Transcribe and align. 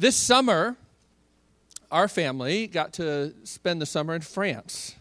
This 0.00 0.14
summer, 0.14 0.76
our 1.90 2.06
family 2.06 2.68
got 2.68 2.92
to 2.94 3.34
spend 3.42 3.82
the 3.82 3.86
summer 3.86 4.14
in 4.14 4.20
France, 4.20 4.94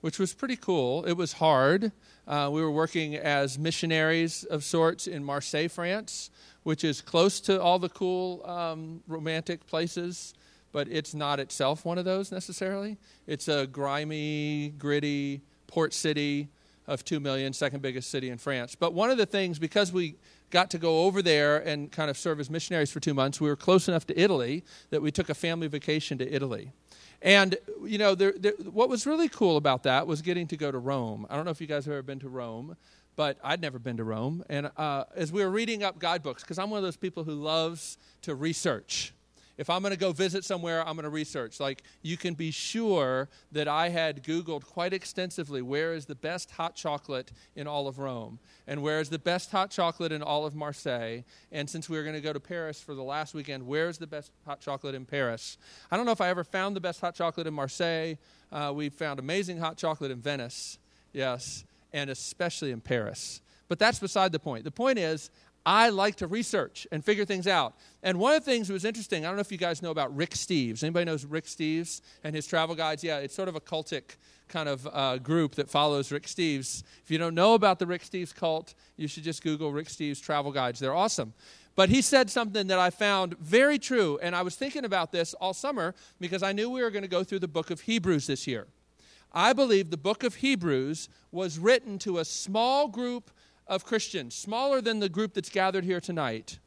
which 0.00 0.18
was 0.18 0.32
pretty 0.32 0.56
cool. 0.56 1.04
It 1.04 1.12
was 1.18 1.34
hard. 1.34 1.92
Uh, 2.26 2.48
we 2.50 2.62
were 2.62 2.70
working 2.70 3.14
as 3.14 3.58
missionaries 3.58 4.44
of 4.44 4.64
sorts 4.64 5.06
in 5.06 5.22
Marseille, 5.22 5.68
France, 5.68 6.30
which 6.62 6.82
is 6.82 7.02
close 7.02 7.40
to 7.40 7.60
all 7.60 7.78
the 7.78 7.90
cool 7.90 8.42
um, 8.46 9.02
romantic 9.06 9.66
places, 9.66 10.32
but 10.72 10.88
it's 10.88 11.12
not 11.12 11.38
itself 11.38 11.84
one 11.84 11.98
of 11.98 12.06
those 12.06 12.32
necessarily. 12.32 12.96
It's 13.26 13.48
a 13.48 13.66
grimy, 13.66 14.72
gritty 14.78 15.42
port 15.66 15.92
city 15.92 16.48
of 16.86 17.04
2 17.04 17.20
million, 17.20 17.52
second 17.52 17.82
biggest 17.82 18.10
city 18.10 18.30
in 18.30 18.38
France. 18.38 18.76
But 18.76 18.94
one 18.94 19.10
of 19.10 19.18
the 19.18 19.26
things, 19.26 19.58
because 19.58 19.92
we 19.92 20.16
got 20.52 20.70
to 20.70 20.78
go 20.78 21.02
over 21.06 21.20
there 21.20 21.56
and 21.56 21.90
kind 21.90 22.08
of 22.08 22.16
serve 22.16 22.38
as 22.38 22.48
missionaries 22.48 22.92
for 22.92 23.00
two 23.00 23.14
months. 23.14 23.40
We 23.40 23.48
were 23.48 23.56
close 23.56 23.88
enough 23.88 24.06
to 24.06 24.20
Italy 24.20 24.62
that 24.90 25.02
we 25.02 25.10
took 25.10 25.28
a 25.28 25.34
family 25.34 25.66
vacation 25.66 26.18
to 26.18 26.32
Italy. 26.32 26.70
And, 27.22 27.56
you 27.84 27.98
know, 27.98 28.14
there, 28.14 28.34
there, 28.38 28.52
what 28.70 28.88
was 28.88 29.06
really 29.06 29.28
cool 29.28 29.56
about 29.56 29.82
that 29.84 30.06
was 30.06 30.22
getting 30.22 30.46
to 30.48 30.56
go 30.56 30.70
to 30.70 30.78
Rome. 30.78 31.26
I 31.30 31.36
don't 31.36 31.44
know 31.44 31.50
if 31.50 31.60
you 31.60 31.66
guys 31.66 31.84
have 31.86 31.92
ever 31.92 32.02
been 32.02 32.18
to 32.20 32.28
Rome, 32.28 32.76
but 33.16 33.38
I'd 33.42 33.60
never 33.60 33.78
been 33.78 33.96
to 33.96 34.04
Rome. 34.04 34.44
And 34.48 34.70
uh, 34.76 35.04
as 35.14 35.32
we 35.32 35.42
were 35.42 35.50
reading 35.50 35.82
up 35.82 35.98
guidebooks, 35.98 36.42
because 36.42 36.58
I'm 36.58 36.70
one 36.70 36.78
of 36.78 36.84
those 36.84 36.96
people 36.96 37.24
who 37.24 37.34
loves 37.34 37.96
to 38.22 38.34
research, 38.34 39.14
if 39.58 39.68
I'm 39.68 39.82
going 39.82 39.92
to 39.92 39.98
go 39.98 40.12
visit 40.12 40.44
somewhere, 40.44 40.80
I'm 40.86 40.94
going 40.94 41.04
to 41.04 41.10
research. 41.10 41.60
Like, 41.60 41.82
you 42.02 42.16
can 42.16 42.34
be 42.34 42.50
sure 42.50 43.28
that 43.52 43.68
I 43.68 43.90
had 43.90 44.24
Googled 44.24 44.64
quite 44.64 44.92
extensively 44.92 45.62
where 45.62 45.94
is 45.94 46.06
the 46.06 46.14
best 46.14 46.50
hot 46.52 46.74
chocolate 46.74 47.32
in 47.54 47.66
all 47.66 47.86
of 47.86 47.98
Rome, 47.98 48.38
and 48.66 48.82
where 48.82 49.00
is 49.00 49.10
the 49.10 49.18
best 49.18 49.50
hot 49.50 49.70
chocolate 49.70 50.12
in 50.12 50.22
all 50.22 50.46
of 50.46 50.54
Marseille. 50.54 51.20
And 51.50 51.68
since 51.68 51.88
we 51.88 51.96
were 51.96 52.02
going 52.02 52.14
to 52.14 52.20
go 52.20 52.32
to 52.32 52.40
Paris 52.40 52.80
for 52.80 52.94
the 52.94 53.02
last 53.02 53.34
weekend, 53.34 53.66
where's 53.66 53.98
the 53.98 54.06
best 54.06 54.32
hot 54.46 54.60
chocolate 54.60 54.94
in 54.94 55.04
Paris? 55.04 55.58
I 55.90 55.96
don't 55.96 56.06
know 56.06 56.12
if 56.12 56.20
I 56.20 56.28
ever 56.28 56.44
found 56.44 56.74
the 56.74 56.80
best 56.80 57.00
hot 57.00 57.14
chocolate 57.14 57.46
in 57.46 57.54
Marseille. 57.54 58.14
Uh, 58.50 58.72
we 58.74 58.88
found 58.88 59.18
amazing 59.18 59.58
hot 59.58 59.76
chocolate 59.76 60.10
in 60.10 60.20
Venice, 60.20 60.78
yes, 61.12 61.64
and 61.92 62.10
especially 62.10 62.70
in 62.70 62.80
Paris. 62.80 63.40
But 63.68 63.78
that's 63.78 63.98
beside 63.98 64.32
the 64.32 64.38
point. 64.38 64.64
The 64.64 64.70
point 64.70 64.98
is, 64.98 65.30
I 65.64 65.90
like 65.90 66.16
to 66.16 66.26
research 66.26 66.86
and 66.90 67.04
figure 67.04 67.24
things 67.24 67.46
out. 67.46 67.74
And 68.02 68.18
one 68.18 68.34
of 68.34 68.44
the 68.44 68.50
things 68.50 68.68
that 68.68 68.74
was 68.74 68.84
interesting, 68.84 69.24
I 69.24 69.28
don't 69.28 69.36
know 69.36 69.42
if 69.42 69.52
you 69.52 69.58
guys 69.58 69.80
know 69.80 69.90
about 69.90 70.14
Rick 70.16 70.30
Steves. 70.30 70.82
Anybody 70.82 71.04
knows 71.04 71.24
Rick 71.24 71.44
Steves 71.44 72.00
and 72.24 72.34
his 72.34 72.46
travel 72.46 72.74
guides? 72.74 73.04
Yeah, 73.04 73.18
it's 73.18 73.34
sort 73.34 73.48
of 73.48 73.54
a 73.54 73.60
cultic 73.60 74.16
kind 74.48 74.68
of 74.68 74.88
uh, 74.92 75.18
group 75.18 75.54
that 75.54 75.68
follows 75.68 76.10
Rick 76.10 76.24
Steves. 76.24 76.82
If 77.02 77.10
you 77.10 77.18
don't 77.18 77.34
know 77.34 77.54
about 77.54 77.78
the 77.78 77.86
Rick 77.86 78.02
Steves 78.02 78.34
cult, 78.34 78.74
you 78.96 79.06
should 79.06 79.22
just 79.22 79.42
Google 79.42 79.72
Rick 79.72 79.88
Steves 79.88 80.20
travel 80.20 80.50
guides. 80.50 80.80
They're 80.80 80.94
awesome. 80.94 81.32
But 81.74 81.88
he 81.88 82.02
said 82.02 82.28
something 82.28 82.66
that 82.66 82.78
I 82.78 82.90
found 82.90 83.38
very 83.38 83.78
true, 83.78 84.18
and 84.20 84.36
I 84.36 84.42
was 84.42 84.56
thinking 84.56 84.84
about 84.84 85.10
this 85.10 85.32
all 85.34 85.54
summer 85.54 85.94
because 86.20 86.42
I 86.42 86.52
knew 86.52 86.68
we 86.68 86.82
were 86.82 86.90
going 86.90 87.02
to 87.02 87.08
go 87.08 87.24
through 87.24 87.38
the 87.38 87.48
book 87.48 87.70
of 87.70 87.82
Hebrews 87.82 88.26
this 88.26 88.46
year. 88.46 88.66
I 89.32 89.54
believe 89.54 89.90
the 89.90 89.96
book 89.96 90.22
of 90.24 90.36
Hebrews 90.36 91.08
was 91.30 91.58
written 91.58 91.98
to 92.00 92.18
a 92.18 92.24
small 92.24 92.88
group 92.88 93.30
of 93.72 93.86
Christians, 93.86 94.34
smaller 94.34 94.82
than 94.82 94.98
the 94.98 95.08
group 95.08 95.32
that's 95.32 95.48
gathered 95.48 95.84
here 95.84 96.00
tonight, 96.00 96.58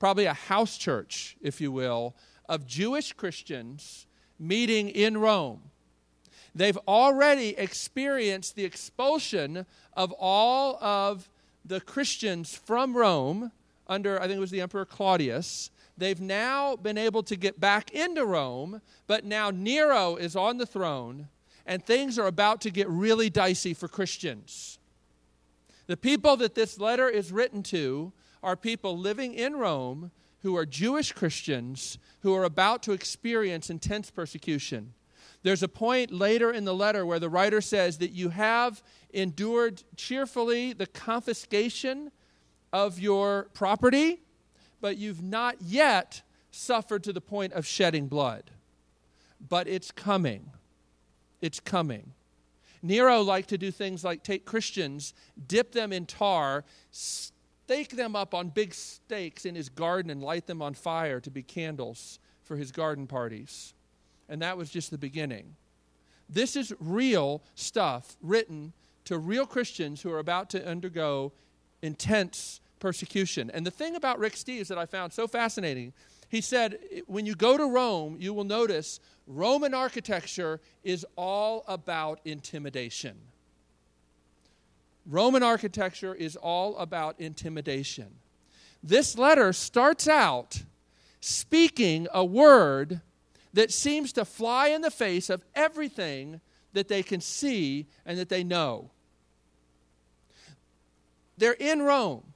probably 0.00 0.24
a 0.24 0.34
house 0.34 0.76
church, 0.76 1.36
if 1.40 1.60
you 1.60 1.70
will, 1.70 2.16
of 2.48 2.66
Jewish 2.66 3.12
Christians 3.12 4.08
meeting 4.40 4.88
in 4.88 5.18
Rome. 5.18 5.62
They've 6.52 6.78
already 6.88 7.56
experienced 7.56 8.56
the 8.56 8.64
expulsion 8.64 9.66
of 9.92 10.12
all 10.18 10.82
of 10.82 11.30
the 11.64 11.80
Christians 11.80 12.56
from 12.56 12.96
Rome 12.96 13.52
under, 13.86 14.20
I 14.20 14.26
think 14.26 14.38
it 14.38 14.40
was 14.40 14.50
the 14.50 14.62
Emperor 14.62 14.84
Claudius. 14.84 15.70
They've 15.96 16.20
now 16.20 16.74
been 16.74 16.98
able 16.98 17.22
to 17.22 17.36
get 17.36 17.60
back 17.60 17.92
into 17.92 18.26
Rome, 18.26 18.82
but 19.06 19.24
now 19.24 19.50
Nero 19.50 20.16
is 20.16 20.34
on 20.34 20.58
the 20.58 20.66
throne, 20.66 21.28
and 21.66 21.84
things 21.84 22.18
are 22.18 22.26
about 22.26 22.60
to 22.62 22.70
get 22.70 22.88
really 22.88 23.30
dicey 23.30 23.74
for 23.74 23.86
Christians. 23.86 24.80
The 25.92 25.98
people 25.98 26.38
that 26.38 26.54
this 26.54 26.80
letter 26.80 27.06
is 27.06 27.32
written 27.32 27.62
to 27.64 28.14
are 28.42 28.56
people 28.56 28.96
living 28.96 29.34
in 29.34 29.56
Rome 29.56 30.10
who 30.40 30.56
are 30.56 30.64
Jewish 30.64 31.12
Christians 31.12 31.98
who 32.20 32.34
are 32.34 32.44
about 32.44 32.82
to 32.84 32.92
experience 32.92 33.68
intense 33.68 34.10
persecution. 34.10 34.94
There's 35.42 35.62
a 35.62 35.68
point 35.68 36.10
later 36.10 36.50
in 36.50 36.64
the 36.64 36.74
letter 36.74 37.04
where 37.04 37.18
the 37.18 37.28
writer 37.28 37.60
says 37.60 37.98
that 37.98 38.12
you 38.12 38.30
have 38.30 38.82
endured 39.12 39.82
cheerfully 39.94 40.72
the 40.72 40.86
confiscation 40.86 42.10
of 42.72 42.98
your 42.98 43.50
property, 43.52 44.22
but 44.80 44.96
you've 44.96 45.22
not 45.22 45.56
yet 45.60 46.22
suffered 46.50 47.04
to 47.04 47.12
the 47.12 47.20
point 47.20 47.52
of 47.52 47.66
shedding 47.66 48.08
blood. 48.08 48.44
But 49.46 49.68
it's 49.68 49.90
coming. 49.90 50.52
It's 51.42 51.60
coming. 51.60 52.14
Nero 52.82 53.22
liked 53.22 53.48
to 53.50 53.58
do 53.58 53.70
things 53.70 54.04
like 54.04 54.22
take 54.22 54.44
Christians, 54.44 55.14
dip 55.46 55.72
them 55.72 55.92
in 55.92 56.04
tar, 56.06 56.64
stake 56.90 57.96
them 57.96 58.16
up 58.16 58.34
on 58.34 58.48
big 58.48 58.74
stakes 58.74 59.44
in 59.44 59.54
his 59.54 59.68
garden, 59.68 60.10
and 60.10 60.22
light 60.22 60.46
them 60.46 60.60
on 60.60 60.74
fire 60.74 61.20
to 61.20 61.30
be 61.30 61.42
candles 61.42 62.18
for 62.42 62.56
his 62.56 62.72
garden 62.72 63.06
parties. 63.06 63.74
And 64.28 64.42
that 64.42 64.56
was 64.56 64.70
just 64.70 64.90
the 64.90 64.98
beginning. 64.98 65.56
This 66.28 66.56
is 66.56 66.72
real 66.80 67.42
stuff 67.54 68.16
written 68.20 68.72
to 69.04 69.18
real 69.18 69.46
Christians 69.46 70.02
who 70.02 70.10
are 70.10 70.18
about 70.18 70.50
to 70.50 70.66
undergo 70.66 71.32
intense 71.82 72.60
persecution. 72.78 73.50
And 73.52 73.64
the 73.64 73.70
thing 73.70 73.94
about 73.94 74.18
Rick 74.18 74.34
Steves 74.34 74.68
that 74.68 74.78
I 74.78 74.86
found 74.86 75.12
so 75.12 75.28
fascinating 75.28 75.92
he 76.32 76.40
said, 76.40 76.78
when 77.06 77.26
you 77.26 77.34
go 77.34 77.58
to 77.58 77.66
Rome, 77.66 78.16
you 78.18 78.32
will 78.32 78.44
notice 78.44 79.00
Roman 79.26 79.74
architecture 79.74 80.62
is 80.82 81.04
all 81.14 81.62
about 81.68 82.20
intimidation. 82.24 83.18
Roman 85.04 85.42
architecture 85.42 86.14
is 86.14 86.36
all 86.36 86.74
about 86.78 87.20
intimidation. 87.20 88.06
This 88.82 89.18
letter 89.18 89.52
starts 89.52 90.08
out 90.08 90.62
speaking 91.20 92.08
a 92.14 92.24
word 92.24 93.02
that 93.52 93.70
seems 93.70 94.10
to 94.14 94.24
fly 94.24 94.68
in 94.68 94.80
the 94.80 94.90
face 94.90 95.28
of 95.28 95.44
everything 95.54 96.40
that 96.72 96.88
they 96.88 97.02
can 97.02 97.20
see 97.20 97.86
and 98.06 98.18
that 98.18 98.30
they 98.30 98.42
know. 98.42 98.90
They're 101.36 101.52
in 101.52 101.82
Rome 101.82 102.31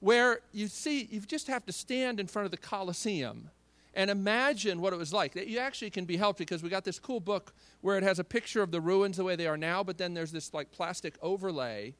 where 0.00 0.40
you 0.52 0.68
see, 0.68 1.08
you 1.10 1.20
just 1.20 1.46
have 1.48 1.66
to 1.66 1.72
stand 1.72 2.20
in 2.20 2.26
front 2.26 2.44
of 2.44 2.50
the 2.50 2.56
Colosseum 2.56 3.50
and 3.94 4.10
imagine 4.10 4.80
what 4.80 4.92
it 4.92 4.96
was 4.96 5.12
like. 5.12 5.34
That 5.34 5.48
You 5.48 5.58
actually 5.58 5.90
can 5.90 6.04
be 6.04 6.16
helped 6.16 6.38
because 6.38 6.62
we 6.62 6.68
got 6.68 6.84
this 6.84 6.98
cool 6.98 7.20
book 7.20 7.52
where 7.80 7.96
it 7.96 8.04
has 8.04 8.18
a 8.18 8.24
picture 8.24 8.62
of 8.62 8.70
the 8.70 8.80
ruins 8.80 9.16
the 9.16 9.24
way 9.24 9.34
they 9.34 9.46
are 9.46 9.56
now, 9.56 9.82
but 9.82 9.98
then 9.98 10.14
there's 10.14 10.32
this 10.32 10.54
like 10.54 10.70
plastic 10.70 11.14
overlay, 11.20 11.94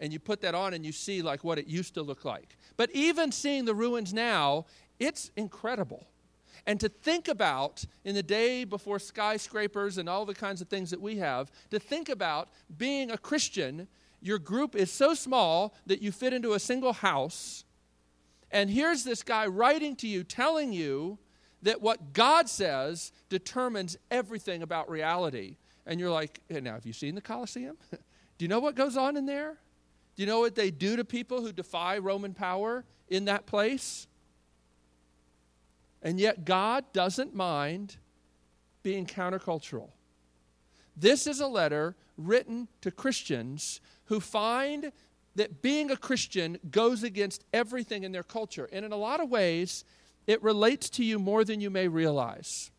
and 0.00 0.12
you 0.12 0.18
put 0.18 0.40
that 0.40 0.54
on 0.54 0.74
and 0.74 0.84
you 0.84 0.92
see 0.92 1.22
like 1.22 1.44
what 1.44 1.58
it 1.58 1.66
used 1.66 1.94
to 1.94 2.02
look 2.02 2.24
like. 2.24 2.56
But 2.76 2.90
even 2.92 3.30
seeing 3.30 3.64
the 3.64 3.74
ruins 3.74 4.12
now, 4.12 4.66
it's 4.98 5.30
incredible. 5.36 6.06
And 6.66 6.80
to 6.80 6.88
think 6.88 7.28
about 7.28 7.84
in 8.04 8.14
the 8.14 8.22
day 8.22 8.64
before 8.64 8.98
skyscrapers 8.98 9.98
and 9.98 10.08
all 10.08 10.24
the 10.24 10.34
kinds 10.34 10.60
of 10.60 10.68
things 10.68 10.90
that 10.90 11.00
we 11.00 11.18
have, 11.18 11.50
to 11.70 11.78
think 11.78 12.08
about 12.08 12.48
being 12.78 13.10
a 13.10 13.18
Christian 13.18 13.86
your 14.24 14.38
group 14.38 14.74
is 14.74 14.90
so 14.90 15.12
small 15.12 15.74
that 15.84 16.00
you 16.00 16.10
fit 16.10 16.32
into 16.32 16.54
a 16.54 16.58
single 16.58 16.94
house. 16.94 17.64
And 18.50 18.70
here's 18.70 19.04
this 19.04 19.22
guy 19.22 19.46
writing 19.46 19.94
to 19.96 20.08
you, 20.08 20.24
telling 20.24 20.72
you 20.72 21.18
that 21.60 21.82
what 21.82 22.14
God 22.14 22.48
says 22.48 23.12
determines 23.28 23.98
everything 24.10 24.62
about 24.62 24.88
reality. 24.88 25.58
And 25.84 26.00
you're 26.00 26.10
like, 26.10 26.40
hey, 26.48 26.62
now, 26.62 26.72
have 26.72 26.86
you 26.86 26.94
seen 26.94 27.14
the 27.14 27.20
Colosseum? 27.20 27.76
do 27.90 27.98
you 28.38 28.48
know 28.48 28.60
what 28.60 28.76
goes 28.76 28.96
on 28.96 29.18
in 29.18 29.26
there? 29.26 29.58
Do 30.16 30.22
you 30.22 30.26
know 30.26 30.40
what 30.40 30.54
they 30.54 30.70
do 30.70 30.96
to 30.96 31.04
people 31.04 31.42
who 31.42 31.52
defy 31.52 31.98
Roman 31.98 32.32
power 32.32 32.86
in 33.08 33.26
that 33.26 33.44
place? 33.44 34.06
And 36.00 36.18
yet, 36.18 36.46
God 36.46 36.84
doesn't 36.94 37.34
mind 37.34 37.98
being 38.82 39.04
countercultural. 39.04 39.90
This 40.96 41.26
is 41.26 41.40
a 41.40 41.46
letter 41.46 41.94
written 42.16 42.68
to 42.80 42.90
Christians 42.90 43.80
who 44.06 44.20
find 44.20 44.92
that 45.36 45.62
being 45.62 45.90
a 45.90 45.96
Christian 45.96 46.58
goes 46.70 47.02
against 47.02 47.44
everything 47.52 48.04
in 48.04 48.12
their 48.12 48.22
culture. 48.22 48.68
And 48.72 48.84
in 48.84 48.92
a 48.92 48.96
lot 48.96 49.20
of 49.20 49.28
ways, 49.28 49.84
it 50.26 50.42
relates 50.42 50.88
to 50.90 51.04
you 51.04 51.18
more 51.18 51.44
than 51.44 51.60
you 51.60 51.70
may 51.70 51.88
realize. 51.88 52.70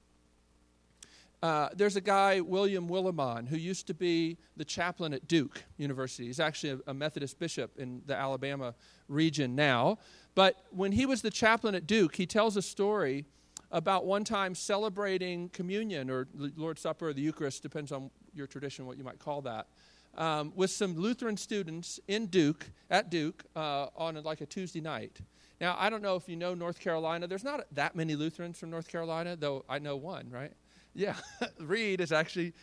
Uh, 1.43 1.69
there's 1.75 1.95
a 1.95 2.01
guy, 2.01 2.39
William 2.39 2.87
Willimon, 2.87 3.47
who 3.47 3.57
used 3.57 3.87
to 3.87 3.93
be 3.93 4.37
the 4.57 4.65
chaplain 4.65 5.13
at 5.13 5.27
Duke 5.27 5.63
University. 5.77 6.25
He's 6.25 6.39
actually 6.39 6.71
a, 6.71 6.91
a 6.91 6.93
Methodist 6.93 7.37
bishop 7.37 7.77
in 7.77 8.01
the 8.05 8.15
Alabama 8.15 8.73
region 9.07 9.53
now. 9.53 9.99
But 10.33 10.55
when 10.71 10.91
he 10.91 11.05
was 11.05 11.21
the 11.21 11.29
chaplain 11.29 11.75
at 11.75 11.85
Duke, 11.85 12.15
he 12.15 12.25
tells 12.25 12.57
a 12.57 12.61
story 12.61 13.25
about 13.69 14.05
one 14.05 14.23
time 14.23 14.55
celebrating 14.55 15.49
communion 15.49 16.09
or 16.09 16.27
the 16.33 16.51
Lord's 16.55 16.81
Supper 16.81 17.09
or 17.09 17.13
the 17.13 17.21
Eucharist, 17.21 17.61
depends 17.61 17.91
on 17.91 18.09
your 18.33 18.47
tradition, 18.47 18.85
what 18.85 18.97
you 18.97 19.03
might 19.03 19.19
call 19.19 19.41
that 19.41 19.67
um, 20.17 20.53
with 20.55 20.71
some 20.71 20.95
Lutheran 20.95 21.37
students 21.37 21.99
in 22.07 22.27
Duke, 22.27 22.69
at 22.89 23.09
Duke, 23.09 23.43
uh, 23.55 23.87
on 23.95 24.21
like 24.23 24.41
a 24.41 24.45
Tuesday 24.45 24.81
night. 24.81 25.19
Now, 25.61 25.75
I 25.79 25.89
don't 25.89 26.01
know 26.01 26.15
if 26.15 26.27
you 26.27 26.35
know 26.35 26.53
North 26.53 26.79
Carolina. 26.79 27.27
There's 27.27 27.43
not 27.43 27.65
that 27.71 27.95
many 27.95 28.15
Lutherans 28.15 28.57
from 28.57 28.69
North 28.69 28.87
Carolina, 28.87 29.35
though 29.35 29.63
I 29.69 29.79
know 29.79 29.95
one, 29.95 30.29
right? 30.29 30.51
Yeah, 30.97 31.15
Reed 31.59 31.99
is 31.99 32.13
actually 32.13 32.53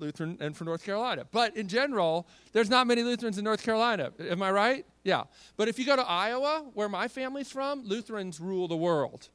Lutheran 0.00 0.38
and 0.40 0.56
from 0.56 0.66
North 0.66 0.82
Carolina. 0.82 1.24
But 1.30 1.56
in 1.56 1.68
general, 1.68 2.26
there's 2.52 2.68
not 2.68 2.88
many 2.88 3.04
Lutherans 3.04 3.38
in 3.38 3.44
North 3.44 3.62
Carolina. 3.62 4.10
Am 4.18 4.42
I 4.42 4.50
right? 4.50 4.86
Yeah. 5.04 5.22
But 5.56 5.68
if 5.68 5.78
you 5.78 5.86
go 5.86 5.94
to 5.94 6.02
Iowa, 6.02 6.64
where 6.74 6.88
my 6.88 7.06
family's 7.06 7.48
from, 7.48 7.84
Lutherans 7.84 8.40
rule 8.40 8.66
the 8.66 8.76
world. 8.76 9.28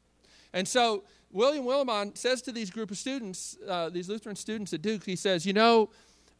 And 0.52 0.68
so 0.68 1.06
William 1.32 1.64
Willimon 1.64 2.18
says 2.18 2.42
to 2.42 2.52
these 2.52 2.70
group 2.70 2.92
of 2.92 2.98
students, 2.98 3.58
uh, 3.66 3.90
these 3.90 4.10
Lutheran 4.10 4.36
students 4.36 4.74
at 4.74 4.82
Duke, 4.82 5.06
he 5.06 5.16
says, 5.16 5.46
You 5.46 5.54
know, 5.54 5.90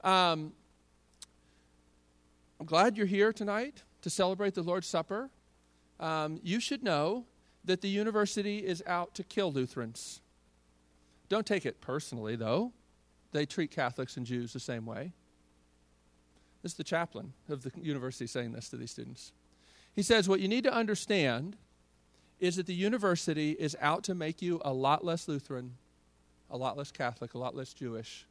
um, 0.04 0.52
I'm 2.62 2.68
glad 2.68 2.96
you're 2.96 3.08
here 3.08 3.34
tonight 3.34 3.82
to 4.04 4.12
celebrate 4.12 4.54
the 4.54 4.62
Lord's 4.62 4.86
Supper. 4.86 5.32
Um, 6.00 6.40
you 6.44 6.60
should 6.60 6.84
know 6.84 7.26
that 7.66 7.82
the 7.82 7.90
university 7.90 8.60
is 8.60 8.84
out 8.86 9.16
to 9.16 9.24
kill 9.24 9.52
Lutherans. 9.52 10.22
Don't 11.28 11.48
take 11.48 11.66
it 11.66 11.82
personally, 11.82 12.36
though. 12.36 12.72
They 13.32 13.48
treat 13.48 13.72
Catholics 13.72 14.16
and 14.16 14.28
Jews 14.28 14.54
the 14.54 14.60
same 14.60 14.86
way. 14.86 15.12
This 16.62 16.74
is 16.74 16.78
the 16.78 16.84
chaplain 16.84 17.34
of 17.50 17.64
the 17.64 17.72
university 17.82 18.28
saying 18.28 18.52
this 18.52 18.70
to 18.70 18.78
these 18.78 18.92
students. 18.92 19.32
He 19.96 20.04
says, 20.04 20.30
What 20.30 20.40
you 20.40 20.48
need 20.48 20.66
to 20.66 20.72
understand 20.72 21.58
is 22.40 22.58
that 22.58 22.68
the 22.68 22.76
university 22.76 23.54
is 23.54 23.76
out 23.82 24.04
to 24.04 24.14
make 24.14 24.40
you 24.40 24.62
a 24.64 24.72
lot 24.72 25.04
less 25.04 25.28
Lutheran, 25.28 25.78
a 26.48 26.58
lot 26.58 26.78
less 26.78 26.92
Catholic, 26.92 27.34
a 27.34 27.40
lot 27.40 27.56
less 27.56 27.74
Jewish 27.74 28.28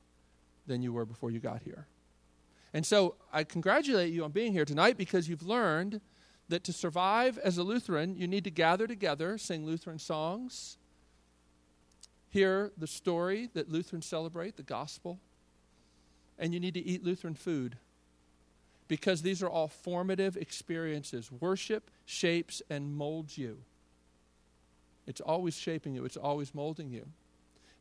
than 0.68 0.82
you 0.82 0.92
were 0.92 1.04
before 1.04 1.32
you 1.32 1.40
got 1.40 1.62
here. 1.62 1.88
And 2.72 2.86
so 2.86 3.16
I 3.32 3.44
congratulate 3.44 4.12
you 4.12 4.24
on 4.24 4.30
being 4.30 4.52
here 4.52 4.64
tonight 4.64 4.96
because 4.96 5.28
you've 5.28 5.42
learned 5.42 6.00
that 6.48 6.64
to 6.64 6.72
survive 6.72 7.38
as 7.38 7.58
a 7.58 7.62
Lutheran, 7.62 8.16
you 8.16 8.26
need 8.26 8.44
to 8.44 8.50
gather 8.50 8.86
together, 8.86 9.38
sing 9.38 9.64
Lutheran 9.64 9.98
songs, 9.98 10.78
hear 12.28 12.72
the 12.76 12.86
story 12.86 13.48
that 13.54 13.70
Lutherans 13.70 14.06
celebrate, 14.06 14.56
the 14.56 14.62
gospel, 14.62 15.20
and 16.38 16.54
you 16.54 16.60
need 16.60 16.74
to 16.74 16.80
eat 16.80 17.04
Lutheran 17.04 17.34
food 17.34 17.76
because 18.88 19.22
these 19.22 19.42
are 19.42 19.48
all 19.48 19.68
formative 19.68 20.36
experiences. 20.36 21.30
Worship 21.30 21.90
shapes 22.04 22.62
and 22.68 22.96
molds 22.96 23.38
you. 23.38 23.58
It's 25.06 25.20
always 25.20 25.56
shaping 25.56 25.94
you, 25.94 26.04
it's 26.04 26.16
always 26.16 26.54
molding 26.54 26.90
you. 26.90 27.06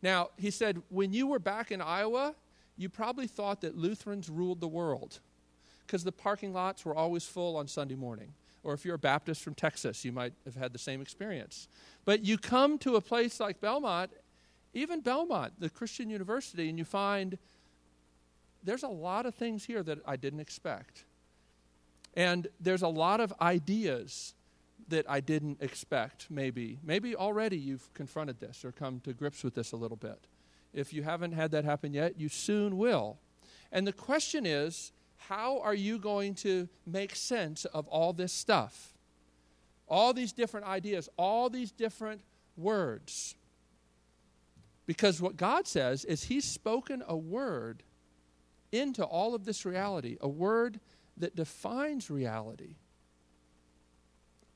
Now, 0.02 0.30
he 0.38 0.52
said, 0.52 0.82
when 0.90 1.12
you 1.12 1.28
were 1.28 1.40
back 1.40 1.72
in 1.72 1.82
Iowa, 1.82 2.36
you 2.80 2.90
probably 2.90 3.28
thought 3.28 3.62
that 3.62 3.78
Lutherans 3.78 4.30
ruled 4.30 4.60
the 4.60 4.68
world 4.68 5.20
because 5.86 6.04
the 6.04 6.12
parking 6.12 6.54
lots 6.54 6.84
were 6.86 6.96
always 6.96 7.26
full 7.26 7.58
on 7.58 7.68
Sunday 7.68 7.96
morning. 7.96 8.34
Or 8.64 8.74
if 8.74 8.84
you're 8.84 8.96
a 8.96 9.00
Baptist 9.00 9.42
from 9.42 9.54
Texas, 9.54 10.04
you 10.04 10.12
might 10.12 10.34
have 10.46 10.56
had 10.56 10.74
the 10.74 10.80
same 10.80 11.02
experience. 11.02 11.68
But 12.06 12.26
you 12.26 12.38
come 12.38 12.78
to 12.80 12.96
a 12.96 13.02
place 13.02 13.40
like 13.40 13.62
Belmont 13.62 14.12
even 14.74 15.02
Belmont, 15.02 15.54
the 15.60 15.70
Christian 15.70 16.10
university, 16.10 16.70
and 16.70 16.78
you 16.78 16.86
find 16.86 17.38
there's 18.64 18.84
a 18.84 18.90
lot 18.90 19.26
of 19.26 19.36
things 19.36 19.66
here 19.66 19.84
that 19.84 20.00
I 20.06 20.16
didn't 20.16 20.42
expect. 20.42 21.06
And 22.16 22.48
there's 22.60 22.82
a 22.82 22.88
lot 22.88 23.20
of 23.20 23.34
ideas 23.42 24.34
that 24.90 25.10
I 25.10 25.20
didn't 25.22 25.62
expect, 25.62 26.28
maybe. 26.30 26.80
Maybe 26.84 27.16
already 27.16 27.58
you've 27.58 27.94
confronted 27.94 28.40
this 28.40 28.66
or 28.66 28.72
come 28.72 29.00
to 29.02 29.14
grips 29.14 29.44
with 29.44 29.56
this 29.56 29.72
a 29.72 29.78
little 29.78 29.98
bit. 29.98 30.20
If 30.74 30.94
you 30.94 31.04
haven't 31.04 31.34
had 31.34 31.52
that 31.52 31.66
happen 31.66 31.94
yet, 31.94 32.20
you 32.20 32.30
soon 32.30 32.78
will. 32.78 33.20
And 33.72 33.86
the 33.86 33.94
question 33.94 34.46
is 34.46 34.92
how 35.18 35.60
are 35.60 35.76
you 35.76 36.00
going 36.00 36.34
to 36.36 36.68
make 36.88 37.16
sense 37.16 37.66
of 37.66 37.88
all 37.88 38.14
this 38.14 38.32
stuff? 38.32 38.94
All 39.88 40.14
these 40.14 40.32
different 40.32 40.66
ideas, 40.66 41.10
all 41.18 41.50
these 41.50 41.72
different 41.72 42.22
words. 42.56 43.36
Because 44.86 45.22
what 45.22 45.38
God 45.38 45.68
says 45.68 46.06
is 46.06 46.24
He's 46.24 46.46
spoken 46.46 47.04
a 47.08 47.16
word 47.16 47.84
into 48.72 49.04
all 49.04 49.36
of 49.36 49.46
this 49.46 49.66
reality, 49.66 50.18
a 50.22 50.28
word 50.28 50.80
that 51.18 51.36
defines 51.36 52.10
reality. 52.10 52.78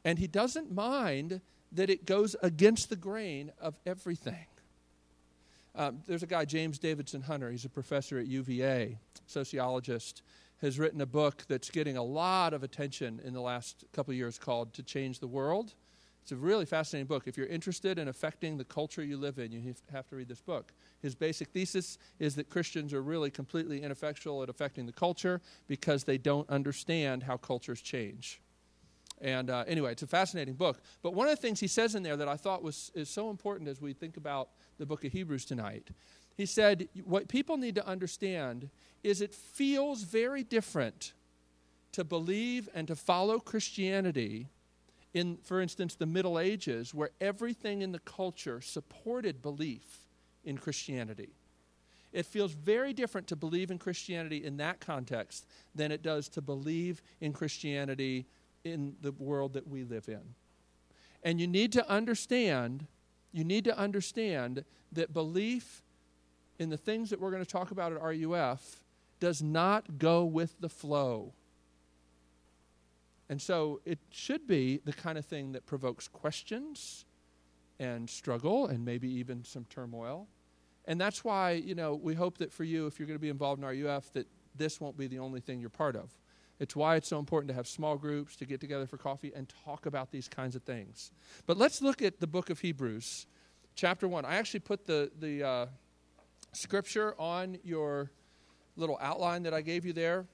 And 0.06 0.18
He 0.18 0.28
doesn't 0.28 0.74
mind 0.74 1.42
that 1.72 1.90
it 1.90 2.06
goes 2.06 2.36
against 2.42 2.90
the 2.90 2.96
grain 2.96 3.52
of 3.60 3.80
everything. 3.86 4.46
Um, 5.76 6.02
there's 6.06 6.24
a 6.24 6.28
guy, 6.28 6.46
James 6.46 6.78
Davison 6.78 7.22
Hunter, 7.22 7.50
he's 7.50 7.66
a 7.66 7.70
professor 7.70 8.20
at 8.20 8.28
UVA, 8.28 9.00
sociologist, 9.26 10.22
has 10.62 10.78
written 10.78 11.02
a 11.02 11.06
book 11.06 11.44
that's 11.48 11.72
getting 11.72 11.98
a 11.98 12.04
lot 12.04 12.54
of 12.54 12.64
attention 12.64 13.20
in 13.24 13.34
the 13.34 13.42
last 13.42 13.84
couple 13.92 14.14
years 14.14 14.38
called 14.38 14.74
To 14.76 14.84
Change 14.84 15.20
the 15.20 15.28
World. 15.28 15.74
It's 16.22 16.32
a 16.32 16.38
really 16.38 16.66
fascinating 16.66 17.08
book. 17.08 17.28
If 17.28 17.38
you're 17.38 17.48
interested 17.48 18.00
in 18.00 18.08
affecting 18.08 18.58
the 18.58 18.64
culture 18.64 19.04
you 19.04 19.18
live 19.18 19.40
in, 19.40 19.52
you 19.52 19.74
have 19.92 20.08
to 20.08 20.16
read 20.16 20.30
this 20.30 20.42
book. 20.42 20.72
His 21.02 21.16
basic 21.16 21.50
thesis 21.50 21.98
is 22.20 22.36
that 22.36 22.50
Christians 22.50 22.94
are 22.94 23.02
really 23.02 23.30
completely 23.30 23.82
ineffectual 23.82 24.42
at 24.42 24.50
affecting 24.50 24.86
the 24.86 24.94
culture 24.94 25.42
because 25.68 26.06
they 26.06 26.18
don't 26.18 26.50
understand 26.50 27.24
how 27.24 27.36
cultures 27.36 27.82
change. 27.82 28.42
And 29.24 29.50
uh, 29.50 29.64
anyway, 29.66 29.94
it's 29.94 30.04
a 30.04 30.08
fascinating 30.08 30.54
book. 30.54 30.82
But 31.02 31.14
one 31.14 31.28
of 31.28 31.32
the 31.32 31.42
things 31.42 31.62
he 31.62 31.68
says 31.68 31.96
in 31.96 32.04
there 32.04 32.18
that 32.18 32.28
I 32.28 32.36
thought 32.36 32.62
was 32.62 32.92
is 32.94 33.10
so 33.10 33.30
important 33.30 33.70
as 33.70 33.80
we 33.80 33.94
think 33.94 34.18
about 34.18 34.50
the 34.78 34.86
book 34.86 35.06
of 35.06 35.14
Hebrews 35.14 35.46
tonight, 35.46 35.88
he 36.36 36.46
said, 36.46 36.90
What 37.06 37.30
people 37.30 37.56
need 37.56 37.76
to 37.76 37.88
understand 37.88 38.70
is 39.02 39.22
it 39.22 39.34
feels 39.34 40.04
very 40.04 40.44
different 40.44 41.14
to 41.94 42.04
believe 42.04 42.68
and 42.76 42.86
to 42.90 42.98
follow 42.98 43.40
Christianity 43.40 44.50
in, 45.14 45.38
for 45.38 45.62
instance, 45.62 45.96
the 45.96 46.06
Middle 46.06 46.38
Ages, 46.38 46.94
where 46.94 47.12
everything 47.22 47.82
in 47.82 47.94
the 47.94 48.00
culture 48.00 48.60
supported 48.60 49.42
belief 49.42 50.10
in 50.44 50.58
Christianity. 50.58 51.30
It 52.12 52.26
feels 52.26 52.52
very 52.52 52.94
different 52.94 53.28
to 53.28 53.36
believe 53.36 53.72
in 53.72 53.80
Christianity 53.80 54.44
in 54.44 54.58
that 54.58 54.82
context 54.82 55.48
than 55.74 55.92
it 55.92 56.04
does 56.04 56.28
to 56.30 56.42
believe 56.42 57.02
in 57.22 57.32
Christianity 57.32 58.26
in 58.64 58.96
the 59.02 59.12
world 59.12 59.54
that 59.54 59.68
we 59.68 59.84
live 59.84 60.08
in. 60.08 60.22
And 61.24 61.40
you 61.40 61.48
need 61.48 61.72
to 61.74 61.90
understand, 61.90 62.88
you 63.32 63.44
need 63.44 63.64
to 63.66 63.78
understand 63.78 64.66
that 64.92 65.14
belief 65.14 65.82
in 66.60 66.70
the 66.70 66.78
things 66.78 67.10
that 67.10 67.20
we're 67.20 67.32
going 67.32 67.44
to 67.44 67.50
talk 67.50 67.72
about 67.72 67.94
at 67.94 68.02
RUF 68.02 68.84
does 69.20 69.42
not 69.42 69.98
go 69.98 70.26
with 70.26 70.60
the 70.60 70.70
flow. 70.70 71.34
And 73.30 73.42
so 73.42 73.80
it 73.86 74.00
should 74.10 74.48
be 74.48 74.82
the 74.84 74.94
kind 74.94 75.18
of 75.18 75.26
thing 75.26 75.54
that 75.54 75.66
provokes 75.66 76.08
questions 76.08 77.06
and 77.80 78.10
struggle 78.10 78.68
and 78.68 78.84
maybe 78.84 79.10
even 79.10 79.44
some 79.44 79.66
turmoil. 79.66 80.28
And 80.86 81.00
that's 81.00 81.24
why, 81.24 81.52
you 81.52 81.74
know, 81.74 81.96
we 81.96 82.14
hope 82.14 82.38
that 82.40 82.52
for 82.52 82.64
you, 82.64 82.86
if 82.86 83.00
you're 83.00 83.08
going 83.08 83.18
to 83.18 83.22
be 83.22 83.30
involved 83.30 83.64
in 83.64 83.68
RUF, 83.68 84.12
that 84.14 84.28
this 84.56 84.82
won't 84.82 84.98
be 84.98 85.08
the 85.08 85.20
only 85.20 85.40
thing 85.40 85.60
you're 85.60 85.70
part 85.70 85.96
of. 85.96 86.10
It's 86.60 86.76
why 86.76 86.96
it's 86.96 87.08
so 87.08 87.20
important 87.20 87.50
to 87.50 87.56
have 87.56 87.68
small 87.68 87.98
groups, 87.98 88.36
to 88.38 88.46
get 88.46 88.62
together 88.62 88.86
for 88.86 88.98
coffee 88.98 89.32
and 89.36 89.52
talk 89.66 89.86
about 89.86 90.12
these 90.12 90.28
kinds 90.28 90.56
of 90.56 90.64
things. 90.64 91.12
But 91.46 91.58
let's 91.58 91.82
look 91.82 92.02
at 92.02 92.20
the 92.20 92.28
book 92.28 92.50
of 92.50 92.60
Hebrews, 92.60 93.26
chapter 93.76 94.08
1. 94.08 94.26
I 94.26 94.36
actually 94.36 94.62
put 94.62 94.86
the, 94.86 95.12
the 95.20 95.44
uh, 95.44 95.66
scripture 96.54 97.16
on 97.20 97.58
your 97.64 98.12
little 98.76 98.98
outline 99.02 99.44
that 99.44 99.54
I 99.54 99.62
gave 99.62 99.86
you 99.86 99.94
there. 99.94 100.26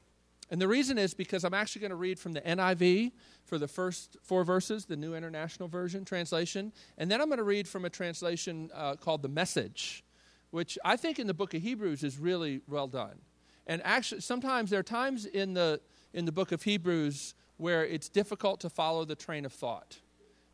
And 0.52 0.60
the 0.60 0.68
reason 0.68 0.98
is 0.98 1.14
because 1.14 1.44
I'm 1.44 1.54
actually 1.54 1.82
going 1.82 1.92
to 1.92 1.96
read 1.96 2.20
from 2.20 2.34
the 2.34 2.42
NIV 2.42 3.12
for 3.46 3.58
the 3.58 3.68
first 3.68 4.18
four 4.24 4.44
verses, 4.44 4.86
the 4.86 4.98
New 4.98 5.14
International 5.14 5.70
Version 5.70 6.04
translation. 6.04 6.74
And 6.98 7.10
then 7.10 7.22
I'm 7.22 7.28
going 7.28 7.38
to 7.38 7.44
read 7.44 7.68
from 7.68 7.86
a 7.86 7.90
translation 7.90 8.72
uh, 8.74 8.96
called 8.96 9.22
The 9.22 9.30
Message, 9.30 10.04
which 10.50 10.78
I 10.84 10.98
think 10.98 11.20
in 11.20 11.28
the 11.28 11.34
book 11.34 11.54
of 11.54 11.62
Hebrews 11.62 12.04
is 12.04 12.18
really 12.18 12.62
well 12.68 12.88
done. 12.88 13.20
And 13.68 13.82
actually, 13.86 14.22
sometimes 14.22 14.72
there 14.72 14.80
are 14.80 14.84
times 14.84 15.28
in 15.28 15.54
the, 15.54 15.80
in 16.14 16.26
the 16.26 16.32
book 16.32 16.52
of 16.52 16.64
Hebrews 16.64 17.34
where 17.58 17.86
it's 17.86 18.10
difficult 18.10 18.60
to 18.62 18.70
follow 18.70 19.06
the 19.06 19.16
train 19.16 19.46
of 19.46 19.54
thought. 19.54 20.00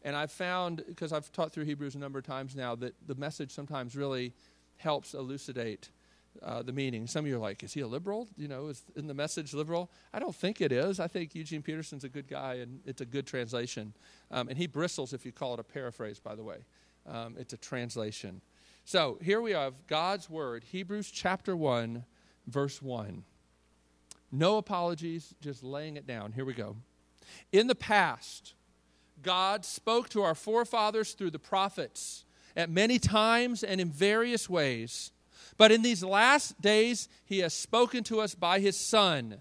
And 0.01 0.15
I've 0.15 0.31
found, 0.31 0.83
because 0.87 1.13
I've 1.13 1.31
taught 1.31 1.51
through 1.51 1.65
Hebrews 1.65 1.95
a 1.95 1.99
number 1.99 2.19
of 2.19 2.25
times 2.25 2.55
now, 2.55 2.75
that 2.75 2.93
the 3.05 3.15
message 3.15 3.51
sometimes 3.51 3.95
really 3.95 4.33
helps 4.77 5.13
elucidate 5.13 5.89
uh, 6.43 6.61
the 6.61 6.73
meaning. 6.73 7.07
Some 7.07 7.25
of 7.25 7.29
you 7.29 7.37
are 7.37 7.39
like, 7.39 7.63
is 7.63 7.73
he 7.73 7.81
a 7.81 7.87
liberal? 7.87 8.27
You 8.37 8.47
know, 8.47 8.67
is 8.67 8.83
in 8.95 9.07
the 9.07 9.13
message 9.13 9.53
liberal? 9.53 9.89
I 10.13 10.19
don't 10.19 10.35
think 10.35 10.61
it 10.61 10.71
is. 10.71 10.99
I 10.99 11.07
think 11.07 11.33
Eugene 11.33 11.61
Peterson's 11.61 12.03
a 12.03 12.09
good 12.09 12.27
guy 12.27 12.55
and 12.55 12.81
it's 12.85 13.01
a 13.01 13.05
good 13.05 13.25
translation. 13.25 13.93
Um, 14.31 14.49
and 14.49 14.57
he 14.57 14.67
bristles 14.67 15.13
if 15.13 15.25
you 15.25 15.31
call 15.31 15.53
it 15.53 15.59
a 15.59 15.63
paraphrase, 15.63 16.19
by 16.19 16.35
the 16.35 16.43
way. 16.43 16.65
Um, 17.07 17.35
it's 17.37 17.53
a 17.53 17.57
translation. 17.57 18.41
So 18.83 19.17
here 19.21 19.41
we 19.41 19.51
have 19.51 19.87
God's 19.87 20.29
word, 20.29 20.63
Hebrews 20.63 21.09
chapter 21.09 21.55
1, 21.55 22.03
verse 22.47 22.81
1. 22.81 23.23
No 24.31 24.57
apologies, 24.57 25.33
just 25.41 25.63
laying 25.63 25.97
it 25.97 26.07
down. 26.07 26.31
Here 26.31 26.45
we 26.45 26.53
go. 26.53 26.75
In 27.51 27.67
the 27.67 27.75
past, 27.75 28.53
God 29.21 29.65
spoke 29.65 30.09
to 30.09 30.21
our 30.21 30.35
forefathers 30.35 31.13
through 31.13 31.31
the 31.31 31.39
prophets 31.39 32.25
at 32.55 32.69
many 32.69 32.99
times 32.99 33.63
and 33.63 33.79
in 33.81 33.89
various 33.89 34.49
ways. 34.49 35.11
But 35.57 35.71
in 35.71 35.81
these 35.81 36.03
last 36.03 36.61
days, 36.61 37.07
he 37.25 37.39
has 37.39 37.53
spoken 37.53 38.03
to 38.05 38.19
us 38.19 38.35
by 38.35 38.59
his 38.59 38.77
Son, 38.77 39.37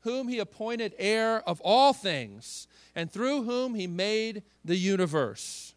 whom 0.00 0.28
he 0.28 0.38
appointed 0.38 0.94
heir 0.98 1.46
of 1.48 1.60
all 1.62 1.92
things, 1.92 2.68
and 2.94 3.10
through 3.10 3.42
whom 3.42 3.74
he 3.74 3.86
made 3.86 4.42
the 4.64 4.76
universe. 4.76 5.74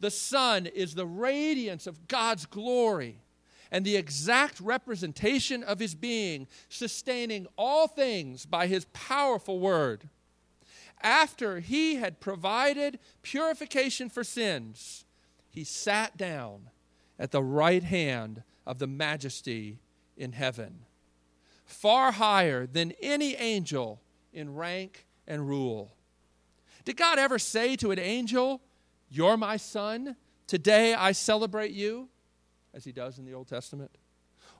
The 0.00 0.10
Son 0.10 0.66
is 0.66 0.94
the 0.94 1.06
radiance 1.06 1.86
of 1.86 2.06
God's 2.06 2.46
glory 2.46 3.18
and 3.70 3.84
the 3.84 3.96
exact 3.96 4.60
representation 4.60 5.62
of 5.62 5.78
his 5.78 5.94
being, 5.94 6.46
sustaining 6.68 7.46
all 7.56 7.86
things 7.86 8.46
by 8.46 8.66
his 8.66 8.86
powerful 8.92 9.58
word. 9.58 10.08
After 11.02 11.60
he 11.60 11.96
had 11.96 12.20
provided 12.20 12.98
purification 13.22 14.08
for 14.08 14.24
sins, 14.24 15.04
he 15.48 15.64
sat 15.64 16.16
down 16.16 16.70
at 17.18 17.30
the 17.30 17.42
right 17.42 17.82
hand 17.82 18.42
of 18.66 18.78
the 18.78 18.86
majesty 18.86 19.78
in 20.16 20.32
heaven, 20.32 20.80
far 21.64 22.12
higher 22.12 22.66
than 22.66 22.92
any 23.00 23.34
angel 23.36 24.00
in 24.32 24.54
rank 24.54 25.06
and 25.26 25.48
rule. 25.48 25.94
Did 26.84 26.96
God 26.96 27.18
ever 27.18 27.38
say 27.38 27.76
to 27.76 27.90
an 27.90 27.98
angel, 27.98 28.60
You're 29.08 29.36
my 29.36 29.56
son? 29.56 30.16
Today 30.46 30.94
I 30.94 31.12
celebrate 31.12 31.72
you? 31.72 32.08
As 32.74 32.84
he 32.84 32.92
does 32.92 33.18
in 33.18 33.24
the 33.24 33.34
Old 33.34 33.48
Testament. 33.48 33.90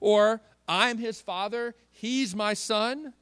Or, 0.01 0.41
I'm 0.69 0.99
his 0.99 1.21
father, 1.21 1.75
he's 1.91 2.35
my 2.35 2.55
son. 2.55 3.15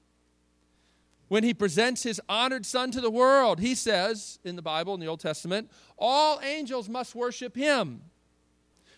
When 1.29 1.43
he 1.43 1.55
presents 1.55 2.03
his 2.03 2.21
honored 2.29 2.65
son 2.65 2.91
to 2.93 3.01
the 3.01 3.11
world, 3.11 3.59
he 3.59 3.75
says 3.75 4.39
in 4.45 4.57
the 4.57 4.63
Bible, 4.63 4.95
in 4.95 5.01
the 5.01 5.07
Old 5.07 5.21
Testament, 5.21 5.71
all 5.99 6.41
angels 6.41 6.89
must 6.89 7.15
worship 7.15 7.57
him. 7.57 8.03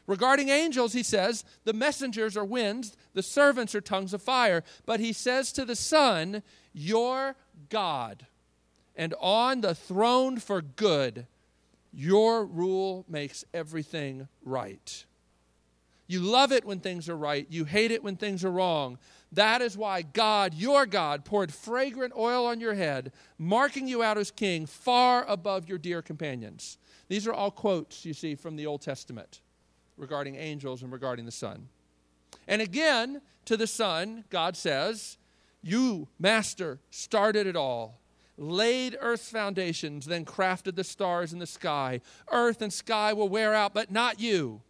Regarding 0.07 0.49
angels, 0.49 0.95
he 0.95 1.03
says, 1.03 1.45
the 1.65 1.75
messengers 1.75 2.37
are 2.37 2.45
winds, 2.45 2.97
the 3.13 3.23
servants 3.23 3.75
are 3.75 3.81
tongues 3.81 4.15
of 4.15 4.23
fire. 4.23 4.65
But 4.87 5.01
he 5.01 5.13
says 5.13 5.53
to 5.53 5.67
the 5.67 5.77
Son, 5.77 6.43
Your 6.73 7.37
God, 7.69 8.27
and 8.97 9.15
on 9.21 9.61
the 9.61 9.75
throne 9.75 10.39
for 10.39 10.63
good, 10.63 11.27
your 11.93 12.45
rule 12.45 13.05
makes 13.07 13.45
everything 13.53 14.29
right. 14.43 15.05
You 16.09 16.21
love 16.21 16.53
it 16.53 16.65
when 16.65 16.81
things 16.81 17.09
are 17.11 17.17
right, 17.17 17.47
you 17.51 17.67
hate 17.67 17.91
it 17.91 18.03
when 18.03 18.17
things 18.17 18.43
are 18.45 18.51
wrong. 18.51 18.99
That 19.31 19.61
is 19.61 19.77
why 19.77 20.01
God, 20.03 20.55
your 20.55 20.87
God, 20.87 21.27
poured 21.27 21.53
fragrant 21.53 22.15
oil 22.17 22.47
on 22.47 22.61
your 22.61 22.75
head, 22.75 23.13
marking 23.37 23.87
you 23.87 24.03
out 24.03 24.17
as 24.17 24.31
king 24.31 24.65
far 24.65 25.27
above 25.29 25.69
your 25.69 25.77
dear 25.77 26.01
companions. 26.01 26.79
These 27.09 27.27
are 27.27 27.35
all 27.35 27.51
quotes 27.51 28.07
you 28.07 28.15
see 28.15 28.35
from 28.35 28.57
the 28.57 28.67
Old 28.67 28.81
Testament 28.81 29.43
regarding 29.99 30.37
angels 30.37 30.83
and 30.83 30.91
regarding 30.91 31.27
the 31.27 31.31
Son. 31.31 31.69
And 32.47 32.63
again, 32.63 33.21
to 33.45 33.59
the 33.59 33.67
Son, 33.67 34.25
God 34.31 34.57
says, 34.57 35.19
You, 35.63 36.09
Master, 36.19 36.81
started 36.91 37.47
it 37.47 37.57
all 37.57 38.01
laid 38.41 38.97
earth's 39.01 39.29
foundations, 39.29 40.07
then 40.07 40.25
crafted 40.25 40.77
the 40.77 40.85
stars 40.85 41.33
in 41.33 41.41
the 41.41 41.47
sky. 41.47 42.01
Earth 42.31 42.63
and 42.63 42.73
sky 42.73 43.13
will 43.13 43.29
wear 43.29 43.53
out, 43.53 43.75
but 43.75 43.91
not 43.91 44.21
you. 44.21 44.63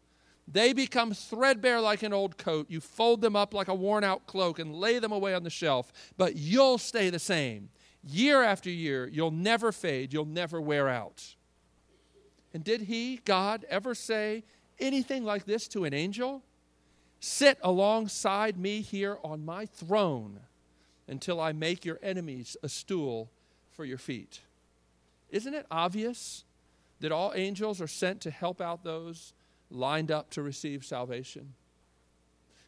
They 0.51 0.73
become 0.73 1.13
threadbare 1.13 1.81
like 1.81 2.03
an 2.03 2.15
old 2.15 2.39
coat. 2.39 2.71
You 2.71 2.81
fold 2.81 3.21
them 3.21 3.37
up 3.37 3.53
like 3.53 3.69
a 3.69 3.75
worn 3.75 4.03
out 4.03 4.27
cloak 4.27 4.59
and 4.59 4.75
lay 4.75 4.99
them 4.99 5.13
away 5.13 5.35
on 5.35 5.43
the 5.43 5.51
shelf, 5.51 5.93
but 6.17 6.37
you'll 6.37 6.79
stay 6.79 7.11
the 7.11 7.19
same. 7.19 7.69
Year 8.03 8.43
after 8.43 8.71
year, 8.71 9.07
you'll 9.07 9.31
never 9.31 9.73
fade, 9.73 10.13
you'll 10.13 10.25
never 10.25 10.59
wear 10.61 10.89
out. 10.89 11.35
And 12.55 12.65
did 12.65 12.83
he, 12.83 13.21
God, 13.27 13.67
ever 13.69 13.95
say 13.95 14.45
anything 14.81 15.23
like 15.23 15.45
this 15.45 15.69
to 15.69 15.85
an 15.85 15.93
angel? 15.93 16.43
Sit 17.21 17.59
alongside 17.63 18.57
me 18.57 18.81
here 18.81 19.19
on 19.23 19.45
my 19.45 19.67
throne 19.67 20.41
until 21.07 21.41
I 21.41 21.53
make 21.53 21.85
your 21.85 21.99
enemies 22.03 22.57
a 22.63 22.71
stool 22.71 23.31
for 23.73 23.85
your 23.85 23.99
feet. 23.99 24.41
Isn't 25.29 25.53
it 25.53 25.67
obvious 25.71 26.45
that 27.01 27.13
all 27.13 27.33
angels 27.35 27.83
are 27.83 27.87
sent 27.87 28.23
to 28.23 28.31
help 28.31 28.63
out 28.63 28.83
those 28.83 29.35
lined 29.71 30.11
up 30.11 30.31
to 30.31 30.43
receive 30.43 30.85
salvation. 30.85 31.55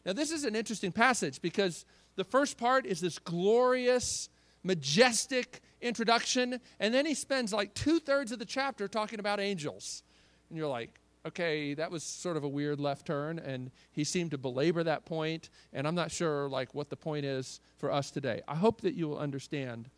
Now, 0.05 0.13
this 0.13 0.31
is 0.31 0.43
an 0.43 0.55
interesting 0.55 0.91
passage 0.91 1.41
because 1.41 1.85
the 2.15 2.23
first 2.23 2.57
part 2.57 2.85
is 2.85 3.01
this 3.01 3.19
glorious, 3.19 4.29
majestic 4.63 5.61
introduction, 5.81 6.59
and 6.79 6.93
then 6.93 7.05
he 7.05 7.13
spends 7.13 7.53
like 7.53 7.73
two 7.73 7.99
thirds 7.99 8.31
of 8.31 8.39
the 8.39 8.45
chapter 8.45 8.87
talking 8.87 9.19
about 9.19 9.39
angels. 9.39 10.03
And 10.49 10.57
you're 10.57 10.67
like, 10.67 10.99
okay, 11.25 11.73
that 11.75 11.91
was 11.91 12.03
sort 12.03 12.35
of 12.37 12.43
a 12.43 12.47
weird 12.47 12.79
left 12.79 13.05
turn, 13.05 13.39
and 13.39 13.71
he 13.91 14.03
seemed 14.03 14.31
to 14.31 14.37
belabor 14.37 14.83
that 14.83 15.05
point, 15.05 15.49
and 15.71 15.87
I'm 15.87 15.95
not 15.95 16.11
sure 16.11 16.49
like 16.49 16.73
what 16.73 16.89
the 16.89 16.95
point 16.95 17.25
is 17.25 17.59
for 17.77 17.91
us 17.91 18.09
today. 18.11 18.41
I 18.47 18.55
hope 18.55 18.81
that 18.81 18.95
you 18.95 19.07
will 19.07 19.19
understand 19.19 19.89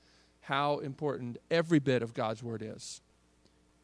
how 0.41 0.79
important 0.79 1.37
every 1.49 1.79
bit 1.79 2.03
of 2.03 2.13
God's 2.13 2.43
word 2.43 2.61
is 2.61 3.01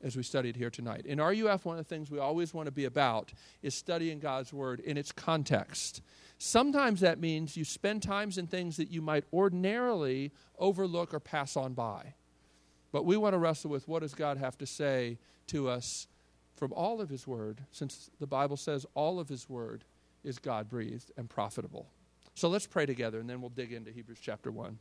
as 0.02 0.16
we 0.16 0.24
studied 0.24 0.56
here 0.56 0.70
tonight. 0.70 1.06
In 1.06 1.20
RUF, 1.20 1.66
one 1.66 1.78
of 1.78 1.86
the 1.86 1.96
things 1.96 2.10
we 2.10 2.20
always 2.20 2.54
want 2.54 2.68
to 2.68 2.72
be 2.72 2.86
about 2.86 3.34
is 3.62 3.76
studying 3.76 4.20
God's 4.20 4.54
Word 4.54 4.80
in 4.80 4.98
its 4.98 5.12
context. 5.12 6.02
Sometimes 6.38 7.02
that 7.02 7.20
means 7.20 7.58
you 7.58 7.66
spend 7.66 8.02
times 8.02 8.38
in 8.38 8.48
things 8.48 8.78
that 8.78 8.90
you 8.90 9.02
might 9.02 9.26
ordinarily 9.34 10.32
overlook 10.58 11.14
or 11.14 11.20
pass 11.20 11.58
on 11.58 11.74
by. 11.74 12.14
But 12.92 13.06
we 13.06 13.18
want 13.18 13.34
to 13.34 13.38
wrestle 13.38 13.70
with 13.70 13.88
what 13.88 14.02
does 14.02 14.14
God 14.14 14.38
have 14.38 14.58
to 14.60 14.66
say 14.66 15.18
to 15.48 15.70
us 15.70 16.08
from 16.56 16.72
all 16.74 17.02
of 17.02 17.10
His 17.10 17.28
Word, 17.28 17.62
since 17.72 18.10
the 18.20 18.28
Bible 18.28 18.58
says 18.58 18.86
all 18.94 19.20
of 19.20 19.30
His 19.30 19.50
Word 19.50 19.84
is 20.24 20.40
God 20.40 20.70
breathed 20.70 21.12
and 21.18 21.30
profitable. 21.30 21.88
So 22.36 22.48
let's 22.48 22.68
pray 22.68 22.86
together, 22.86 23.20
and 23.20 23.30
then 23.30 23.42
we'll 23.42 23.50
dig 23.50 23.74
into 23.74 23.92
Hebrews 23.92 24.20
chapter 24.22 24.52
1. 24.52 24.78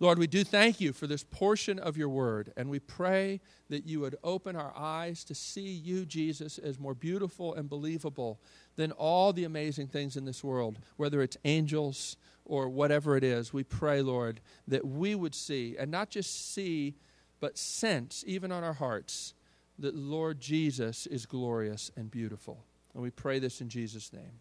Lord, 0.00 0.18
we 0.18 0.26
do 0.26 0.42
thank 0.42 0.80
you 0.80 0.92
for 0.92 1.06
this 1.06 1.22
portion 1.22 1.78
of 1.78 1.96
your 1.96 2.08
word, 2.08 2.52
and 2.56 2.68
we 2.68 2.80
pray 2.80 3.40
that 3.68 3.86
you 3.86 4.00
would 4.00 4.16
open 4.24 4.56
our 4.56 4.72
eyes 4.76 5.22
to 5.24 5.34
see 5.34 5.68
you, 5.68 6.04
Jesus, 6.04 6.58
as 6.58 6.80
more 6.80 6.94
beautiful 6.94 7.54
and 7.54 7.68
believable 7.68 8.40
than 8.76 8.90
all 8.92 9.32
the 9.32 9.44
amazing 9.44 9.86
things 9.86 10.16
in 10.16 10.24
this 10.24 10.42
world, 10.42 10.78
whether 10.96 11.22
it's 11.22 11.36
angels 11.44 12.16
or 12.44 12.68
whatever 12.68 13.16
it 13.16 13.24
is. 13.24 13.52
We 13.52 13.62
pray, 13.62 14.02
Lord, 14.02 14.40
that 14.66 14.84
we 14.84 15.14
would 15.14 15.34
see, 15.34 15.76
and 15.78 15.90
not 15.90 16.10
just 16.10 16.52
see, 16.52 16.96
but 17.40 17.56
sense, 17.56 18.24
even 18.26 18.50
on 18.50 18.64
our 18.64 18.74
hearts, 18.74 19.34
that 19.78 19.94
Lord 19.94 20.40
Jesus 20.40 21.06
is 21.06 21.24
glorious 21.24 21.90
and 21.96 22.10
beautiful. 22.10 22.64
And 22.94 23.02
we 23.02 23.10
pray 23.10 23.38
this 23.38 23.60
in 23.60 23.68
Jesus' 23.68 24.12
name. 24.12 24.40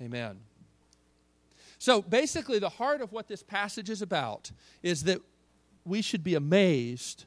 Amen. 0.00 0.40
So 1.80 2.02
basically, 2.02 2.58
the 2.58 2.68
heart 2.68 3.00
of 3.00 3.10
what 3.10 3.26
this 3.26 3.42
passage 3.42 3.88
is 3.88 4.02
about 4.02 4.52
is 4.82 5.04
that 5.04 5.22
we 5.86 6.02
should 6.02 6.22
be 6.22 6.34
amazed 6.34 7.24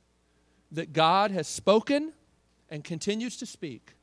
that 0.72 0.94
God 0.94 1.32
has 1.32 1.48
spoken 1.48 2.14
and 2.70 2.84
continues 2.84 3.36
to 3.38 3.48
speak. 3.48 3.94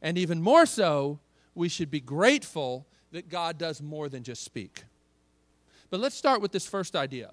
And 0.00 0.16
even 0.16 0.40
more 0.40 0.64
so, 0.64 1.20
we 1.54 1.68
should 1.68 1.90
be 1.90 2.00
grateful 2.00 2.86
that 3.12 3.28
God 3.28 3.58
does 3.58 3.82
more 3.82 4.08
than 4.08 4.22
just 4.22 4.42
speak. 4.42 4.84
But 5.90 6.00
let's 6.00 6.16
start 6.16 6.40
with 6.40 6.50
this 6.50 6.66
first 6.66 6.96
idea. 6.96 7.32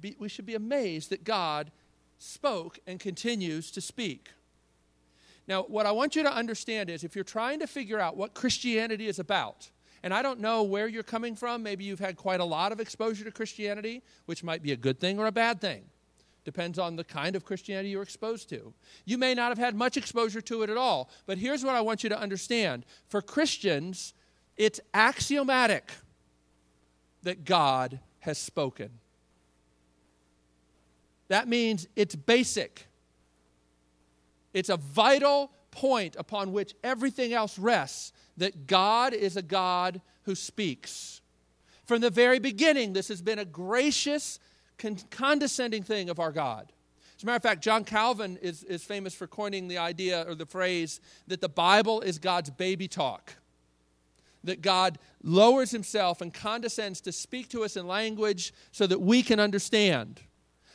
Be, 0.00 0.16
we 0.18 0.28
should 0.28 0.46
be 0.46 0.54
amazed 0.54 1.08
that 1.08 1.24
God 1.24 1.72
spoke 2.18 2.78
and 2.86 3.00
continues 3.00 3.70
to 3.70 3.80
speak. 3.80 4.28
Now, 5.46 5.62
what 5.62 5.86
I 5.86 5.92
want 5.92 6.14
you 6.14 6.22
to 6.24 6.32
understand 6.32 6.90
is 6.90 7.04
if 7.04 7.14
you're 7.14 7.24
trying 7.24 7.60
to 7.60 7.66
figure 7.66 7.98
out 7.98 8.18
what 8.18 8.34
Christianity 8.34 9.08
is 9.08 9.18
about, 9.18 9.70
and 10.02 10.14
I 10.14 10.22
don't 10.22 10.40
know 10.40 10.62
where 10.62 10.88
you're 10.88 11.02
coming 11.02 11.34
from. 11.34 11.62
Maybe 11.62 11.84
you've 11.84 11.98
had 11.98 12.16
quite 12.16 12.40
a 12.40 12.44
lot 12.44 12.72
of 12.72 12.80
exposure 12.80 13.24
to 13.24 13.30
Christianity, 13.30 14.02
which 14.26 14.44
might 14.44 14.62
be 14.62 14.72
a 14.72 14.76
good 14.76 15.00
thing 15.00 15.18
or 15.18 15.26
a 15.26 15.32
bad 15.32 15.60
thing. 15.60 15.84
Depends 16.44 16.78
on 16.78 16.96
the 16.96 17.04
kind 17.04 17.36
of 17.36 17.44
Christianity 17.44 17.90
you're 17.90 18.02
exposed 18.02 18.48
to. 18.48 18.72
You 19.04 19.18
may 19.18 19.34
not 19.34 19.50
have 19.50 19.58
had 19.58 19.74
much 19.74 19.96
exposure 19.96 20.40
to 20.40 20.62
it 20.62 20.70
at 20.70 20.76
all. 20.76 21.10
But 21.26 21.36
here's 21.36 21.62
what 21.62 21.74
I 21.74 21.80
want 21.80 22.02
you 22.02 22.08
to 22.08 22.18
understand 22.18 22.86
for 23.08 23.20
Christians, 23.20 24.14
it's 24.56 24.80
axiomatic 24.94 25.90
that 27.22 27.44
God 27.44 28.00
has 28.20 28.38
spoken. 28.38 28.90
That 31.28 31.48
means 31.48 31.86
it's 31.96 32.14
basic, 32.14 32.86
it's 34.54 34.70
a 34.70 34.78
vital 34.78 35.52
point 35.78 36.16
upon 36.18 36.52
which 36.52 36.74
everything 36.82 37.32
else 37.32 37.56
rests 37.56 38.12
that 38.36 38.66
God 38.66 39.14
is 39.14 39.36
a 39.36 39.42
God 39.42 40.00
who 40.22 40.34
speaks. 40.34 41.20
From 41.84 42.00
the 42.00 42.10
very 42.10 42.40
beginning, 42.40 42.94
this 42.94 43.06
has 43.06 43.22
been 43.22 43.38
a 43.38 43.44
gracious, 43.44 44.40
con- 44.76 44.98
condescending 45.12 45.84
thing 45.84 46.10
of 46.10 46.18
our 46.18 46.32
God. 46.32 46.72
As 47.16 47.22
a 47.22 47.26
matter 47.26 47.36
of 47.36 47.42
fact, 47.44 47.62
John 47.62 47.84
Calvin 47.84 48.38
is, 48.42 48.64
is 48.64 48.82
famous 48.82 49.14
for 49.14 49.28
coining 49.28 49.68
the 49.68 49.78
idea 49.78 50.24
or 50.28 50.34
the 50.34 50.46
phrase 50.46 51.00
that 51.28 51.40
the 51.40 51.48
Bible 51.48 52.00
is 52.00 52.18
God's 52.18 52.50
baby 52.50 52.88
talk. 52.88 53.34
That 54.42 54.62
God 54.62 54.98
lowers 55.22 55.70
himself 55.70 56.20
and 56.20 56.34
condescends 56.34 57.00
to 57.02 57.12
speak 57.12 57.50
to 57.50 57.62
us 57.62 57.76
in 57.76 57.86
language 57.86 58.52
so 58.72 58.84
that 58.88 59.00
we 59.00 59.22
can 59.22 59.38
understand. 59.38 60.22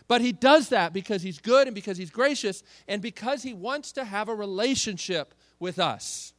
But 0.07 0.21
he 0.21 0.31
does 0.31 0.69
that 0.69 0.93
because 0.93 1.21
he's 1.21 1.39
good 1.39 1.67
and 1.67 1.75
because 1.75 1.97
he's 1.97 2.09
gracious 2.09 2.63
and 2.87 3.01
because 3.01 3.43
he 3.43 3.53
wants 3.53 3.91
to 3.93 4.03
have 4.03 4.29
a 4.29 4.35
relationship 4.35 5.33
with 5.59 5.79
us. 5.79 6.33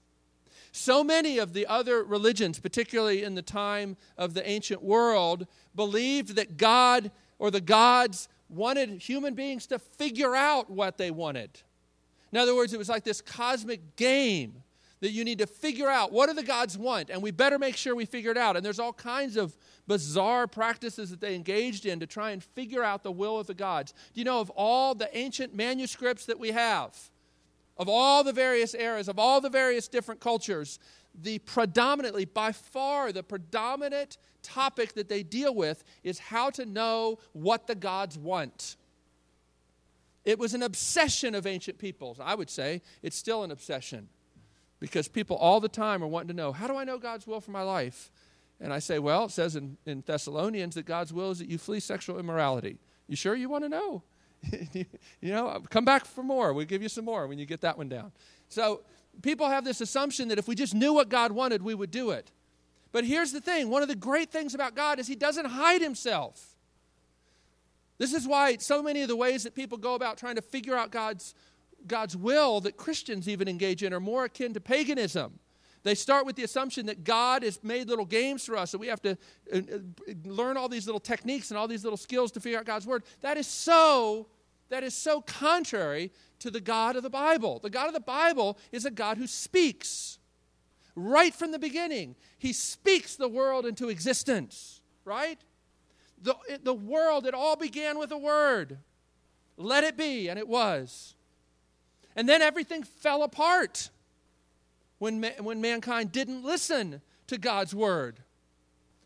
So 0.73 1.05
many 1.05 1.39
of 1.39 1.53
the 1.53 1.69
other 1.69 2.03
religions, 2.03 2.59
particularly 2.59 3.23
in 3.23 3.37
the 3.37 3.43
time 3.43 3.97
of 4.19 4.35
the 4.35 4.47
ancient 4.49 4.83
world, 4.83 5.47
believed 5.75 6.35
that 6.35 6.57
God 6.57 7.13
or 7.39 7.53
the 7.53 7.61
gods 7.61 8.29
wanted 8.49 8.91
human 9.01 9.35
beings 9.35 9.69
to 9.69 9.79
figure 9.79 10.35
out 10.35 10.69
what 10.69 10.99
they 10.99 11.13
wanted. 11.13 11.61
In 12.33 12.39
other 12.39 12.57
words, 12.57 12.75
it 12.75 12.79
was 12.79 12.89
like 12.89 13.05
this 13.05 13.21
cosmic 13.21 13.95
game 13.95 14.64
that 15.05 15.13
you 15.13 15.23
need 15.23 15.37
to 15.37 15.47
figure 15.47 15.91
out 15.91 16.13
what 16.13 16.31
do 16.31 16.33
the 16.33 16.43
gods 16.43 16.79
want, 16.79 17.11
and 17.11 17.23
we 17.23 17.31
better 17.31 17.59
make 17.59 17.77
sure 17.77 17.95
we 17.95 18.07
figure 18.07 18.31
it 18.31 18.39
out. 18.39 18.57
And 18.57 18.65
there's 18.65 18.79
all 18.79 18.95
kinds 18.95 19.37
of 19.37 19.55
bizarre 19.87 20.47
practices 20.47 21.11
that 21.11 21.21
they 21.21 21.35
engaged 21.35 21.85
in 21.85 22.01
to 22.01 22.07
try 22.07 22.31
and 22.31 22.43
figure 22.43 22.83
out 22.83 23.03
the 23.03 23.13
will 23.13 23.39
of 23.39 23.47
the 23.47 23.53
gods. 23.53 23.93
Do 24.15 24.21
you 24.23 24.25
know 24.25 24.41
of 24.41 24.49
all 24.57 24.95
the 24.95 25.15
ancient 25.15 25.55
manuscripts 25.55 26.25
that 26.25 26.39
we 26.39 26.53
have, 26.53 26.97
of 27.77 27.87
all 27.87 28.25
the 28.25 28.33
various 28.33 28.75
eras, 28.75 29.07
of 29.11 29.19
all 29.19 29.43
the 29.43 29.51
various 29.51 29.89
different 29.89 30.23
cultures, 30.23 30.79
the 31.15 31.39
predominantly, 31.41 32.25
by 32.25 32.53
far, 32.53 33.13
the 33.13 33.23
predominant 33.23 34.17
topic 34.43 34.95
that 34.95 35.11
they 35.11 35.23
deal 35.23 35.55
with 35.55 35.85
is 36.03 36.19
how 36.19 36.49
to 36.49 36.65
know 36.65 37.19
what 37.35 37.67
the 37.67 37.75
gods 37.75 38.17
want. 38.17 38.77
It 40.25 40.39
was 40.39 40.55
an 40.55 40.63
obsession 40.63 41.35
of 41.35 41.47
ancient 41.47 41.77
peoples. 41.77 42.19
I 42.19 42.35
would 42.35 42.49
say 42.49 42.81
it's 43.03 43.19
still 43.19 43.43
an 43.43 43.51
obsession 43.51 44.09
because 44.81 45.09
people 45.09 45.37
all 45.37 45.61
the 45.61 45.69
time 45.69 46.03
are 46.03 46.07
wanting 46.07 46.29
to 46.29 46.35
know 46.35 46.53
how 46.53 46.67
do 46.67 46.77
I 46.77 46.85
know 46.85 46.99
God's 46.99 47.27
will 47.27 47.41
for 47.41 47.51
my 47.51 47.63
life? 47.63 48.11
And 48.61 48.73
I 48.73 48.79
say, 48.79 48.99
well, 48.99 49.25
it 49.25 49.31
says 49.31 49.57
in, 49.57 49.77
in 49.85 50.03
Thessalonians 50.07 50.75
that 50.77 50.87
God's 50.87 51.13
will 51.13 51.31
is 51.31 51.39
that 51.39 51.49
you 51.49 51.59
flee 51.59 51.81
sexual 51.81 52.19
immorality. 52.19 52.79
You 53.09 53.17
sure 53.17 53.35
you 53.35 53.49
want 53.49 53.65
to 53.65 53.69
know? 53.69 54.03
you 54.73 54.87
know, 55.23 55.63
come 55.71 55.85
back 55.85 56.05
for 56.05 56.23
more. 56.23 56.53
We'll 56.53 56.67
give 56.67 56.83
you 56.83 56.89
some 56.89 57.05
more 57.05 57.27
when 57.27 57.39
you 57.39 57.47
get 57.47 57.63
that 57.63 57.77
one 57.77 57.89
down. 57.89 58.13
So 58.49 58.83
people 59.23 59.49
have 59.49 59.65
this 59.65 59.81
assumption 59.81 60.29
that 60.29 60.39
if 60.39 60.49
we 60.49 60.55
just 60.55 60.75
knew 60.75 60.93
what 60.93 61.09
God 61.09 61.33
wanted, 61.33 61.63
we 61.63 61.75
would 61.75 61.91
do 61.91 62.11
it. 62.11 62.31
But 62.93 63.05
here's 63.05 63.33
the 63.33 63.41
thing 63.41 63.71
one 63.71 63.83
of 63.83 63.89
the 63.89 63.97
great 63.97 64.31
things 64.31 64.55
about 64.55 64.75
God 64.75 64.99
is 64.99 65.07
He 65.07 65.17
doesn't 65.17 65.47
hide 65.47 65.83
Himself. 65.83 66.55
This 67.99 68.13
is 68.13 68.27
why 68.27 68.57
so 68.57 68.83
many 68.83 69.03
of 69.03 69.09
the 69.09 69.17
ways 69.17 69.45
that 69.45 69.55
people 69.55 69.79
go 69.79 69.95
about 69.95 70.19
trying 70.19 70.37
to 70.37 70.43
figure 70.43 70.77
out 70.77 70.91
God's, 70.91 71.35
God's 71.87 72.17
will 72.17 72.61
that 72.61 72.77
Christians 72.77 73.29
even 73.29 73.49
engage 73.49 73.83
in 73.83 73.93
are 73.93 74.01
more 74.01 74.25
akin 74.25 74.55
to 74.55 74.61
paganism. 74.61 75.39
They 75.83 75.95
start 75.95 76.25
with 76.25 76.37
the 76.37 76.45
assumption 76.45 76.87
that 76.87 77.05
God 77.05 77.43
has 77.43 77.63
made 77.63 77.89
little 77.89 78.07
games 78.07 78.47
for 78.47 78.57
us, 78.57 78.73
and 78.73 78.81
we 78.81 78.87
have 78.87 79.03
to 79.03 79.19
uh, 79.53 79.59
uh, 79.59 79.79
learn 80.25 80.57
all 80.57 80.69
these 80.69 80.87
little 80.87 81.01
techniques 81.01 81.51
and 81.51 81.59
all 81.59 81.69
these 81.69 81.85
little 81.85 81.99
skills 81.99 82.33
to 82.33 82.41
figure 82.41 82.59
out 82.59 82.65
God's 82.65 82.87
word. 82.87 83.05
That 83.21 83.37
is 83.37 83.47
so 83.47 84.29
that 84.71 84.83
is 84.83 84.95
so 84.95 85.21
contrary 85.21 86.11
to 86.41 86.51
the 86.51 86.61
God 86.61 86.97
of 86.97 87.03
the 87.03 87.11
Bible. 87.11 87.59
The 87.59 87.71
God 87.71 87.87
of 87.87 87.95
the 87.95 88.01
Bible 88.01 88.59
is 88.73 88.85
a 88.85 88.91
God 88.91 89.19
who 89.19 89.27
speaks. 89.27 90.19
Right 90.97 91.35
from 91.35 91.53
the 91.53 91.59
beginning, 91.59 92.17
he 92.39 92.53
speaks 92.53 93.17
the 93.17 93.29
world 93.29 93.67
into 93.67 93.89
existence, 93.89 94.81
right? 95.05 95.39
The, 96.23 96.35
the 96.63 96.75
world, 96.75 97.27
it 97.27 97.35
all 97.35 97.57
began 97.57 97.99
with 97.99 98.11
a 98.13 98.19
word. 98.19 98.79
Let 99.57 99.85
it 99.85 99.97
be, 99.97 100.29
and 100.29 100.39
it 100.39 100.49
was. 100.49 101.15
And 102.17 102.29
then 102.29 102.43
everything 102.43 102.83
fell 102.83 103.23
apart 103.23 103.91
when, 104.99 105.23
when 105.41 105.61
mankind 105.61 106.13
didn't 106.13 106.45
listen 106.45 107.01
to 107.27 107.39
God's 107.39 107.75
word 107.75 108.21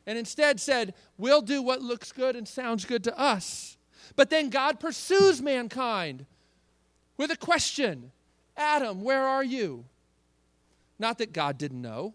and 0.07 0.19
instead 0.19 0.61
said, 0.61 0.95
We'll 1.17 1.43
do 1.43 1.63
what 1.63 1.83
looks 1.83 2.13
good 2.13 2.37
and 2.37 2.47
sounds 2.47 2.85
good 2.85 3.05
to 3.05 3.19
us. 3.19 3.77
But 4.17 4.31
then 4.31 4.49
God 4.49 4.81
pursues 4.81 5.43
mankind 5.43 6.27
with 7.17 7.31
a 7.31 7.37
question 7.37 8.13
Adam, 8.57 9.03
where 9.03 9.23
are 9.23 9.45
you? 9.45 9.85
Not 10.99 11.19
that 11.19 11.33
God 11.33 11.59
didn't 11.59 11.81
know, 11.81 12.15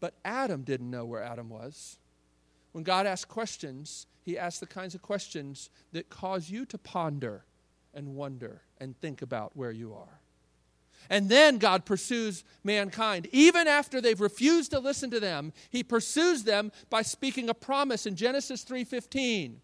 but 0.00 0.14
Adam 0.24 0.62
didn't 0.62 0.90
know 0.90 1.04
where 1.04 1.22
Adam 1.22 1.48
was. 1.48 1.98
When 2.72 2.82
God 2.82 3.06
asks 3.06 3.24
questions, 3.24 4.06
he 4.22 4.36
asks 4.36 4.58
the 4.58 4.66
kinds 4.66 4.94
of 4.94 5.02
questions 5.02 5.70
that 5.92 6.10
cause 6.10 6.50
you 6.50 6.64
to 6.66 6.78
ponder 6.78 7.44
and 7.94 8.14
wonder 8.14 8.62
and 8.78 8.98
think 9.00 9.22
about 9.22 9.56
where 9.56 9.70
you 9.70 9.94
are. 9.94 10.20
And 11.10 11.28
then 11.28 11.58
God 11.58 11.84
pursues 11.84 12.44
mankind. 12.62 13.28
Even 13.32 13.66
after 13.66 14.00
they've 14.00 14.20
refused 14.20 14.70
to 14.70 14.78
listen 14.78 15.10
to 15.10 15.20
them, 15.20 15.52
he 15.70 15.82
pursues 15.82 16.44
them 16.44 16.72
by 16.90 17.02
speaking 17.02 17.48
a 17.48 17.54
promise 17.54 18.06
in 18.06 18.16
Genesis 18.16 18.64
3:15 18.64 19.60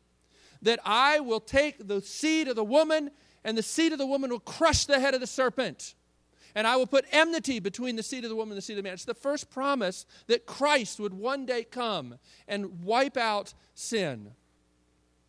that 0.63 0.81
I 0.85 1.21
will 1.21 1.41
take 1.41 1.87
the 1.87 2.03
seed 2.03 2.49
of 2.49 2.57
the 2.57 2.65
woman 2.65 3.11
and 3.45 3.57
the 3.57 3.63
seed 3.63 3.93
of 3.93 3.99
the 3.99 4.07
woman 4.07 4.31
will 4.31 4.41
crush 4.41 4.85
the 4.85 4.99
head 4.99 5.15
of 5.15 5.21
the 5.21 5.27
serpent. 5.27 5.95
And 6.55 6.67
I 6.67 6.77
will 6.77 6.87
put 6.87 7.05
enmity 7.13 7.61
between 7.61 7.97
the 7.97 8.03
seed 8.03 8.25
of 8.25 8.31
the 8.31 8.37
woman 8.37 8.53
and 8.53 8.59
the 8.59 8.63
seed 8.63 8.77
of 8.77 8.83
the 8.83 8.89
man. 8.89 8.95
It's 8.95 9.05
the 9.05 9.15
first 9.15 9.51
promise 9.51 10.07
that 10.27 10.47
Christ 10.47 10.99
would 10.99 11.15
one 11.15 11.47
day 11.47 11.63
come 11.63 12.19
and 12.49 12.83
wipe 12.83 13.17
out 13.17 13.55
sin. 13.75 14.33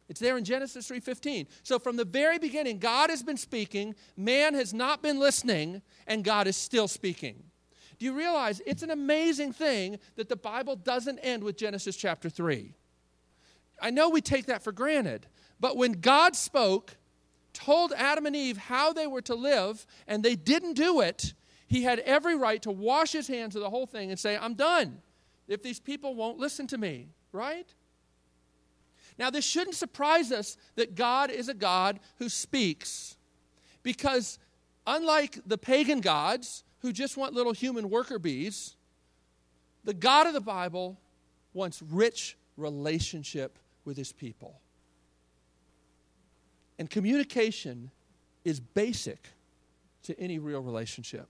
It's 0.09 0.19
there 0.19 0.37
in 0.37 0.43
Genesis 0.43 0.87
3:15. 0.87 1.47
So 1.63 1.77
from 1.79 1.95
the 1.95 2.03
very 2.03 2.39
beginning 2.39 2.79
God 2.79 3.09
has 3.09 3.23
been 3.23 3.37
speaking, 3.37 3.95
man 4.17 4.55
has 4.55 4.73
not 4.73 5.01
been 5.01 5.19
listening, 5.19 5.81
and 6.07 6.23
God 6.23 6.47
is 6.47 6.57
still 6.57 6.87
speaking. 6.87 7.43
Do 7.99 8.05
you 8.05 8.13
realize 8.13 8.61
it's 8.65 8.81
an 8.81 8.91
amazing 8.91 9.53
thing 9.53 9.99
that 10.15 10.29
the 10.29 10.35
Bible 10.35 10.75
doesn't 10.75 11.19
end 11.19 11.43
with 11.43 11.57
Genesis 11.57 11.95
chapter 11.95 12.29
3? 12.29 12.73
I 13.81 13.91
know 13.91 14.09
we 14.09 14.21
take 14.21 14.47
that 14.47 14.63
for 14.63 14.71
granted, 14.71 15.27
but 15.59 15.77
when 15.77 15.93
God 15.93 16.35
spoke, 16.35 16.97
told 17.53 17.93
Adam 17.93 18.25
and 18.25 18.35
Eve 18.35 18.57
how 18.57 18.93
they 18.93 19.05
were 19.05 19.21
to 19.23 19.35
live, 19.35 19.85
and 20.07 20.23
they 20.23 20.35
didn't 20.35 20.73
do 20.73 21.01
it, 21.01 21.33
he 21.67 21.83
had 21.83 21.99
every 21.99 22.35
right 22.35 22.61
to 22.63 22.71
wash 22.71 23.11
his 23.11 23.27
hands 23.27 23.55
of 23.55 23.61
the 23.61 23.69
whole 23.69 23.85
thing 23.85 24.09
and 24.09 24.19
say, 24.19 24.37
I'm 24.37 24.55
done 24.55 25.01
if 25.47 25.61
these 25.61 25.79
people 25.79 26.15
won't 26.15 26.39
listen 26.39 26.67
to 26.67 26.77
me, 26.77 27.09
right? 27.31 27.73
Now, 29.19 29.29
this 29.29 29.45
shouldn't 29.45 29.75
surprise 29.75 30.31
us 30.31 30.55
that 30.75 30.95
God 30.95 31.29
is 31.29 31.49
a 31.49 31.53
God 31.53 31.99
who 32.17 32.29
speaks, 32.29 33.17
because 33.83 34.39
unlike 34.87 35.39
the 35.45 35.57
pagan 35.57 35.99
gods 35.99 36.63
who 36.79 36.93
just 36.93 37.17
want 37.17 37.33
little 37.33 37.51
human 37.51 37.89
worker 37.89 38.17
bees, 38.17 38.77
the 39.83 39.93
God 39.93 40.25
of 40.25 40.33
the 40.33 40.41
Bible 40.41 40.97
wants 41.53 41.81
rich 41.81 42.37
relationship 42.55 43.59
with 43.83 43.97
his 43.97 44.13
people. 44.13 44.61
And 46.77 46.89
communication 46.89 47.91
is 48.45 48.61
basic 48.61 49.27
to 50.03 50.17
any 50.17 50.39
real 50.39 50.61
relationship. 50.61 51.27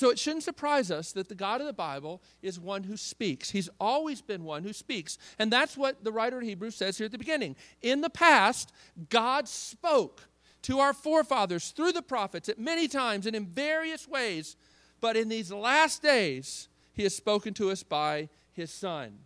So 0.00 0.08
it 0.08 0.18
shouldn't 0.18 0.44
surprise 0.44 0.90
us 0.90 1.12
that 1.12 1.28
the 1.28 1.34
God 1.34 1.60
of 1.60 1.66
the 1.66 1.74
Bible 1.74 2.22
is 2.40 2.58
one 2.58 2.84
who 2.84 2.96
speaks. 2.96 3.50
He's 3.50 3.68
always 3.78 4.22
been 4.22 4.44
one 4.44 4.62
who 4.62 4.72
speaks. 4.72 5.18
And 5.38 5.52
that's 5.52 5.76
what 5.76 6.02
the 6.02 6.10
writer 6.10 6.38
of 6.38 6.42
Hebrews 6.42 6.74
says 6.74 6.96
here 6.96 7.04
at 7.04 7.12
the 7.12 7.18
beginning. 7.18 7.54
In 7.82 8.00
the 8.00 8.08
past, 8.08 8.72
God 9.10 9.46
spoke 9.46 10.22
to 10.62 10.78
our 10.78 10.94
forefathers 10.94 11.72
through 11.72 11.92
the 11.92 12.00
prophets 12.00 12.48
at 12.48 12.58
many 12.58 12.88
times 12.88 13.26
and 13.26 13.36
in 13.36 13.44
various 13.44 14.08
ways. 14.08 14.56
But 15.02 15.18
in 15.18 15.28
these 15.28 15.52
last 15.52 16.02
days, 16.02 16.70
he 16.94 17.02
has 17.02 17.14
spoken 17.14 17.52
to 17.52 17.70
us 17.70 17.82
by 17.82 18.30
his 18.54 18.70
Son. 18.70 19.18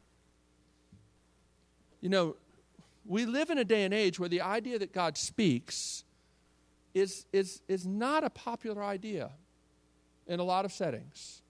You 2.00 2.08
know, 2.08 2.34
we 3.06 3.26
live 3.26 3.50
in 3.50 3.58
a 3.58 3.64
day 3.64 3.84
and 3.84 3.94
age 3.94 4.18
where 4.18 4.28
the 4.28 4.40
idea 4.40 4.80
that 4.80 4.92
God 4.92 5.16
speaks 5.16 6.02
is, 6.94 7.26
is, 7.32 7.62
is 7.68 7.86
not 7.86 8.24
a 8.24 8.30
popular 8.30 8.82
idea 8.82 9.30
in 10.26 10.40
a 10.40 10.44
lot 10.44 10.64
of 10.64 10.72
settings. 10.72 11.42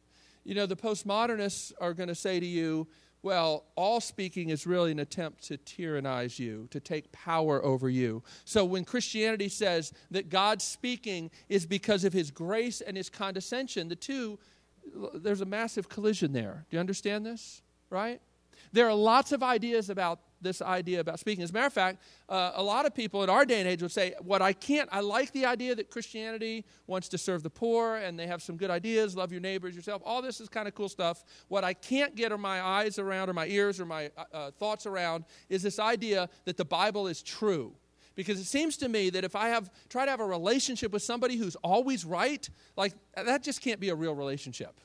You 0.44 0.54
know, 0.54 0.66
the 0.66 0.76
postmodernists 0.76 1.72
are 1.80 1.94
going 1.94 2.08
to 2.08 2.14
say 2.14 2.38
to 2.38 2.46
you, 2.46 2.86
well, 3.22 3.64
all 3.74 4.02
speaking 4.02 4.50
is 4.50 4.66
really 4.66 4.92
an 4.92 4.98
attempt 4.98 5.44
to 5.44 5.56
tyrannize 5.56 6.38
you, 6.38 6.68
to 6.70 6.78
take 6.78 7.10
power 7.10 7.64
over 7.64 7.88
you. 7.88 8.22
So 8.44 8.66
when 8.66 8.84
Christianity 8.84 9.48
says 9.48 9.94
that 10.10 10.28
God's 10.28 10.62
speaking 10.62 11.30
is 11.48 11.64
because 11.64 12.04
of 12.04 12.12
his 12.12 12.30
grace 12.30 12.82
and 12.82 12.98
his 12.98 13.08
condescension, 13.08 13.88
the 13.88 13.96
two, 13.96 14.38
there's 15.14 15.40
a 15.40 15.46
massive 15.46 15.88
collision 15.88 16.34
there. 16.34 16.66
Do 16.68 16.76
you 16.76 16.80
understand 16.80 17.24
this? 17.24 17.62
Right? 17.88 18.20
There 18.72 18.86
are 18.86 18.94
lots 18.94 19.32
of 19.32 19.42
ideas 19.42 19.88
about 19.88 20.20
this 20.44 20.62
idea 20.62 21.00
about 21.00 21.18
speaking. 21.18 21.42
As 21.42 21.50
a 21.50 21.52
matter 21.52 21.66
of 21.66 21.72
fact, 21.72 22.02
uh, 22.28 22.52
a 22.54 22.62
lot 22.62 22.86
of 22.86 22.94
people 22.94 23.24
in 23.24 23.30
our 23.30 23.44
day 23.44 23.58
and 23.60 23.68
age 23.68 23.82
would 23.82 23.90
say, 23.90 24.14
What 24.20 24.42
I 24.42 24.52
can't, 24.52 24.88
I 24.92 25.00
like 25.00 25.32
the 25.32 25.46
idea 25.46 25.74
that 25.74 25.90
Christianity 25.90 26.64
wants 26.86 27.08
to 27.08 27.18
serve 27.18 27.42
the 27.42 27.50
poor 27.50 27.96
and 27.96 28.18
they 28.18 28.26
have 28.26 28.42
some 28.42 28.56
good 28.56 28.70
ideas, 28.70 29.16
love 29.16 29.32
your 29.32 29.40
neighbors, 29.40 29.74
yourself. 29.74 30.02
All 30.04 30.22
this 30.22 30.40
is 30.40 30.48
kind 30.48 30.68
of 30.68 30.74
cool 30.74 30.88
stuff. 30.88 31.24
What 31.48 31.64
I 31.64 31.72
can't 31.72 32.14
get 32.14 32.30
or 32.30 32.38
my 32.38 32.62
eyes 32.62 32.98
around 32.98 33.28
or 33.28 33.32
my 33.32 33.46
ears 33.46 33.80
or 33.80 33.86
my 33.86 34.10
uh, 34.16 34.24
uh, 34.32 34.50
thoughts 34.52 34.86
around 34.86 35.24
is 35.48 35.62
this 35.62 35.78
idea 35.78 36.28
that 36.44 36.56
the 36.56 36.64
Bible 36.64 37.08
is 37.08 37.22
true 37.22 37.74
because 38.14 38.38
it 38.38 38.44
seems 38.44 38.76
to 38.76 38.88
me 38.88 39.10
that 39.10 39.24
if 39.24 39.34
i 39.34 39.48
have 39.48 39.70
try 39.88 40.04
to 40.04 40.10
have 40.10 40.20
a 40.20 40.24
relationship 40.24 40.92
with 40.92 41.02
somebody 41.02 41.36
who's 41.36 41.56
always 41.56 42.04
right 42.04 42.48
like 42.76 42.94
that 43.16 43.42
just 43.42 43.60
can't 43.60 43.80
be 43.80 43.88
a 43.88 43.94
real 43.94 44.14
relationship 44.14 44.80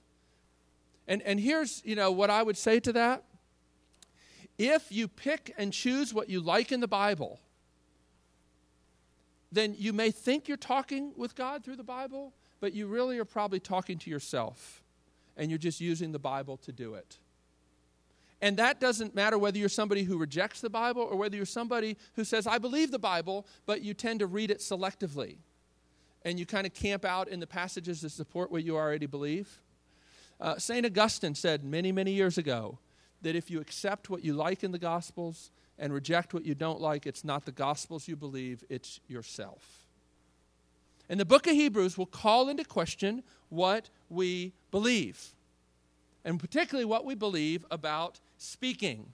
and 1.08 1.22
and 1.24 1.39
here's 1.39 1.84
you 1.86 1.95
know 1.95 2.12
what 2.12 2.30
i 2.30 2.41
would 2.41 2.58
say 2.58 2.80
to 2.80 2.93
that 2.93 3.24
if 4.60 4.91
you 4.91 5.08
pick 5.08 5.56
and 5.58 5.74
choose 5.74 6.13
what 6.13 6.30
you 6.30 6.41
like 6.41 6.72
in 6.72 6.82
the 6.82 6.88
Bible, 6.88 7.39
then 9.52 9.74
you 9.78 9.93
may 9.93 10.12
think 10.12 10.48
you're 10.48 10.58
talking 10.58 11.13
with 11.15 11.34
God 11.34 11.63
through 11.63 11.78
the 11.78 11.84
Bible, 11.84 12.34
but 12.60 12.74
you 12.74 12.86
really 12.86 13.17
are 13.17 13.26
probably 13.26 13.60
talking 13.60 13.98
to 13.98 14.10
yourself. 14.12 14.84
and 15.38 15.50
you're 15.50 15.58
just 15.58 15.80
using 15.80 16.12
the 16.12 16.19
Bible 16.19 16.58
to 16.58 16.74
do 16.74 16.95
it. 16.95 17.17
And 18.41 18.58
that 18.58 18.82
doesn't 18.82 19.15
matter 19.15 19.38
whether 19.38 19.58
you're 19.58 19.69
somebody 19.69 20.04
who 20.04 20.17
rejects 20.17 20.60
the 20.60 20.69
Bible 20.69 21.02
or 21.02 21.15
whether 21.15 21.38
you're 21.38 21.45
somebody 21.45 21.95
who 22.15 22.26
says, 22.26 22.45
I 22.45 22.58
believe 22.58 22.91
the 22.91 23.00
Bible, 23.00 23.48
but 23.65 23.82
you 23.82 23.93
tend 23.93 24.19
to 24.19 24.28
read 24.28 24.52
it 24.52 24.60
selectively. 24.60 25.38
And 26.26 26.38
you 26.38 26.45
kind 26.45 26.67
of 26.67 26.74
camp 26.74 27.06
out 27.06 27.30
in 27.30 27.39
the 27.39 27.48
passages 27.48 28.02
that 28.02 28.10
support 28.10 28.52
what 28.52 28.65
you 28.65 28.76
already 28.76 29.06
believe. 29.06 29.62
Uh, 30.41 30.58
St. 30.58 30.86
Augustine 30.86 31.36
said 31.36 31.63
many, 31.63 31.93
many 31.93 32.12
years 32.12 32.38
ago 32.38 32.80
that 33.21 33.36
if 33.36 33.49
you 33.49 33.60
accept 33.60 34.10
what 34.10 34.23
you 34.23 34.34
like 34.34 34.63
in 34.63 34.71
the 34.71 34.79
Gospels 34.79 35.51
and 35.77 35.93
reject 35.93 36.34
what 36.34 36.45
you 36.45 36.55
don't 36.55 36.82
like, 36.82 37.05
it's 37.05 37.23
not 37.23 37.45
the 37.45 37.51
Gospels 37.51 38.08
you 38.08 38.15
believe, 38.15 38.63
it's 38.69 38.99
yourself. 39.08 39.86
And 41.10 41.19
the 41.19 41.25
book 41.25 41.47
of 41.47 41.53
Hebrews 41.53 41.97
will 41.97 42.05
call 42.05 42.49
into 42.49 42.63
question 42.63 43.23
what 43.49 43.89
we 44.10 44.53
believe, 44.71 45.34
and 46.23 46.39
particularly 46.39 46.86
what 46.86 47.05
we 47.05 47.15
believe 47.15 47.65
about 47.71 48.19
speaking. 48.38 49.12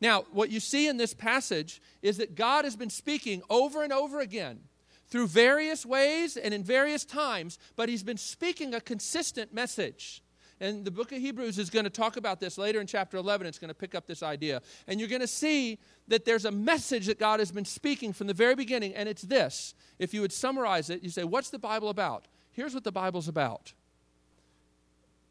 Now, 0.00 0.24
what 0.32 0.50
you 0.50 0.60
see 0.60 0.88
in 0.88 0.96
this 0.96 1.14
passage 1.14 1.80
is 2.02 2.18
that 2.18 2.34
God 2.34 2.64
has 2.64 2.76
been 2.76 2.90
speaking 2.90 3.42
over 3.48 3.82
and 3.82 3.92
over 3.92 4.20
again 4.20 4.60
through 5.08 5.26
various 5.26 5.84
ways 5.84 6.36
and 6.36 6.54
in 6.54 6.62
various 6.62 7.04
times, 7.04 7.58
but 7.74 7.88
He's 7.88 8.02
been 8.02 8.16
speaking 8.16 8.74
a 8.74 8.80
consistent 8.80 9.52
message. 9.52 10.22
And 10.60 10.84
the 10.84 10.90
book 10.90 11.10
of 11.10 11.18
Hebrews 11.18 11.58
is 11.58 11.70
going 11.70 11.84
to 11.84 11.90
talk 11.90 12.18
about 12.18 12.38
this 12.38 12.58
later 12.58 12.80
in 12.80 12.86
chapter 12.86 13.16
11. 13.16 13.46
It's 13.46 13.58
going 13.58 13.68
to 13.68 13.74
pick 13.74 13.94
up 13.94 14.06
this 14.06 14.22
idea. 14.22 14.60
And 14.86 15.00
you're 15.00 15.08
going 15.08 15.22
to 15.22 15.26
see 15.26 15.78
that 16.08 16.26
there's 16.26 16.44
a 16.44 16.50
message 16.50 17.06
that 17.06 17.18
God 17.18 17.40
has 17.40 17.50
been 17.50 17.64
speaking 17.64 18.12
from 18.12 18.26
the 18.26 18.34
very 18.34 18.54
beginning, 18.54 18.94
and 18.94 19.08
it's 19.08 19.22
this. 19.22 19.74
If 19.98 20.12
you 20.12 20.20
would 20.20 20.32
summarize 20.32 20.90
it, 20.90 21.02
you 21.02 21.08
say, 21.08 21.24
What's 21.24 21.50
the 21.50 21.58
Bible 21.58 21.88
about? 21.88 22.26
Here's 22.52 22.74
what 22.74 22.84
the 22.84 22.92
Bible's 22.92 23.28
about 23.28 23.72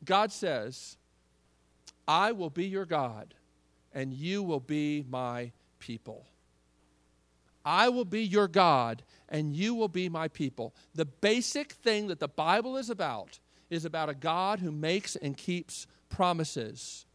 God 0.04 0.32
says, 0.32 0.98
I 2.08 2.32
will 2.32 2.50
be 2.50 2.66
your 2.66 2.86
God, 2.86 3.36
and 3.94 4.14
you 4.14 4.42
will 4.42 4.60
be 4.60 5.06
my 5.08 5.52
people. 5.78 6.26
I 7.64 7.90
will 7.90 8.06
be 8.06 8.24
your 8.24 8.48
God, 8.48 9.04
and 9.28 9.56
you 9.56 9.76
will 9.76 9.90
be 9.90 10.10
my 10.10 10.28
people. 10.28 10.74
The 10.96 11.06
basic 11.06 11.74
thing 11.74 12.08
that 12.08 12.20
the 12.20 12.28
Bible 12.28 12.78
is 12.78 12.90
about 12.90 13.40
is 13.70 13.86
about 13.86 14.10
a 14.10 14.16
God 14.16 14.60
who 14.60 14.72
makes 14.72 15.16
and 15.16 15.38
keeps 15.38 15.88
promises 16.10 17.06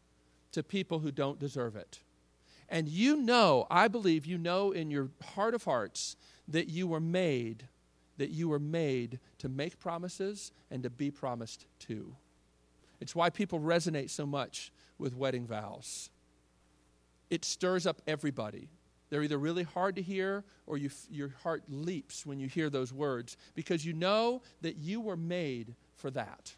to 0.51 0.63
people 0.63 0.99
who 0.99 1.11
don't 1.11 1.39
deserve 1.39 1.75
it. 1.75 1.99
And 2.69 2.87
you 2.87 3.17
know, 3.17 3.67
I 3.69 3.87
believe 3.87 4.25
you 4.25 4.37
know 4.37 4.71
in 4.71 4.89
your 4.89 5.09
heart 5.35 5.53
of 5.53 5.63
hearts 5.63 6.15
that 6.47 6.69
you 6.69 6.87
were 6.87 6.99
made, 6.99 7.67
that 8.17 8.29
you 8.29 8.49
were 8.49 8.59
made 8.59 9.19
to 9.39 9.49
make 9.49 9.79
promises 9.79 10.51
and 10.71 10.81
to 10.83 10.89
be 10.89 11.11
promised 11.11 11.65
to. 11.79 12.15
It's 12.99 13.15
why 13.15 13.29
people 13.29 13.59
resonate 13.59 14.09
so 14.09 14.25
much 14.25 14.71
with 14.97 15.15
wedding 15.15 15.45
vows. 15.45 16.09
It 17.29 17.43
stirs 17.43 17.85
up 17.85 18.01
everybody. 18.07 18.69
They're 19.09 19.23
either 19.23 19.37
really 19.37 19.63
hard 19.63 19.95
to 19.97 20.01
hear 20.01 20.43
or 20.65 20.77
you, 20.77 20.89
your 21.11 21.33
heart 21.43 21.63
leaps 21.67 22.25
when 22.25 22.39
you 22.39 22.47
hear 22.47 22.69
those 22.69 22.91
words 22.91 23.37
because 23.53 23.85
you 23.85 23.93
know 23.93 24.41
that 24.61 24.77
you 24.77 25.01
were 25.01 25.17
made 25.17 25.75
for 25.95 26.11
that. 26.11 26.53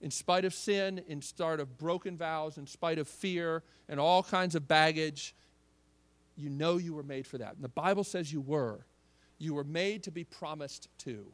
In 0.00 0.10
spite 0.10 0.44
of 0.44 0.52
sin, 0.52 1.00
in 1.08 1.22
spite 1.22 1.60
of 1.60 1.78
broken 1.78 2.16
vows, 2.16 2.58
in 2.58 2.66
spite 2.66 2.98
of 2.98 3.08
fear 3.08 3.62
and 3.88 3.98
all 3.98 4.22
kinds 4.22 4.54
of 4.54 4.68
baggage, 4.68 5.34
you 6.36 6.50
know 6.50 6.76
you 6.76 6.94
were 6.94 7.02
made 7.02 7.26
for 7.26 7.38
that. 7.38 7.54
And 7.54 7.64
the 7.64 7.68
Bible 7.68 8.04
says 8.04 8.32
you 8.32 8.40
were. 8.40 8.86
You 9.38 9.54
were 9.54 9.64
made 9.64 10.02
to 10.04 10.10
be 10.10 10.24
promised 10.24 10.88
to. 10.98 11.26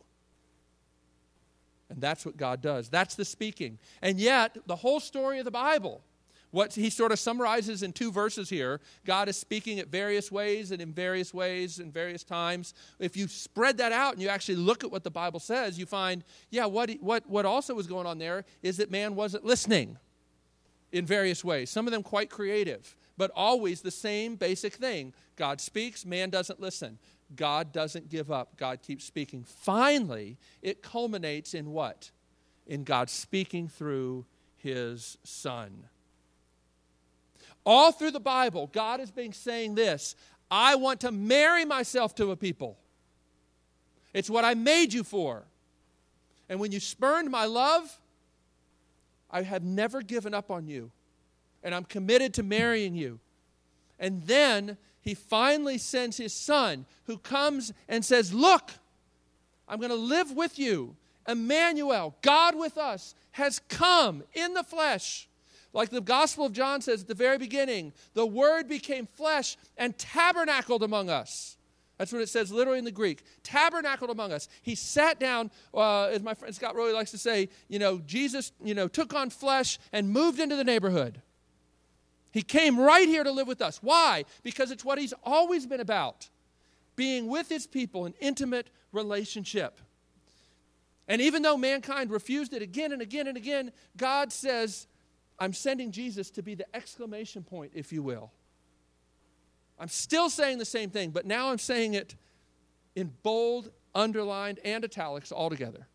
And 1.88 2.00
that's 2.00 2.24
what 2.24 2.36
God 2.36 2.62
does. 2.62 2.88
That's 2.88 3.16
the 3.16 3.24
speaking. 3.24 3.78
And 4.00 4.20
yet, 4.20 4.56
the 4.66 4.76
whole 4.76 5.00
story 5.00 5.40
of 5.40 5.44
the 5.44 5.50
Bible 5.50 6.02
what 6.50 6.74
he 6.74 6.90
sort 6.90 7.12
of 7.12 7.18
summarizes 7.18 7.82
in 7.82 7.92
two 7.92 8.10
verses 8.10 8.48
here 8.48 8.80
God 9.04 9.28
is 9.28 9.36
speaking 9.36 9.78
at 9.78 9.88
various 9.88 10.30
ways 10.30 10.70
and 10.72 10.80
in 10.80 10.92
various 10.92 11.32
ways 11.32 11.78
and 11.78 11.92
various 11.92 12.24
times. 12.24 12.74
If 12.98 13.16
you 13.16 13.28
spread 13.28 13.78
that 13.78 13.92
out 13.92 14.14
and 14.14 14.22
you 14.22 14.28
actually 14.28 14.56
look 14.56 14.84
at 14.84 14.90
what 14.90 15.04
the 15.04 15.10
Bible 15.10 15.40
says, 15.40 15.78
you 15.78 15.86
find, 15.86 16.24
yeah, 16.50 16.66
what, 16.66 16.90
what, 17.00 17.28
what 17.28 17.44
also 17.44 17.74
was 17.74 17.86
going 17.86 18.06
on 18.06 18.18
there 18.18 18.44
is 18.62 18.76
that 18.78 18.90
man 18.90 19.14
wasn't 19.14 19.44
listening 19.44 19.98
in 20.92 21.06
various 21.06 21.44
ways, 21.44 21.70
some 21.70 21.86
of 21.86 21.92
them 21.92 22.02
quite 22.02 22.30
creative, 22.30 22.96
but 23.16 23.30
always 23.34 23.80
the 23.80 23.90
same 23.90 24.34
basic 24.34 24.74
thing 24.74 25.12
God 25.36 25.60
speaks, 25.60 26.04
man 26.04 26.30
doesn't 26.30 26.60
listen. 26.60 26.98
God 27.36 27.72
doesn't 27.72 28.10
give 28.10 28.30
up, 28.30 28.56
God 28.56 28.82
keeps 28.82 29.04
speaking. 29.04 29.44
Finally, 29.44 30.36
it 30.62 30.82
culminates 30.82 31.54
in 31.54 31.70
what? 31.70 32.10
In 32.66 32.82
God 32.82 33.08
speaking 33.08 33.68
through 33.68 34.26
his 34.56 35.16
Son. 35.22 35.84
All 37.70 37.92
through 37.92 38.10
the 38.10 38.18
Bible, 38.18 38.68
God 38.72 38.98
has 38.98 39.12
been 39.12 39.32
saying 39.32 39.76
this 39.76 40.16
I 40.50 40.74
want 40.74 41.02
to 41.02 41.12
marry 41.12 41.64
myself 41.64 42.16
to 42.16 42.32
a 42.32 42.36
people. 42.36 42.76
It's 44.12 44.28
what 44.28 44.44
I 44.44 44.54
made 44.54 44.92
you 44.92 45.04
for. 45.04 45.44
And 46.48 46.58
when 46.58 46.72
you 46.72 46.80
spurned 46.80 47.30
my 47.30 47.44
love, 47.44 47.96
I 49.30 49.42
have 49.42 49.62
never 49.62 50.02
given 50.02 50.34
up 50.34 50.50
on 50.50 50.66
you. 50.66 50.90
And 51.62 51.72
I'm 51.72 51.84
committed 51.84 52.34
to 52.34 52.42
marrying 52.42 52.96
you. 52.96 53.20
And 54.00 54.24
then 54.24 54.76
he 55.00 55.14
finally 55.14 55.78
sends 55.78 56.16
his 56.16 56.32
son 56.32 56.86
who 57.04 57.18
comes 57.18 57.72
and 57.88 58.04
says, 58.04 58.34
Look, 58.34 58.72
I'm 59.68 59.78
going 59.78 59.90
to 59.90 59.94
live 59.94 60.32
with 60.32 60.58
you. 60.58 60.96
Emmanuel, 61.28 62.16
God 62.20 62.56
with 62.56 62.76
us, 62.76 63.14
has 63.30 63.60
come 63.68 64.24
in 64.34 64.54
the 64.54 64.64
flesh. 64.64 65.28
Like 65.72 65.90
the 65.90 66.00
Gospel 66.00 66.46
of 66.46 66.52
John 66.52 66.80
says 66.80 67.02
at 67.02 67.08
the 67.08 67.14
very 67.14 67.38
beginning, 67.38 67.92
the 68.14 68.26
Word 68.26 68.68
became 68.68 69.06
flesh 69.06 69.56
and 69.76 69.96
tabernacled 69.96 70.82
among 70.82 71.10
us. 71.10 71.56
That's 71.96 72.12
what 72.12 72.22
it 72.22 72.30
says 72.30 72.50
literally 72.50 72.78
in 72.78 72.86
the 72.86 72.90
Greek. 72.90 73.22
Tabernacled 73.42 74.10
among 74.10 74.32
us. 74.32 74.48
He 74.62 74.74
sat 74.74 75.20
down, 75.20 75.50
uh, 75.74 76.04
as 76.04 76.22
my 76.22 76.32
friend 76.32 76.54
Scott 76.54 76.74
Rowley 76.74 76.94
likes 76.94 77.10
to 77.10 77.18
say, 77.18 77.50
you 77.68 77.78
know, 77.78 77.98
Jesus, 78.06 78.52
you 78.64 78.74
know, 78.74 78.88
took 78.88 79.12
on 79.14 79.28
flesh 79.28 79.78
and 79.92 80.08
moved 80.08 80.40
into 80.40 80.56
the 80.56 80.64
neighborhood. 80.64 81.20
He 82.32 82.42
came 82.42 82.78
right 82.78 83.06
here 83.06 83.22
to 83.22 83.30
live 83.30 83.46
with 83.46 83.60
us. 83.60 83.82
Why? 83.82 84.24
Because 84.42 84.70
it's 84.70 84.84
what 84.84 84.98
he's 84.98 85.12
always 85.24 85.66
been 85.66 85.80
about 85.80 86.28
being 86.96 87.28
with 87.28 87.48
his 87.48 87.66
people, 87.66 88.06
an 88.06 88.14
intimate 88.20 88.68
relationship. 88.92 89.80
And 91.08 91.20
even 91.20 91.42
though 91.42 91.56
mankind 91.56 92.10
refused 92.10 92.52
it 92.52 92.62
again 92.62 92.92
and 92.92 93.02
again 93.02 93.26
and 93.26 93.36
again, 93.36 93.72
God 93.96 94.32
says, 94.32 94.86
I'm 95.40 95.54
sending 95.54 95.90
Jesus 95.90 96.30
to 96.32 96.42
be 96.42 96.54
the 96.54 96.66
exclamation 96.76 97.42
point, 97.42 97.72
if 97.74 97.92
you 97.92 98.02
will. 98.02 98.30
I'm 99.78 99.88
still 99.88 100.28
saying 100.28 100.58
the 100.58 100.66
same 100.66 100.90
thing, 100.90 101.10
but 101.10 101.24
now 101.24 101.50
I'm 101.50 101.58
saying 101.58 101.94
it 101.94 102.14
in 102.94 103.12
bold, 103.22 103.70
underlined, 103.94 104.60
and 104.62 104.84
italics 104.84 105.32
all 105.32 105.48
together. 105.48 105.86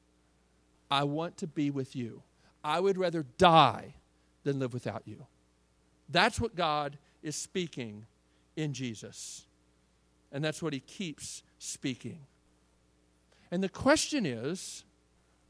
I 0.90 1.04
want 1.04 1.38
to 1.38 1.48
be 1.48 1.70
with 1.70 1.96
you. 1.96 2.24
I 2.64 2.80
would 2.80 2.98
rather 2.98 3.24
die 3.38 3.94
than 4.44 4.60
live 4.60 4.74
without 4.74 5.04
you. 5.06 5.28
That's 6.10 6.40
what 6.40 6.56
God 6.56 6.98
is 7.22 7.36
speaking 7.36 8.08
in 8.56 8.74
Jesus. 8.74 9.46
And 10.32 10.44
that's 10.44 10.64
what 10.64 10.74
he 10.74 10.80
keeps 10.80 11.44
speaking. 11.60 12.20
And 13.52 13.64
the 13.64 13.70
question 13.70 14.26
is 14.26 14.84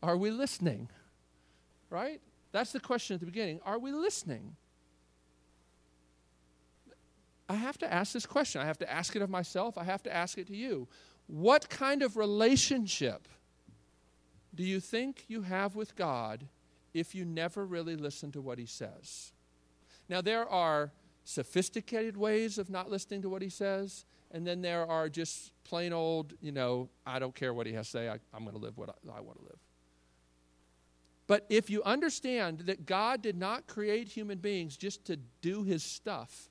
are 0.03 0.17
we 0.17 0.29
listening? 0.29 0.89
Right? 1.89 2.21
That's 2.55 2.71
the 2.71 2.79
question 2.79 3.15
at 3.15 3.19
the 3.19 3.25
beginning. 3.25 3.59
Are 3.65 3.77
we 3.77 3.91
listening? 3.91 4.55
I 7.49 7.55
have 7.55 7.77
to 7.79 7.93
ask 7.93 8.13
this 8.13 8.25
question. 8.25 8.61
I 8.61 8.65
have 8.65 8.77
to 8.77 8.89
ask 8.89 9.13
it 9.13 9.21
of 9.21 9.29
myself. 9.29 9.77
I 9.77 9.83
have 9.83 10.01
to 10.03 10.15
ask 10.15 10.37
it 10.37 10.47
to 10.47 10.55
you. 10.55 10.87
What 11.27 11.67
kind 11.67 12.01
of 12.01 12.15
relationship 12.15 13.27
do 14.55 14.63
you 14.63 14.79
think 14.79 15.25
you 15.27 15.41
have 15.41 15.75
with 15.75 15.97
God 15.97 16.47
if 16.93 17.13
you 17.13 17.25
never 17.25 17.65
really 17.65 17.97
listen 17.97 18.31
to 18.31 18.41
what 18.41 18.57
He 18.57 18.65
says? 18.65 19.33
Now, 20.07 20.21
there 20.21 20.47
are 20.47 20.93
sophisticated 21.25 22.15
ways 22.15 22.57
of 22.57 22.69
not 22.69 22.89
listening 22.89 23.21
to 23.23 23.29
what 23.29 23.41
He 23.41 23.49
says, 23.49 24.05
and 24.31 24.47
then 24.47 24.61
there 24.61 24.89
are 24.89 25.09
just 25.09 25.51
plain 25.65 25.91
old, 25.91 26.35
you 26.39 26.53
know, 26.53 26.87
I 27.05 27.19
don't 27.19 27.35
care 27.35 27.53
what 27.53 27.67
He 27.67 27.73
has 27.73 27.87
to 27.87 27.91
say, 27.91 28.07
I, 28.07 28.13
am 28.33 28.43
going 28.43 28.55
to 28.55 28.61
live 28.61 28.77
what 28.77 28.91
I, 28.91 29.17
I 29.17 29.19
want 29.19 29.39
to 29.39 29.43
live. 29.43 29.59
But 31.27 31.45
if 31.49 31.69
you 31.69 31.81
understand 31.83 32.59
that 32.61 32.85
God 32.85 33.21
did 33.21 33.35
not 33.35 33.67
create 33.67 34.07
human 34.07 34.37
beings 34.37 34.77
just 34.77 35.05
to 35.05 35.17
do 35.41 35.63
his 35.63 35.83
stuff 35.83 36.49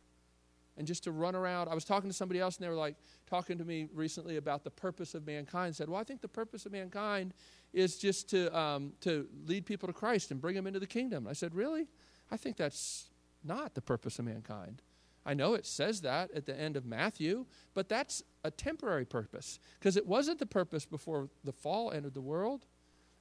and 0.77 0.87
just 0.87 1.05
to 1.05 1.13
run 1.13 1.37
around, 1.37 1.69
I 1.69 1.75
was 1.75 1.85
talking 1.85 2.11
to 2.11 2.17
somebody 2.17 2.41
else 2.41 2.57
and 2.57 2.65
they 2.65 2.69
were 2.69 2.75
like 2.75 2.97
talking 3.27 3.59
to 3.59 3.65
me 3.65 3.89
recently 3.95 4.37
about 4.37 4.65
the 4.65 4.71
purpose 4.71 5.15
of 5.15 5.27
mankind. 5.27 5.77
said, 5.77 5.89
Well, 5.89 6.01
I 6.01 6.05
think 6.05 6.21
the 6.21 6.29
purpose 6.29 6.67
of 6.67 6.73
mankind 6.73 7.35
is 7.73 7.99
just 7.99 8.29
to, 8.31 8.57
um, 8.57 8.93
to 9.03 9.29
lead 9.47 9.65
people 9.65 9.87
to 9.87 9.93
Christ 9.93 10.33
and 10.33 10.41
bring 10.41 10.57
them 10.57 10.67
into 10.67 10.81
the 10.81 10.87
kingdom. 10.87 11.29
I 11.29 11.35
said, 11.35 11.55
Really? 11.55 11.87
I 12.33 12.37
think 12.37 12.57
that's 12.57 13.11
not 13.45 13.75
the 13.75 13.83
purpose 13.83 14.19
of 14.19 14.25
mankind. 14.25 14.83
I 15.27 15.35
know 15.35 15.55
it 15.55 15.67
says 15.67 16.03
that 16.03 16.31
at 16.33 16.47
the 16.47 16.59
end 16.59 16.77
of 16.77 16.85
Matthew, 16.85 17.47
but 17.73 17.89
that's 17.89 18.23
a 18.43 18.51
temporary 18.51 19.05
purpose 19.05 19.59
because 19.79 19.97
it 19.97 20.07
wasn't 20.07 20.39
the 20.39 20.47
purpose 20.47 20.85
before 20.85 21.29
the 21.45 21.53
fall 21.53 21.93
entered 21.93 22.15
the 22.15 22.21
world. 22.21 22.67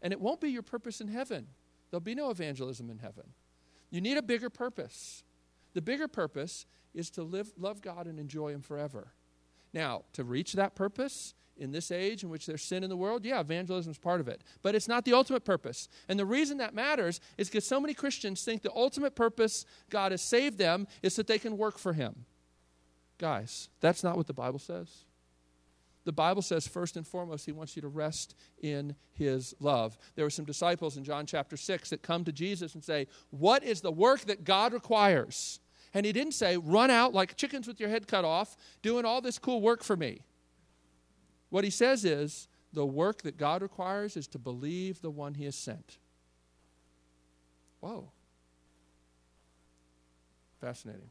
And 0.03 0.13
it 0.13 0.21
won't 0.21 0.41
be 0.41 0.49
your 0.49 0.61
purpose 0.61 1.01
in 1.01 1.07
heaven. 1.07 1.47
There'll 1.89 2.01
be 2.01 2.13
no 2.13 2.29
evangelism 2.29 2.91
in 2.91 2.99
heaven. 2.99 3.23
You 3.89 4.01
need 4.01 4.17
a 4.17 4.21
bigger 4.21 4.49
purpose. 4.49 5.23
The 5.73 5.81
bigger 5.81 6.07
purpose 6.07 6.65
is 6.93 7.09
to 7.11 7.23
live, 7.23 7.51
love 7.57 7.81
God 7.81 8.05
and 8.05 8.19
enjoy 8.19 8.51
Him 8.51 8.61
forever. 8.61 9.13
Now, 9.73 10.03
to 10.13 10.23
reach 10.23 10.53
that 10.53 10.75
purpose 10.75 11.33
in 11.57 11.71
this 11.71 11.91
age 11.91 12.23
in 12.23 12.29
which 12.29 12.45
there's 12.45 12.63
sin 12.63 12.83
in 12.83 12.89
the 12.89 12.97
world, 12.97 13.25
yeah, 13.25 13.39
evangelism 13.39 13.91
is 13.91 13.97
part 13.97 14.19
of 14.19 14.27
it. 14.27 14.43
But 14.61 14.75
it's 14.75 14.87
not 14.87 15.05
the 15.05 15.13
ultimate 15.13 15.45
purpose. 15.45 15.87
And 16.09 16.19
the 16.19 16.25
reason 16.25 16.57
that 16.57 16.73
matters 16.73 17.19
is 17.37 17.49
because 17.49 17.65
so 17.65 17.79
many 17.79 17.93
Christians 17.93 18.43
think 18.43 18.61
the 18.61 18.73
ultimate 18.75 19.15
purpose 19.15 19.65
God 19.89 20.11
has 20.11 20.21
saved 20.21 20.57
them 20.57 20.87
is 21.01 21.15
that 21.15 21.27
they 21.27 21.39
can 21.39 21.57
work 21.57 21.77
for 21.77 21.93
Him. 21.93 22.25
Guys, 23.17 23.69
that's 23.79 24.03
not 24.03 24.17
what 24.17 24.27
the 24.27 24.33
Bible 24.33 24.59
says. 24.59 25.05
The 26.05 26.11
Bible 26.11 26.41
says, 26.41 26.67
first 26.67 26.97
and 26.97 27.07
foremost, 27.07 27.45
He 27.45 27.51
wants 27.51 27.75
you 27.75 27.81
to 27.81 27.87
rest 27.87 28.35
in 28.61 28.95
His 29.13 29.55
love. 29.59 29.97
There 30.15 30.25
were 30.25 30.29
some 30.29 30.45
disciples 30.45 30.97
in 30.97 31.03
John 31.03 31.25
chapter 31.25 31.55
6 31.55 31.89
that 31.91 32.01
come 32.01 32.25
to 32.25 32.31
Jesus 32.31 32.73
and 32.73 32.83
say, 32.83 33.07
What 33.29 33.63
is 33.63 33.81
the 33.81 33.91
work 33.91 34.21
that 34.21 34.43
God 34.43 34.73
requires? 34.73 35.59
And 35.93 36.05
He 36.05 36.11
didn't 36.11 36.33
say, 36.33 36.57
Run 36.57 36.91
out 36.91 37.13
like 37.13 37.37
chickens 37.37 37.67
with 37.67 37.79
your 37.79 37.89
head 37.89 38.07
cut 38.07 38.25
off, 38.25 38.57
doing 38.81 39.05
all 39.05 39.21
this 39.21 39.39
cool 39.39 39.61
work 39.61 39.83
for 39.83 39.95
me. 39.95 40.21
What 41.49 41.63
He 41.63 41.69
says 41.69 42.03
is, 42.03 42.49
The 42.73 42.85
work 42.85 43.21
that 43.21 43.37
God 43.37 43.61
requires 43.61 44.17
is 44.17 44.27
to 44.29 44.39
believe 44.39 45.01
the 45.01 45.11
one 45.11 45.35
He 45.35 45.45
has 45.45 45.55
sent. 45.55 45.99
Whoa. 47.79 48.11
Fascinating. 50.59 51.09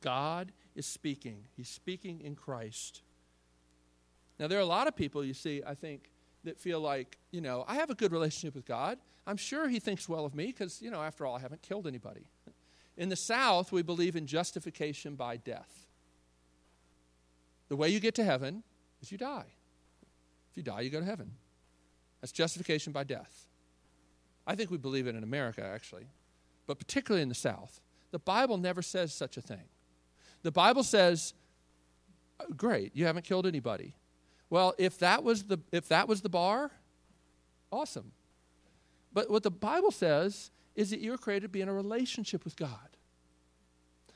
God 0.00 0.52
is 0.74 0.86
speaking, 0.86 1.44
He's 1.56 1.68
speaking 1.68 2.20
in 2.20 2.34
Christ. 2.34 3.02
Now, 4.40 4.48
there 4.48 4.58
are 4.58 4.62
a 4.62 4.66
lot 4.66 4.88
of 4.88 4.96
people, 4.96 5.22
you 5.22 5.34
see, 5.34 5.62
I 5.64 5.74
think, 5.74 6.10
that 6.44 6.58
feel 6.58 6.80
like, 6.80 7.18
you 7.30 7.42
know, 7.42 7.62
I 7.68 7.74
have 7.74 7.90
a 7.90 7.94
good 7.94 8.10
relationship 8.10 8.54
with 8.54 8.64
God. 8.64 8.98
I'm 9.26 9.36
sure 9.36 9.68
He 9.68 9.78
thinks 9.78 10.08
well 10.08 10.24
of 10.24 10.34
me 10.34 10.46
because, 10.46 10.80
you 10.80 10.90
know, 10.90 11.02
after 11.02 11.26
all, 11.26 11.36
I 11.36 11.40
haven't 11.40 11.60
killed 11.60 11.86
anybody. 11.86 12.26
In 12.96 13.10
the 13.10 13.16
South, 13.16 13.70
we 13.70 13.82
believe 13.82 14.16
in 14.16 14.26
justification 14.26 15.14
by 15.14 15.36
death. 15.36 15.86
The 17.68 17.76
way 17.76 17.90
you 17.90 18.00
get 18.00 18.14
to 18.14 18.24
heaven 18.24 18.62
is 19.02 19.12
you 19.12 19.18
die. 19.18 19.44
If 20.50 20.56
you 20.56 20.62
die, 20.62 20.80
you 20.80 20.90
go 20.90 21.00
to 21.00 21.06
heaven. 21.06 21.32
That's 22.22 22.32
justification 22.32 22.94
by 22.94 23.04
death. 23.04 23.46
I 24.46 24.54
think 24.54 24.70
we 24.70 24.78
believe 24.78 25.06
it 25.06 25.14
in 25.14 25.22
America, 25.22 25.62
actually, 25.62 26.06
but 26.66 26.78
particularly 26.78 27.22
in 27.22 27.28
the 27.28 27.34
South. 27.34 27.82
The 28.10 28.18
Bible 28.18 28.56
never 28.56 28.80
says 28.80 29.12
such 29.12 29.36
a 29.36 29.42
thing. 29.42 29.68
The 30.42 30.50
Bible 30.50 30.82
says, 30.82 31.34
oh, 32.40 32.52
great, 32.56 32.96
you 32.96 33.04
haven't 33.04 33.26
killed 33.26 33.46
anybody. 33.46 33.94
Well, 34.50 34.74
if 34.78 34.98
that 34.98 35.22
was 35.22 35.44
the 35.44 35.60
if 35.72 35.88
that 35.88 36.08
was 36.08 36.20
the 36.20 36.28
bar, 36.28 36.72
awesome. 37.70 38.12
But 39.12 39.30
what 39.30 39.44
the 39.44 39.50
Bible 39.50 39.92
says 39.92 40.50
is 40.74 40.90
that 40.90 41.00
you're 41.00 41.18
created 41.18 41.42
to 41.42 41.48
be 41.48 41.60
in 41.60 41.68
a 41.68 41.72
relationship 41.72 42.44
with 42.44 42.56
God. 42.56 42.96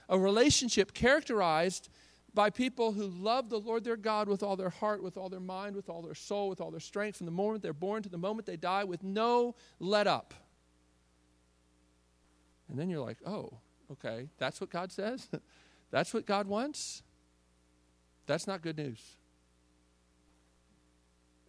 A 0.09 0.18
relationship 0.18 0.92
characterized 0.92 1.88
by 2.35 2.51
people 2.51 2.92
who 2.92 3.07
love 3.07 3.49
the 3.49 3.59
Lord 3.59 3.85
their 3.85 3.97
God 3.97 4.29
with 4.29 4.42
all 4.42 4.57
their 4.57 4.70
heart, 4.70 5.03
with 5.03 5.16
all 5.16 5.29
their 5.29 5.40
mind, 5.40 5.77
with 5.77 5.88
all 5.88 6.03
their 6.03 6.14
soul, 6.14 6.49
with 6.49 6.61
all 6.61 6.70
their 6.70 6.81
strength, 6.81 7.18
from 7.18 7.27
the 7.27 7.33
moment 7.33 7.62
they're 7.62 7.73
born 7.73 8.03
to 8.03 8.09
the 8.09 8.18
moment 8.18 8.47
they 8.47 8.57
die, 8.57 8.85
with 8.85 9.05
no 9.05 9.55
let 9.79 10.07
up. 10.07 10.35
And 12.68 12.79
then 12.79 12.90
you're 12.90 13.05
like, 13.05 13.18
oh, 13.25 13.59
okay, 13.92 14.29
that's 14.38 14.61
what 14.61 14.70
God 14.70 14.90
says? 14.90 15.29
that's 15.90 16.12
what 16.12 16.27
God 16.27 16.49
wants? 16.49 17.03
That's 18.27 18.47
not 18.47 18.62
good 18.62 18.77
news. 18.77 19.01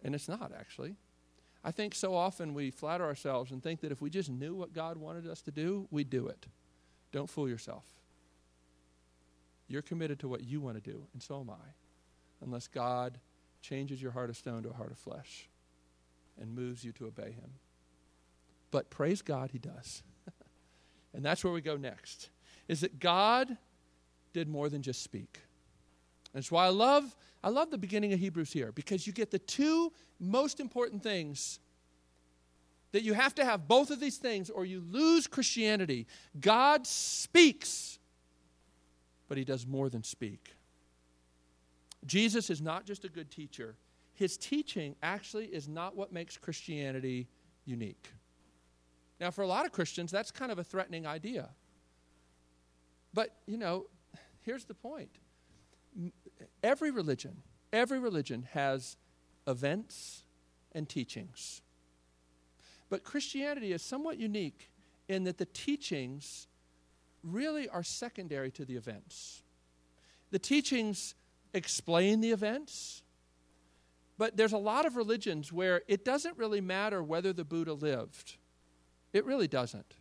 And 0.06 0.14
it's 0.14 0.28
not, 0.28 0.52
actually. 0.56 0.94
I 1.64 1.72
think 1.72 1.92
so 1.92 2.14
often 2.14 2.54
we 2.54 2.70
flatter 2.70 3.04
ourselves 3.04 3.50
and 3.50 3.60
think 3.60 3.80
that 3.80 3.90
if 3.90 4.00
we 4.00 4.08
just 4.08 4.30
knew 4.30 4.54
what 4.54 4.72
God 4.72 4.96
wanted 4.96 5.26
us 5.26 5.42
to 5.42 5.50
do, 5.50 5.88
we'd 5.90 6.08
do 6.08 6.28
it. 6.28 6.46
Don't 7.10 7.28
fool 7.28 7.48
yourself. 7.48 7.82
You're 9.66 9.82
committed 9.82 10.20
to 10.20 10.28
what 10.28 10.44
you 10.44 10.60
want 10.60 10.76
to 10.76 10.90
do, 10.90 11.08
and 11.12 11.20
so 11.20 11.40
am 11.40 11.50
I, 11.50 11.72
unless 12.40 12.68
God 12.68 13.18
changes 13.60 14.00
your 14.00 14.12
heart 14.12 14.30
of 14.30 14.36
stone 14.36 14.62
to 14.62 14.70
a 14.70 14.74
heart 14.74 14.92
of 14.92 14.98
flesh 14.98 15.48
and 16.40 16.54
moves 16.54 16.84
you 16.84 16.92
to 16.92 17.06
obey 17.06 17.32
Him. 17.32 17.54
But 18.70 18.90
praise 18.90 19.22
God, 19.22 19.50
He 19.50 19.58
does. 19.58 20.04
and 21.14 21.24
that's 21.24 21.42
where 21.42 21.52
we 21.52 21.60
go 21.60 21.76
next. 21.76 22.28
Is 22.68 22.82
that 22.82 23.00
God 23.00 23.56
did 24.32 24.48
more 24.48 24.68
than 24.68 24.82
just 24.82 25.02
speak. 25.02 25.40
That's 26.36 26.52
why 26.52 26.66
I 26.66 26.68
love, 26.68 27.16
I 27.42 27.48
love 27.48 27.70
the 27.70 27.78
beginning 27.78 28.12
of 28.12 28.20
Hebrews 28.20 28.52
here, 28.52 28.70
because 28.70 29.06
you 29.06 29.14
get 29.14 29.30
the 29.30 29.38
two 29.38 29.90
most 30.20 30.60
important 30.60 31.02
things 31.02 31.60
that 32.92 33.00
you 33.02 33.14
have 33.14 33.34
to 33.36 33.44
have 33.44 33.66
both 33.66 33.90
of 33.90 34.00
these 34.00 34.18
things 34.18 34.50
or 34.50 34.66
you 34.66 34.80
lose 34.80 35.26
Christianity. 35.26 36.06
God 36.38 36.86
speaks, 36.86 37.98
but 39.28 39.38
he 39.38 39.44
does 39.44 39.66
more 39.66 39.88
than 39.88 40.02
speak. 40.02 40.54
Jesus 42.04 42.50
is 42.50 42.60
not 42.60 42.84
just 42.84 43.06
a 43.06 43.08
good 43.08 43.30
teacher, 43.30 43.74
his 44.12 44.36
teaching 44.36 44.94
actually 45.02 45.46
is 45.46 45.66
not 45.68 45.96
what 45.96 46.12
makes 46.12 46.36
Christianity 46.36 47.28
unique. 47.64 48.12
Now, 49.18 49.30
for 49.30 49.40
a 49.40 49.46
lot 49.46 49.64
of 49.64 49.72
Christians, 49.72 50.10
that's 50.10 50.30
kind 50.30 50.52
of 50.52 50.58
a 50.58 50.64
threatening 50.64 51.06
idea. 51.06 51.48
But, 53.14 53.34
you 53.46 53.56
know, 53.56 53.86
here's 54.42 54.66
the 54.66 54.74
point 54.74 55.16
every 56.62 56.90
religion, 56.90 57.42
every 57.72 57.98
religion 57.98 58.48
has 58.52 58.96
events 59.46 60.24
and 60.72 60.88
teachings. 60.88 61.62
But 62.88 63.04
Christianity 63.04 63.72
is 63.72 63.82
somewhat 63.82 64.18
unique 64.18 64.70
in 65.08 65.24
that 65.24 65.38
the 65.38 65.46
teachings 65.46 66.48
really 67.22 67.68
are 67.68 67.82
secondary 67.82 68.50
to 68.52 68.64
the 68.64 68.76
events. 68.76 69.42
The 70.30 70.38
teachings 70.38 71.14
explain 71.54 72.20
the 72.20 72.30
events, 72.30 73.02
but 74.18 74.36
there's 74.36 74.52
a 74.52 74.58
lot 74.58 74.86
of 74.86 74.96
religions 74.96 75.52
where 75.52 75.82
it 75.88 76.04
doesn't 76.04 76.36
really 76.36 76.60
matter 76.60 77.02
whether 77.02 77.32
the 77.32 77.44
Buddha 77.44 77.72
lived. 77.72 78.36
It 79.12 79.24
really 79.24 79.48
doesn't. 79.48 79.94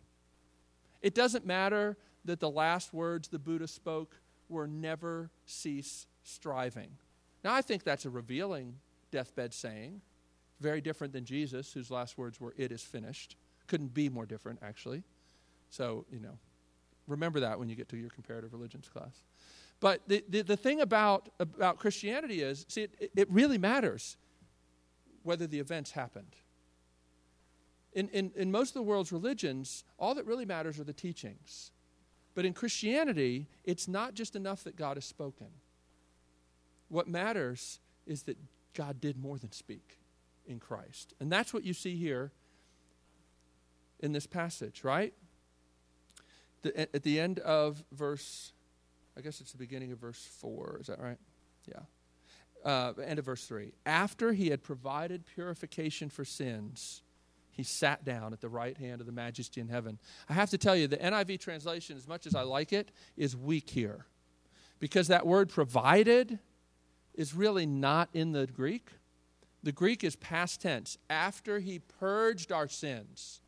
It 1.02 1.14
doesn't 1.14 1.46
matter 1.46 1.98
that 2.26 2.40
the 2.40 2.50
last 2.50 2.94
words 2.94 3.28
the 3.28 3.40
Buddha 3.40 3.68
spoke 3.68 4.20
were 4.50 4.68
never 4.68 5.30
cease 5.46 6.08
striving. 6.24 6.90
Now, 7.44 7.54
I 7.54 7.62
think 7.62 7.84
that's 7.84 8.06
a 8.06 8.10
revealing 8.10 8.76
deathbed 9.12 9.54
saying, 9.54 10.02
very 10.60 10.82
different 10.82 11.14
than 11.14 11.26
Jesus, 11.26 11.74
whose 11.74 11.92
last 11.92 12.18
words 12.18 12.40
were, 12.40 12.54
It 12.58 12.72
is 12.72 12.82
finished. 12.82 13.36
Couldn't 13.68 13.94
be 13.94 14.10
more 14.10 14.26
different, 14.26 14.60
actually. 14.62 15.04
So, 15.70 16.06
you 16.12 16.20
know, 16.20 16.38
remember 17.08 17.40
that 17.42 17.60
when 17.60 17.70
you 17.70 17.76
get 17.76 17.90
to 17.90 17.98
your 17.98 18.10
comparative 18.10 18.54
religions 18.54 18.88
class. 18.88 19.24
But 19.80 20.02
the, 20.08 20.24
the, 20.30 20.42
the 20.42 20.58
thing 20.58 20.82
about, 20.82 21.30
about 21.40 21.80
Christianity 21.80 22.42
is, 22.42 22.66
see, 22.70 22.84
it, 22.84 23.12
it 23.16 23.30
really 23.30 23.58
matters 23.58 24.18
whether 25.24 25.48
the 25.48 25.60
events 25.60 25.92
happened. 25.92 26.36
In, 27.94 28.10
in, 28.10 28.32
in 28.36 28.52
most 28.52 28.70
of 28.70 28.74
the 28.76 28.84
world's 28.84 29.12
religions, 29.12 29.84
all 29.98 30.16
that 30.16 30.26
really 30.26 30.46
matters 30.46 30.80
are 30.80 30.84
the 30.84 30.94
teachings. 30.94 31.72
But 32.36 32.46
in 32.46 32.54
Christianity, 32.54 33.48
it's 33.64 33.88
not 33.88 34.14
just 34.14 34.36
enough 34.36 34.64
that 34.66 34.76
God 34.76 34.98
has 34.98 35.06
spoken. 35.06 35.48
What 36.90 37.08
matters 37.08 37.80
is 38.06 38.24
that 38.24 38.38
God 38.74 39.00
did 39.02 39.18
more 39.18 39.40
than 39.40 39.52
speak 39.52 40.00
in 40.46 40.60
Christ. 40.60 41.14
And 41.20 41.32
that's 41.32 41.54
what 41.54 41.64
you 41.64 41.74
see 41.74 41.96
here 41.96 42.32
in 44.02 44.12
this 44.12 44.28
passage, 44.28 44.84
right? 44.84 45.14
The, 46.62 46.82
at 46.96 47.04
the 47.04 47.20
end 47.20 47.40
of 47.40 47.84
verse, 47.92 48.52
I 49.18 49.22
guess 49.22 49.40
it's 49.40 49.54
the 49.54 49.58
beginning 49.58 49.94
of 49.94 50.00
verse 50.00 50.28
4, 50.40 50.80
is 50.82 50.88
that 50.88 51.00
right? 51.00 51.18
Yeah. 51.68 52.70
Uh, 52.70 52.94
end 53.04 53.18
of 53.18 53.26
verse 53.26 53.46
3. 53.46 53.72
After 53.86 54.34
he 54.34 54.50
had 54.50 54.62
provided 54.62 55.26
purification 55.26 56.10
for 56.10 56.26
sins, 56.26 57.02
he 57.56 57.64
sat 57.64 58.04
down 58.04 58.34
at 58.34 58.42
the 58.42 58.50
right 58.50 58.78
hand 58.78 59.00
of 59.00 59.08
the 59.08 59.14
majesty 59.14 59.62
in 59.62 59.70
heaven. 59.70 59.98
I 60.28 60.34
have 60.34 60.50
to 60.50 60.58
tell 60.58 60.76
you, 60.76 60.88
the 60.88 60.98
NIV 60.98 61.40
translation, 61.40 61.96
as 61.96 62.06
much 62.06 62.28
as 62.28 62.36
I 62.36 62.42
like 62.42 62.74
it, 62.74 62.92
is 63.16 63.36
weak 63.36 63.70
here. 63.70 64.06
Because 64.80 65.08
that 65.08 65.26
word 65.26 65.48
provided 65.48 66.40
is 67.14 67.34
really 67.34 67.66
not 67.66 68.10
in 68.12 68.34
the 68.34 68.46
Greek. 68.46 68.90
The 69.64 69.72
Greek 69.72 70.04
is 70.04 70.18
past 70.18 70.62
tense. 70.62 70.98
After 71.10 71.60
he 71.60 71.80
purged 71.80 72.52
our 72.52 72.68
sins, 72.68 73.40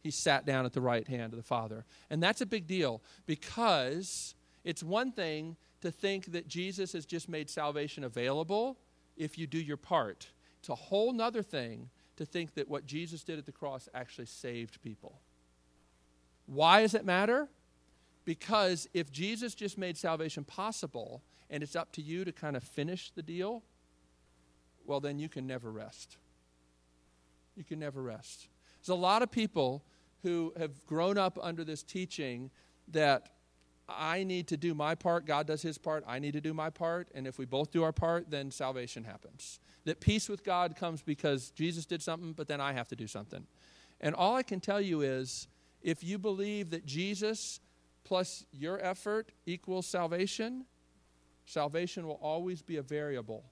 he 0.00 0.10
sat 0.10 0.44
down 0.44 0.66
at 0.66 0.72
the 0.72 0.80
right 0.80 1.06
hand 1.06 1.32
of 1.32 1.36
the 1.36 1.44
Father. 1.44 1.84
And 2.10 2.20
that's 2.20 2.40
a 2.40 2.46
big 2.46 2.66
deal 2.66 3.00
because 3.26 4.34
it's 4.64 4.82
one 4.82 5.12
thing 5.12 5.56
to 5.82 5.92
think 5.92 6.32
that 6.32 6.48
Jesus 6.48 6.92
has 6.94 7.06
just 7.06 7.28
made 7.28 7.48
salvation 7.48 8.02
available 8.02 8.76
if 9.16 9.38
you 9.38 9.46
do 9.46 9.58
your 9.58 9.76
part. 9.76 10.26
It's 10.58 10.68
a 10.68 10.74
whole 10.74 11.12
nother 11.12 11.44
thing 11.44 11.90
to 12.16 12.24
think 12.24 12.54
that 12.54 12.68
what 12.68 12.86
Jesus 12.86 13.22
did 13.22 13.38
at 13.38 13.46
the 13.46 13.52
cross 13.52 13.88
actually 13.94 14.26
saved 14.26 14.82
people. 14.82 15.20
Why 16.46 16.82
does 16.82 16.94
it 16.94 17.04
matter? 17.04 17.48
Because 18.24 18.88
if 18.92 19.10
Jesus 19.10 19.54
just 19.54 19.78
made 19.78 19.96
salvation 19.96 20.44
possible 20.44 21.22
and 21.50 21.62
it's 21.62 21.76
up 21.76 21.92
to 21.92 22.02
you 22.02 22.24
to 22.24 22.32
kind 22.32 22.56
of 22.56 22.62
finish 22.62 23.10
the 23.10 23.22
deal, 23.22 23.62
well, 24.84 25.00
then 25.00 25.18
you 25.18 25.28
can 25.28 25.46
never 25.46 25.70
rest. 25.70 26.16
You 27.56 27.64
can 27.64 27.78
never 27.78 28.02
rest. 28.02 28.48
There's 28.80 28.96
a 28.96 29.00
lot 29.00 29.22
of 29.22 29.30
people 29.30 29.84
who 30.22 30.52
have 30.58 30.84
grown 30.86 31.18
up 31.18 31.38
under 31.40 31.64
this 31.64 31.82
teaching 31.82 32.50
that 32.88 33.30
I 33.88 34.24
need 34.24 34.48
to 34.48 34.56
do 34.56 34.74
my 34.74 34.94
part, 34.94 35.26
God 35.26 35.46
does 35.46 35.62
his 35.62 35.76
part, 35.76 36.04
I 36.06 36.18
need 36.18 36.32
to 36.32 36.40
do 36.40 36.54
my 36.54 36.70
part, 36.70 37.08
and 37.14 37.26
if 37.26 37.38
we 37.38 37.44
both 37.44 37.70
do 37.70 37.82
our 37.82 37.92
part, 37.92 38.30
then 38.30 38.50
salvation 38.50 39.04
happens. 39.04 39.60
That 39.84 40.00
peace 40.00 40.28
with 40.28 40.44
God 40.44 40.76
comes 40.76 41.02
because 41.02 41.50
Jesus 41.50 41.84
did 41.84 42.00
something, 42.00 42.32
but 42.32 42.48
then 42.48 42.60
I 42.60 42.72
have 42.72 42.88
to 42.88 42.96
do 42.96 43.06
something. 43.06 43.46
And 44.00 44.14
all 44.14 44.36
I 44.36 44.42
can 44.42 44.60
tell 44.60 44.80
you 44.80 45.00
is 45.00 45.48
if 45.82 46.04
you 46.04 46.18
believe 46.18 46.70
that 46.70 46.86
Jesus 46.86 47.60
plus 48.04 48.44
your 48.52 48.82
effort 48.84 49.32
equals 49.46 49.86
salvation, 49.86 50.64
salvation 51.46 52.06
will 52.06 52.18
always 52.22 52.62
be 52.62 52.76
a 52.76 52.82
variable. 52.82 53.44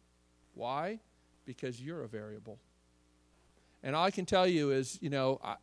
Why? 0.54 1.00
Because 1.44 1.80
you're 1.80 2.02
a 2.02 2.08
variable. 2.08 2.58
And 3.82 3.96
all 3.96 4.04
I 4.04 4.10
can 4.10 4.26
tell 4.26 4.46
you 4.46 4.70
is, 4.70 4.98
you 5.00 5.10
know, 5.10 5.40
I, 5.42 5.56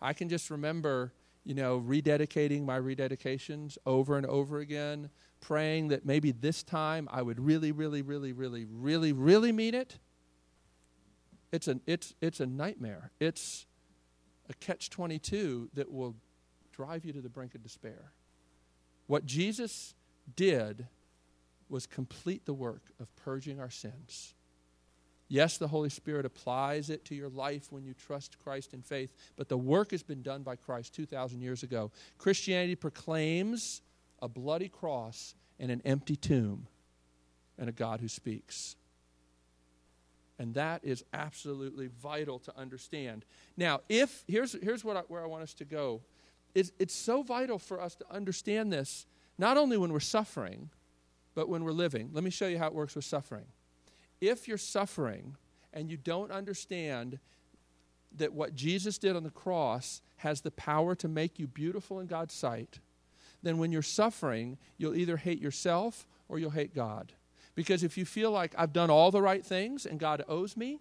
I 0.00 0.12
can 0.12 0.28
just 0.28 0.50
remember 0.50 1.12
you 1.48 1.54
know, 1.54 1.80
rededicating 1.80 2.66
my 2.66 2.78
rededications 2.78 3.78
over 3.86 4.18
and 4.18 4.26
over 4.26 4.58
again, 4.58 5.08
praying 5.40 5.88
that 5.88 6.04
maybe 6.04 6.30
this 6.30 6.62
time 6.62 7.08
I 7.10 7.22
would 7.22 7.40
really, 7.40 7.72
really, 7.72 8.02
really, 8.02 8.34
really, 8.34 8.66
really, 8.66 9.14
really 9.14 9.50
mean 9.50 9.72
it. 9.72 9.98
It's 11.50 11.66
a, 11.66 11.80
it's, 11.86 12.14
it's 12.20 12.40
a 12.40 12.46
nightmare. 12.46 13.12
It's 13.18 13.64
a 14.50 14.52
catch 14.52 14.90
22 14.90 15.70
that 15.72 15.90
will 15.90 16.16
drive 16.70 17.06
you 17.06 17.14
to 17.14 17.22
the 17.22 17.30
brink 17.30 17.54
of 17.54 17.62
despair. 17.62 18.12
What 19.06 19.24
Jesus 19.24 19.94
did 20.36 20.86
was 21.70 21.86
complete 21.86 22.44
the 22.44 22.52
work 22.52 22.92
of 23.00 23.08
purging 23.16 23.58
our 23.58 23.70
sins. 23.70 24.34
Yes, 25.28 25.58
the 25.58 25.68
Holy 25.68 25.90
Spirit 25.90 26.24
applies 26.24 26.88
it 26.88 27.04
to 27.06 27.14
your 27.14 27.28
life 27.28 27.70
when 27.70 27.84
you 27.84 27.92
trust 27.92 28.38
Christ 28.42 28.72
in 28.72 28.80
faith, 28.80 29.12
but 29.36 29.48
the 29.48 29.58
work 29.58 29.90
has 29.90 30.02
been 30.02 30.22
done 30.22 30.42
by 30.42 30.56
Christ 30.56 30.94
2,000 30.94 31.42
years 31.42 31.62
ago. 31.62 31.90
Christianity 32.16 32.74
proclaims 32.74 33.82
a 34.22 34.28
bloody 34.28 34.68
cross 34.68 35.34
and 35.60 35.70
an 35.70 35.82
empty 35.84 36.16
tomb 36.16 36.66
and 37.58 37.68
a 37.68 37.72
God 37.72 38.00
who 38.00 38.08
speaks. 38.08 38.76
And 40.38 40.54
that 40.54 40.82
is 40.82 41.04
absolutely 41.12 41.88
vital 41.88 42.38
to 42.40 42.56
understand. 42.56 43.26
Now, 43.56 43.80
if 43.88 44.24
here's, 44.26 44.56
here's 44.62 44.84
what 44.84 44.96
I, 44.96 45.00
where 45.08 45.22
I 45.22 45.26
want 45.26 45.42
us 45.42 45.52
to 45.54 45.64
go. 45.64 46.00
It's, 46.54 46.72
it's 46.78 46.94
so 46.94 47.22
vital 47.22 47.58
for 47.58 47.82
us 47.82 47.94
to 47.96 48.04
understand 48.10 48.72
this, 48.72 49.04
not 49.36 49.58
only 49.58 49.76
when 49.76 49.92
we're 49.92 50.00
suffering, 50.00 50.70
but 51.34 51.48
when 51.48 51.64
we're 51.64 51.72
living. 51.72 52.10
Let 52.14 52.24
me 52.24 52.30
show 52.30 52.46
you 52.46 52.58
how 52.58 52.68
it 52.68 52.74
works 52.74 52.94
with 52.94 53.04
suffering 53.04 53.44
if 54.20 54.48
you're 54.48 54.58
suffering 54.58 55.36
and 55.72 55.90
you 55.90 55.96
don't 55.96 56.30
understand 56.30 57.18
that 58.16 58.32
what 58.32 58.54
Jesus 58.54 58.98
did 58.98 59.16
on 59.16 59.22
the 59.22 59.30
cross 59.30 60.00
has 60.16 60.40
the 60.40 60.50
power 60.50 60.94
to 60.96 61.08
make 61.08 61.38
you 61.38 61.46
beautiful 61.46 62.00
in 62.00 62.06
God's 62.06 62.34
sight, 62.34 62.80
then 63.42 63.58
when 63.58 63.70
you're 63.70 63.82
suffering, 63.82 64.58
you'll 64.76 64.96
either 64.96 65.16
hate 65.16 65.40
yourself 65.40 66.06
or 66.28 66.38
you'll 66.38 66.50
hate 66.50 66.74
God. 66.74 67.12
Because 67.54 67.82
if 67.82 67.98
you 67.98 68.04
feel 68.04 68.30
like 68.30 68.54
I've 68.56 68.72
done 68.72 68.90
all 68.90 69.10
the 69.10 69.22
right 69.22 69.44
things 69.44 69.86
and 69.86 69.98
God 69.98 70.24
owes 70.28 70.56
me, 70.56 70.80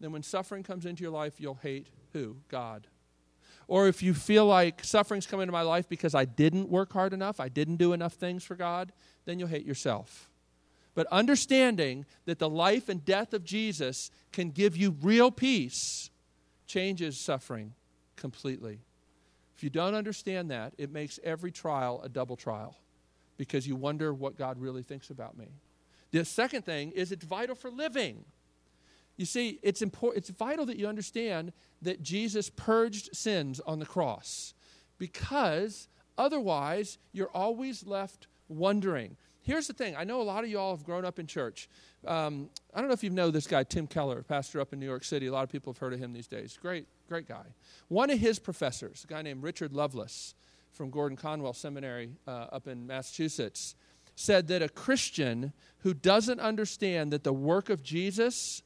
then 0.00 0.12
when 0.12 0.22
suffering 0.22 0.62
comes 0.62 0.84
into 0.84 1.02
your 1.02 1.12
life, 1.12 1.40
you'll 1.40 1.54
hate 1.62 1.88
who? 2.12 2.36
God. 2.48 2.86
Or 3.68 3.86
if 3.86 4.02
you 4.02 4.12
feel 4.12 4.44
like 4.46 4.84
suffering's 4.84 5.26
come 5.26 5.40
into 5.40 5.52
my 5.52 5.62
life 5.62 5.88
because 5.88 6.14
I 6.14 6.24
didn't 6.24 6.68
work 6.68 6.92
hard 6.92 7.12
enough, 7.12 7.40
I 7.40 7.48
didn't 7.48 7.76
do 7.76 7.92
enough 7.92 8.14
things 8.14 8.44
for 8.44 8.56
God, 8.56 8.92
then 9.24 9.38
you'll 9.38 9.48
hate 9.48 9.64
yourself. 9.64 10.28
But 10.94 11.06
understanding 11.10 12.04
that 12.26 12.38
the 12.38 12.48
life 12.48 12.88
and 12.88 13.04
death 13.04 13.32
of 13.32 13.44
Jesus 13.44 14.10
can 14.30 14.50
give 14.50 14.76
you 14.76 14.96
real 15.00 15.30
peace 15.30 16.10
changes 16.66 17.18
suffering 17.18 17.72
completely. 18.16 18.80
If 19.56 19.62
you 19.62 19.70
don't 19.70 19.94
understand 19.94 20.50
that, 20.50 20.74
it 20.76 20.90
makes 20.90 21.18
every 21.24 21.50
trial 21.50 22.00
a 22.02 22.08
double 22.08 22.36
trial 22.36 22.76
because 23.36 23.66
you 23.66 23.76
wonder 23.76 24.12
what 24.12 24.36
God 24.36 24.58
really 24.58 24.82
thinks 24.82 25.10
about 25.10 25.36
me. 25.36 25.48
The 26.10 26.24
second 26.24 26.64
thing 26.64 26.92
is 26.92 27.10
it's 27.10 27.24
vital 27.24 27.54
for 27.54 27.70
living. 27.70 28.24
You 29.16 29.24
see, 29.24 29.58
it's 29.62 29.82
important 29.82 30.18
it's 30.18 30.30
vital 30.30 30.66
that 30.66 30.76
you 30.76 30.86
understand 30.88 31.52
that 31.80 32.02
Jesus 32.02 32.50
purged 32.50 33.16
sins 33.16 33.60
on 33.60 33.78
the 33.78 33.86
cross 33.86 34.54
because 34.98 35.88
otherwise 36.18 36.98
you're 37.12 37.30
always 37.30 37.86
left 37.86 38.26
wondering 38.48 39.16
here's 39.42 39.66
the 39.66 39.72
thing 39.72 39.94
I 39.96 40.04
know 40.04 40.20
a 40.20 40.22
lot 40.22 40.44
of 40.44 40.50
you 40.50 40.58
all 40.58 40.74
have 40.74 40.84
grown 40.84 41.04
up 41.04 41.18
in 41.18 41.26
church. 41.26 41.68
Um, 42.06 42.48
I 42.74 42.80
don't 42.80 42.88
know 42.88 42.94
if 42.94 43.04
you 43.04 43.10
know 43.10 43.30
this 43.30 43.46
guy, 43.46 43.64
Tim 43.64 43.86
Keller, 43.86 44.22
pastor 44.22 44.60
up 44.60 44.72
in 44.72 44.80
New 44.80 44.86
York 44.86 45.04
City. 45.04 45.26
A 45.26 45.32
lot 45.32 45.44
of 45.44 45.50
people 45.50 45.72
have 45.72 45.78
heard 45.78 45.92
of 45.92 46.00
him 46.00 46.12
these 46.12 46.26
days. 46.26 46.58
Great, 46.60 46.86
great 47.08 47.28
guy. 47.28 47.44
One 47.88 48.10
of 48.10 48.18
his 48.18 48.38
professors, 48.38 49.04
a 49.04 49.06
guy 49.06 49.22
named 49.22 49.42
Richard 49.42 49.72
Lovelace 49.72 50.34
from 50.70 50.90
Gordon 50.90 51.16
Conwell 51.16 51.52
Seminary 51.52 52.16
uh, 52.26 52.46
up 52.50 52.66
in 52.66 52.86
Massachusetts, 52.86 53.74
said 54.14 54.48
that 54.48 54.62
a 54.62 54.68
Christian 54.68 55.52
who 55.78 55.94
doesn't 55.94 56.40
understand 56.40 57.12
that 57.12 57.24
the 57.24 57.32
work 57.32 57.70
of 57.70 57.82
Jesus, 57.82 58.62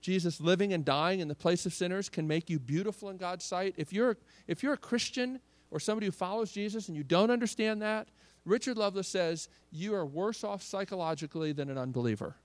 Jesus 0.00 0.40
living 0.40 0.72
and 0.72 0.84
dying 0.84 1.20
in 1.20 1.28
the 1.28 1.34
place 1.34 1.66
of 1.66 1.72
sinners, 1.72 2.08
can 2.08 2.26
make 2.26 2.48
you 2.48 2.58
beautiful 2.58 3.08
in 3.08 3.16
God's 3.16 3.44
sight, 3.44 3.74
if 3.76 3.92
you're, 3.92 4.16
if 4.46 4.62
you're 4.62 4.72
a 4.72 4.78
Christian 4.78 5.40
or 5.70 5.80
somebody 5.80 6.06
who 6.06 6.12
follows 6.12 6.52
Jesus 6.52 6.88
and 6.88 6.96
you 6.96 7.04
don't 7.04 7.30
understand 7.30 7.82
that, 7.82 8.08
Richard 8.48 8.78
Lovelace 8.78 9.08
says 9.08 9.48
you 9.70 9.94
are 9.94 10.06
worse 10.06 10.42
off 10.42 10.62
psychologically 10.62 11.52
than 11.52 11.70
an 11.70 11.78
unbeliever. 11.78 12.36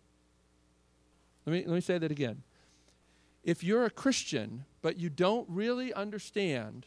Let 1.46 1.54
me, 1.54 1.60
let 1.66 1.76
me 1.76 1.82
say 1.82 1.98
that 1.98 2.12
again. 2.12 2.44
If 3.44 3.63
you're 3.63 3.86
a 3.86 3.89
Christian, 3.89 4.66
but 4.82 4.98
you 4.98 5.10
don't 5.10 5.48
really 5.50 5.94
understand 5.94 6.86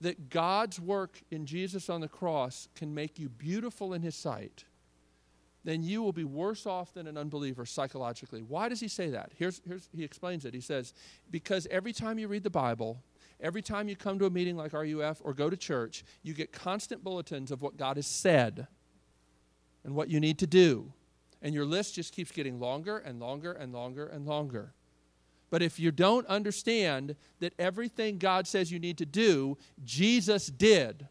that 0.00 0.30
God's 0.30 0.80
work 0.80 1.22
in 1.30 1.46
Jesus 1.46 1.88
on 1.88 2.00
the 2.00 2.08
cross 2.08 2.68
can 2.74 2.94
make 2.94 3.18
you 3.18 3.28
beautiful 3.28 3.94
in 3.94 4.02
His 4.02 4.16
sight, 4.16 4.64
then 5.64 5.82
you 5.82 6.02
will 6.02 6.12
be 6.12 6.24
worse 6.24 6.66
off 6.66 6.92
than 6.92 7.06
an 7.06 7.16
unbeliever 7.16 7.64
psychologically. 7.64 8.42
Why 8.42 8.68
does 8.68 8.80
he 8.80 8.88
say 8.88 9.10
that? 9.10 9.30
Here's, 9.36 9.60
here's, 9.66 9.88
he 9.94 10.02
explains 10.02 10.44
it. 10.44 10.54
He 10.54 10.60
says, 10.60 10.92
Because 11.30 11.68
every 11.70 11.92
time 11.92 12.18
you 12.18 12.26
read 12.26 12.42
the 12.42 12.50
Bible, 12.50 13.00
Every 13.42 13.60
time 13.60 13.88
you 13.88 13.96
come 13.96 14.20
to 14.20 14.26
a 14.26 14.30
meeting 14.30 14.56
like 14.56 14.72
RUF 14.72 15.20
or 15.22 15.34
go 15.34 15.50
to 15.50 15.56
church, 15.56 16.04
you 16.22 16.32
get 16.32 16.52
constant 16.52 17.02
bulletins 17.02 17.50
of 17.50 17.60
what 17.60 17.76
God 17.76 17.96
has 17.96 18.06
said 18.06 18.68
and 19.84 19.94
what 19.94 20.08
you 20.08 20.20
need 20.20 20.38
to 20.38 20.46
do. 20.46 20.92
And 21.42 21.52
your 21.52 21.66
list 21.66 21.96
just 21.96 22.14
keeps 22.14 22.30
getting 22.30 22.60
longer 22.60 22.98
and 22.98 23.18
longer 23.18 23.52
and 23.52 23.72
longer 23.72 24.06
and 24.06 24.24
longer. 24.24 24.74
But 25.50 25.60
if 25.60 25.80
you 25.80 25.90
don't 25.90 26.26
understand 26.28 27.16
that 27.40 27.52
everything 27.58 28.18
God 28.18 28.46
says 28.46 28.70
you 28.70 28.78
need 28.78 28.96
to 28.98 29.06
do, 29.06 29.58
Jesus 29.84 30.46
did, 30.46 31.08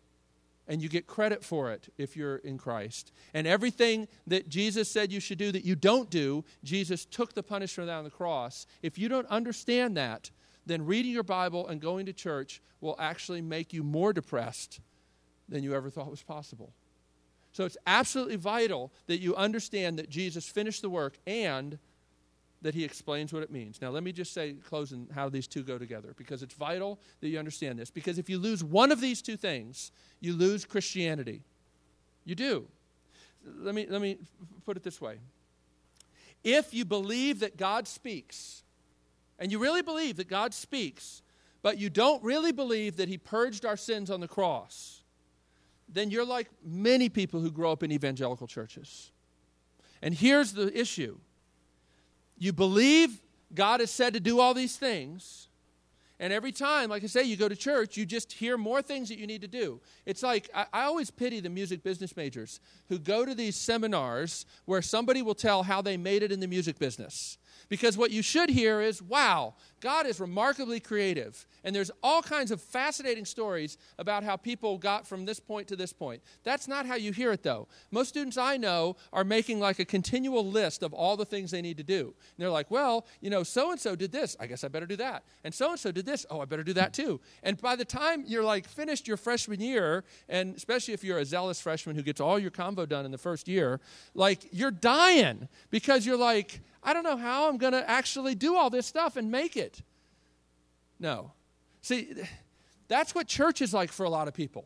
and 0.68 0.82
you 0.82 0.88
get 0.88 1.06
credit 1.06 1.44
for 1.44 1.70
it 1.72 1.94
if 1.98 2.16
you're 2.16 2.38
in 2.38 2.58
Christ. 2.58 3.12
And 3.34 3.46
everything 3.46 4.08
that 4.26 4.48
Jesus 4.48 4.90
said 4.90 5.12
you 5.12 5.20
should 5.20 5.38
do 5.38 5.52
that 5.52 5.66
you 5.66 5.76
don't 5.76 6.10
do, 6.10 6.46
Jesus 6.64 7.06
took 7.06 7.34
the 7.34 7.44
punishment 7.44 7.90
on 7.90 8.06
the 8.06 8.10
cross. 8.10 8.66
If 8.82 8.98
you 8.98 9.10
don't 9.10 9.28
understand 9.28 9.98
that, 9.98 10.32
then 10.66 10.86
reading 10.86 11.12
your 11.12 11.24
Bible 11.24 11.68
and 11.68 11.82
going 11.82 12.06
to 12.06 12.14
church 12.14 12.62
will 12.82 12.96
actually 13.00 13.42
make 13.42 13.74
you 13.74 13.84
more 13.84 14.14
depressed 14.14 14.80
than 15.50 15.64
you 15.64 15.76
ever 15.76 15.90
thought 15.90 16.10
was 16.10 16.24
possible. 16.24 16.74
So 17.54 17.66
it's 17.66 17.78
absolutely 17.86 18.38
vital 18.38 18.92
that 19.08 19.20
you 19.20 19.36
understand 19.36 20.00
that 20.00 20.10
Jesus 20.10 20.48
finished 20.48 20.82
the 20.82 20.90
work 20.90 21.18
and 21.28 21.78
that 22.62 22.76
he 22.76 22.84
explains 22.84 23.34
what 23.34 23.44
it 23.44 23.52
means. 23.52 23.82
Now, 23.82 23.90
let 23.90 24.04
me 24.04 24.12
just 24.12 24.34
say, 24.34 24.54
closing, 24.54 25.08
how 25.14 25.30
these 25.30 25.48
two 25.48 25.64
go 25.64 25.78
together, 25.78 26.14
because 26.16 26.44
it's 26.44 26.54
vital 26.54 27.00
that 27.20 27.28
you 27.28 27.40
understand 27.40 27.80
this. 27.80 27.90
Because 27.90 28.20
if 28.20 28.30
you 28.30 28.38
lose 28.38 28.64
one 28.64 28.92
of 28.92 29.02
these 29.02 29.22
two 29.22 29.36
things, 29.36 29.92
you 30.20 30.34
lose 30.34 30.64
Christianity. 30.64 31.42
You 32.24 32.36
do. 32.36 32.68
Let 33.58 33.74
me, 33.74 33.88
let 33.90 34.02
me 34.02 34.18
put 34.66 34.78
it 34.78 34.84
this 34.84 35.02
way. 35.02 35.18
If 36.44 36.74
you 36.74 36.86
believe 36.86 37.40
that 37.40 37.58
God 37.58 37.88
speaks, 37.88 38.64
and 39.40 39.52
you 39.52 39.60
really 39.60 39.82
believe 39.82 40.18
that 40.18 40.28
God 40.28 40.54
speaks, 40.54 41.22
but 41.62 41.78
you 41.78 41.90
don't 41.90 42.24
really 42.24 42.52
believe 42.52 42.98
that 42.98 43.10
He 43.10 43.18
purged 43.18 43.66
our 43.66 43.78
sins 43.78 44.10
on 44.10 44.20
the 44.20 44.28
cross, 44.28 45.02
then 45.90 46.10
you're 46.10 46.26
like 46.26 46.50
many 46.64 47.10
people 47.10 47.40
who 47.42 47.52
grow 47.52 47.72
up 47.72 47.84
in 47.84 47.92
evangelical 47.92 48.48
churches. 48.48 49.12
And 50.02 50.14
here's 50.14 50.54
the 50.54 50.78
issue 50.78 51.18
you 52.38 52.52
believe 52.54 53.22
God 53.54 53.82
has 53.82 53.92
said 53.92 54.14
to 54.14 54.20
do 54.20 54.40
all 54.40 54.54
these 54.54 54.78
things. 54.78 55.48
And 56.20 56.32
every 56.32 56.52
time, 56.52 56.92
like 56.92 57.04
I 57.04 57.08
say, 57.08 57.24
you 57.24 57.36
go 57.36 57.50
to 57.50 57.56
church, 57.56 57.98
you 57.98 58.06
just 58.06 58.32
hear 58.34 58.56
more 58.56 58.84
things 58.84 59.10
that 59.10 59.18
you 59.18 59.26
need 59.26 59.42
to 59.42 59.48
do. 59.48 59.82
It's 60.06 60.22
like, 60.22 60.52
I, 60.54 60.68
I, 60.72 60.84
always 60.84 61.10
pity 61.10 61.40
the 61.40 61.50
music 61.50 61.82
business 61.82 62.16
majors 62.16 62.60
who 62.90 63.00
go 63.00 63.26
to 63.26 63.34
these 63.34 63.56
seminars 63.56 64.46
where 64.66 64.84
somebody 64.84 65.24
will 65.24 65.34
tell 65.34 65.64
how 65.64 65.82
they 65.82 65.98
made 65.98 66.22
it 66.22 66.32
in 66.32 66.40
the 66.40 66.48
music 66.48 66.78
business. 66.78 67.40
Because 67.72 67.98
what 67.98 68.12
you 68.12 68.22
should 68.22 68.50
hear 68.50 68.82
is, 68.82 69.02
wow, 69.02 69.54
God 69.80 70.06
is 70.06 70.20
remarkably 70.20 70.82
creative. 70.82 71.48
And 71.64 71.74
there's 71.74 71.90
all 72.04 72.22
kinds 72.22 72.52
of 72.52 72.62
fascinating 72.62 73.24
stories 73.24 73.78
about 73.98 74.26
how 74.26 74.36
people 74.36 74.78
got 74.78 75.08
from 75.08 75.24
this 75.24 75.40
point 75.40 75.70
to 75.70 75.78
this 75.78 75.94
point. 75.94 76.22
That's 76.44 76.68
not 76.68 76.86
how 76.86 76.96
you 76.96 77.14
hear 77.14 77.32
it, 77.32 77.44
though. 77.44 77.70
Most 77.90 78.10
students 78.10 78.38
I 78.38 78.58
know 78.58 78.98
are 79.14 79.24
making 79.24 79.62
like 79.62 79.80
a 79.80 79.86
continual 79.86 80.46
list 80.46 80.84
of 80.84 80.94
all 80.94 81.16
the 81.16 81.24
things 81.24 81.50
they 81.50 81.62
need 81.62 81.78
to 81.78 81.84
do. 81.84 82.08
And 82.08 82.40
they're 82.40 82.50
like, 82.50 82.70
well, 82.70 83.06
you 83.22 83.30
know, 83.30 83.42
so 83.42 83.72
and 83.72 83.80
so 83.80 83.96
did 83.96 84.12
this. 84.12 84.36
I 84.38 84.48
guess 84.48 84.66
I 84.66 84.68
better 84.68 84.86
do 84.86 84.98
that. 84.98 85.24
And 85.46 85.54
so 85.54 85.70
and 85.70 85.80
so 85.80 85.94
did 85.94 86.06
this. 86.06 86.26
Oh, 86.30 86.42
I 86.42 86.46
better 86.46 86.66
do 86.66 86.74
that 86.74 86.94
too. 86.94 87.22
And 87.42 87.58
by 87.62 87.78
the 87.78 87.86
time 87.86 88.26
you're 88.28 88.44
like 88.44 88.68
finished 88.68 89.08
your 89.08 89.16
freshman 89.16 89.62
year, 89.62 90.04
and 90.28 90.58
especially 90.58 90.94
if 90.94 91.06
you're 91.06 91.20
a 91.20 91.26
zealous 91.26 91.62
freshman 91.62 91.96
who 91.96 92.04
gets 92.04 92.20
all 92.20 92.38
your 92.38 92.52
convo 92.52 92.86
done 92.86 93.06
in 93.06 93.12
the 93.12 93.18
first 93.18 93.48
year, 93.48 93.80
like 94.14 94.46
you're 94.52 94.72
dying 94.72 95.48
because 95.70 96.06
you're 96.06 96.18
like, 96.18 96.60
I 96.84 96.94
don't 96.94 97.04
know 97.04 97.18
how 97.18 97.48
I'm 97.48 97.58
going 97.58 97.74
to 97.74 97.90
actually 97.90 98.36
do 98.36 98.56
all 98.56 98.70
this 98.70 98.86
stuff 98.86 99.16
and 99.16 99.30
make 99.30 99.56
it. 99.56 99.82
No. 101.00 101.32
See, 101.82 102.14
that's 102.88 103.14
what 103.16 103.28
church 103.28 103.62
is 103.62 103.74
like 103.74 103.92
for 103.92 104.04
a 104.06 104.10
lot 104.10 104.28
of 104.28 104.34
people. 104.34 104.66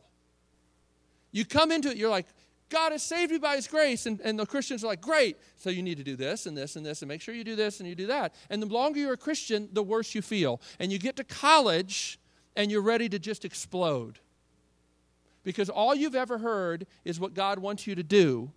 You 1.32 1.46
come 1.46 1.72
into 1.72 1.90
it, 1.90 1.98
you're 1.98 2.10
like, 2.10 2.28
God 2.70 2.92
has 2.92 3.04
saved 3.04 3.32
you 3.32 3.40
by 3.40 3.56
his 3.56 3.68
grace. 3.68 4.06
And, 4.06 4.20
and 4.22 4.40
the 4.40 4.46
Christians 4.46 4.84
are 4.84 4.88
like, 4.88 5.02
great. 5.02 5.38
So 5.58 5.70
you 5.70 5.84
need 5.84 5.98
to 5.98 6.04
do 6.04 6.16
this 6.16 6.46
and 6.46 6.58
this 6.58 6.76
and 6.76 6.86
this 6.86 7.02
and 7.02 7.10
make 7.10 7.22
sure 7.22 7.36
you 7.36 7.44
do 7.44 7.56
this 7.56 7.80
and 7.80 7.88
you 7.88 7.96
do 7.96 8.08
that. 8.08 8.34
And 8.50 8.62
the 8.62 8.68
longer 8.68 9.00
you're 9.00 9.14
a 9.14 9.18
Christian, 9.18 9.70
the 9.72 9.84
worse 9.84 10.16
you 10.16 10.22
feel. 10.22 10.62
And 10.80 10.92
you 10.92 10.98
get 10.98 11.16
to 11.18 11.24
college 11.24 12.20
and 12.56 12.72
you're 12.72 12.82
ready 12.82 13.08
to 13.10 13.20
just 13.20 13.46
explode. 13.46 14.20
Because 15.44 15.70
all 15.70 15.94
you've 15.94 16.16
ever 16.16 16.40
heard 16.40 16.88
is 17.04 17.20
what 17.20 17.34
God 17.34 17.60
wants 17.60 17.86
you 17.86 17.94
to 17.96 18.04
do. 18.04 18.52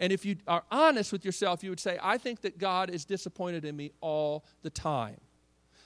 And 0.00 0.14
if 0.14 0.24
you 0.24 0.36
are 0.48 0.64
honest 0.70 1.12
with 1.12 1.24
yourself, 1.26 1.62
you 1.62 1.68
would 1.70 1.78
say, 1.78 1.98
I 2.02 2.16
think 2.16 2.40
that 2.40 2.58
God 2.58 2.88
is 2.88 3.04
disappointed 3.04 3.66
in 3.66 3.76
me 3.76 3.92
all 4.00 4.44
the 4.62 4.70
time. 4.70 5.20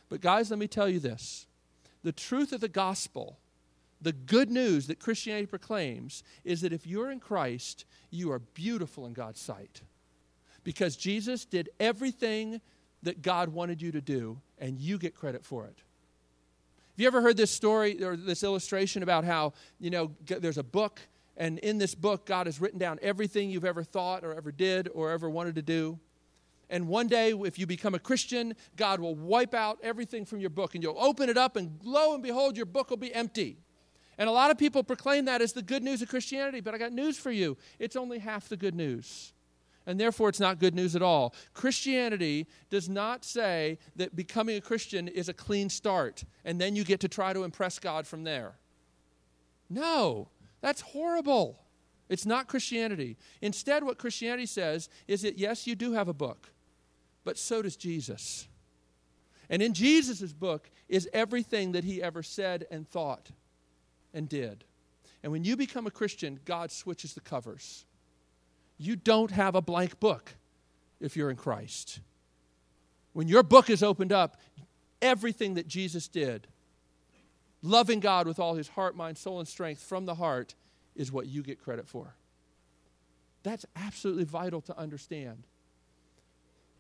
But, 0.09 0.21
guys, 0.21 0.51
let 0.51 0.59
me 0.61 0.69
tell 0.69 0.89
you 0.89 1.01
this 1.01 1.47
the 2.05 2.13
truth 2.13 2.53
of 2.53 2.61
the 2.61 2.69
gospel, 2.69 3.39
the 4.01 4.13
good 4.13 4.51
news 4.51 4.87
that 4.87 5.01
Christianity 5.01 5.47
proclaims, 5.47 6.23
is 6.45 6.61
that 6.61 6.73
if 6.73 6.87
you're 6.87 7.11
in 7.11 7.19
Christ, 7.19 7.85
you 8.11 8.31
are 8.31 8.39
beautiful 8.39 9.05
in 9.07 9.15
God's 9.15 9.41
sight. 9.41 9.83
Because 10.63 10.97
Jesus 10.97 11.45
did 11.45 11.69
everything 11.81 12.61
that 13.03 13.21
God 13.21 13.49
wanted 13.51 13.83
you 13.83 13.91
to 13.93 14.01
do, 14.01 14.41
and 14.59 14.79
you 14.79 14.97
get 14.97 15.15
credit 15.15 15.45
for 15.45 15.65
it. 15.65 15.77
Have 15.77 17.01
you 17.01 17.07
ever 17.09 17.21
heard 17.21 17.37
this 17.37 17.51
story 17.51 18.03
or 18.03 18.17
this 18.17 18.45
illustration 18.45 19.03
about 19.03 19.25
how, 19.25 19.55
you 19.81 19.91
know, 19.91 20.13
there's 20.25 20.59
a 20.59 20.63
book 20.63 21.01
and 21.37 21.59
in 21.61 21.79
this 21.79 21.95
book, 21.95 22.27
God 22.27 22.47
has 22.47 22.61
written 22.61 22.79
down 22.79 22.99
everything 23.03 23.51
you've 23.51 23.65
ever 23.65 23.83
thought 23.83 24.25
or 24.25 24.35
ever 24.35 24.53
did 24.53 24.89
or 24.95 25.11
ever 25.11 25.29
wanted 25.29 25.57
to 25.57 25.63
do. 25.63 25.99
And 26.71 26.89
one 26.89 27.09
day, 27.09 27.33
if 27.33 27.59
you 27.59 27.67
become 27.67 27.95
a 27.95 27.99
Christian, 27.99 28.55
God 28.77 29.01
will 29.01 29.15
wipe 29.15 29.55
out 29.55 29.79
everything 29.83 30.25
from 30.25 30.41
your 30.41 30.51
book 30.51 30.75
and 30.75 30.83
you'll 30.83 30.99
open 30.99 31.29
it 31.29 31.37
up, 31.37 31.57
and 31.57 31.79
lo 31.83 32.15
and 32.15 32.23
behold, 32.23 32.57
your 32.57 32.67
book 32.67 32.91
will 32.91 32.97
be 32.97 33.13
empty. 33.15 33.59
And 34.17 34.29
a 34.29 34.33
lot 34.33 34.51
of 34.51 34.59
people 34.59 34.85
proclaim 34.85 35.25
that 35.25 35.43
as 35.43 35.53
the 35.53 35.63
good 35.63 35.83
news 35.83 36.01
of 36.01 36.09
Christianity, 36.09 36.61
but 36.61 36.75
I 36.75 36.79
got 36.79 36.93
news 36.93 37.19
for 37.19 37.33
you. 37.33 37.57
It's 37.79 37.97
only 37.97 38.19
half 38.19 38.49
the 38.49 38.57
good 38.57 38.75
news. 38.75 39.33
And 39.87 40.01
therefore, 40.01 40.31
it's 40.31 40.41
not 40.41 40.59
good 40.59 40.75
news 40.75 40.97
at 40.97 41.03
all. 41.03 41.35
Christianity 41.53 42.47
does 42.71 42.89
not 42.89 43.25
say 43.25 43.79
that 43.97 44.17
becoming 44.17 44.57
a 44.57 44.61
Christian 44.61 45.09
is 45.09 45.29
a 45.29 45.35
clean 45.35 45.69
start 45.69 46.25
and 46.45 46.61
then 46.61 46.75
you 46.75 46.85
get 46.85 47.01
to 47.01 47.09
try 47.09 47.33
to 47.33 47.43
impress 47.45 47.79
God 47.79 48.07
from 48.07 48.25
there. 48.25 48.55
No. 49.69 50.29
That's 50.65 50.81
horrible. 50.81 51.61
It's 52.09 52.25
not 52.25 52.49
Christianity. 52.49 53.19
Instead, 53.43 53.85
what 53.85 53.99
Christianity 53.99 54.47
says 54.47 54.89
is 55.07 55.21
that 55.21 55.37
yes, 55.37 55.67
you 55.67 55.75
do 55.75 55.93
have 55.93 56.09
a 56.09 56.15
book, 56.15 56.49
but 57.23 57.37
so 57.37 57.61
does 57.61 57.77
Jesus. 57.77 58.49
And 59.51 59.61
in 59.61 59.75
Jesus' 59.75 60.33
book 60.33 60.71
is 60.89 61.07
everything 61.13 61.73
that 61.73 61.85
he 61.85 62.03
ever 62.03 62.23
said 62.23 62.65
and 62.71 62.89
thought 62.89 63.31
and 64.15 64.27
did. 64.27 64.65
And 65.23 65.31
when 65.31 65.45
you 65.45 65.55
become 65.55 65.87
a 65.87 65.91
Christian, 65.91 66.41
God 66.47 66.73
switches 66.73 67.13
the 67.13 67.21
covers. 67.21 67.85
You 68.79 68.97
don't 68.97 69.33
have 69.33 69.55
a 69.55 69.61
blank 69.61 70.01
book 70.01 70.33
if 70.99 71.15
you're 71.15 71.29
in 71.29 71.37
Christ. 71.37 72.01
When 73.13 73.29
your 73.29 73.43
book 73.43 73.69
is 73.69 73.83
opened 73.83 74.13
up, 74.13 74.41
everything 75.03 75.57
that 75.57 75.69
Jesus 75.69 76.09
did 76.09 76.47
loving 77.65 78.01
God 78.01 78.27
with 78.27 78.39
all 78.39 78.55
his 78.55 78.69
heart, 78.69 78.97
mind, 78.97 79.19
soul, 79.19 79.39
and 79.39 79.49
strength 79.49 79.83
from 79.83 80.05
the 80.07 80.15
heart 80.15 80.55
is 80.95 81.11
what 81.11 81.27
you 81.27 81.43
get 81.43 81.61
credit 81.61 81.89
for. 81.89 82.15
That's 83.43 83.67
absolutely 83.77 84.25
vital 84.25 84.61
to 84.63 84.79
understand. 84.79 85.45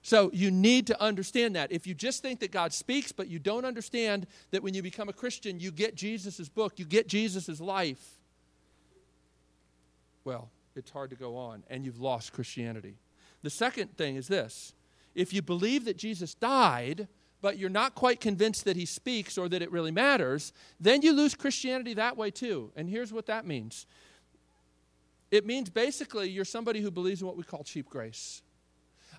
So 0.02 0.30
you 0.32 0.50
need 0.50 0.86
to 0.88 1.02
understand 1.02 1.56
that. 1.56 1.72
If 1.72 1.86
you 1.86 1.94
just 1.94 2.20
think 2.22 2.40
that 2.40 2.50
God 2.50 2.72
speaks, 2.74 3.10
but 3.10 3.28
you 3.28 3.38
don't 3.38 3.64
understand 3.64 4.26
that 4.50 4.62
when 4.62 4.74
you 4.74 4.82
become 4.82 5.08
a 5.08 5.14
Christian, 5.14 5.58
you 5.60 5.70
get 5.70 5.94
Jesus' 5.94 6.48
book, 6.48 6.78
you 6.78 6.84
get 6.84 7.08
Jesus' 7.08 7.60
life, 7.60 8.18
well, 10.24 10.50
it's 10.76 10.90
hard 10.90 11.10
to 11.10 11.16
go 11.16 11.36
on, 11.36 11.64
and 11.68 11.84
you've 11.84 12.00
lost 12.00 12.32
Christianity. 12.32 12.96
The 13.42 13.50
second 13.50 13.96
thing 13.96 14.16
is 14.16 14.28
this 14.28 14.74
if 15.14 15.32
you 15.32 15.42
believe 15.42 15.84
that 15.84 15.96
Jesus 15.96 16.34
died, 16.34 17.08
but 17.44 17.58
you're 17.58 17.68
not 17.68 17.94
quite 17.94 18.22
convinced 18.22 18.64
that 18.64 18.74
he 18.74 18.86
speaks 18.86 19.36
or 19.36 19.50
that 19.50 19.60
it 19.60 19.70
really 19.70 19.90
matters, 19.90 20.54
then 20.80 21.02
you 21.02 21.12
lose 21.12 21.34
Christianity 21.34 21.92
that 21.92 22.16
way 22.16 22.30
too. 22.30 22.72
And 22.74 22.88
here's 22.88 23.12
what 23.12 23.26
that 23.26 23.46
means 23.46 23.84
it 25.30 25.44
means 25.44 25.68
basically 25.68 26.30
you're 26.30 26.46
somebody 26.46 26.80
who 26.80 26.90
believes 26.90 27.20
in 27.20 27.26
what 27.26 27.36
we 27.36 27.42
call 27.42 27.62
cheap 27.62 27.90
grace. 27.90 28.40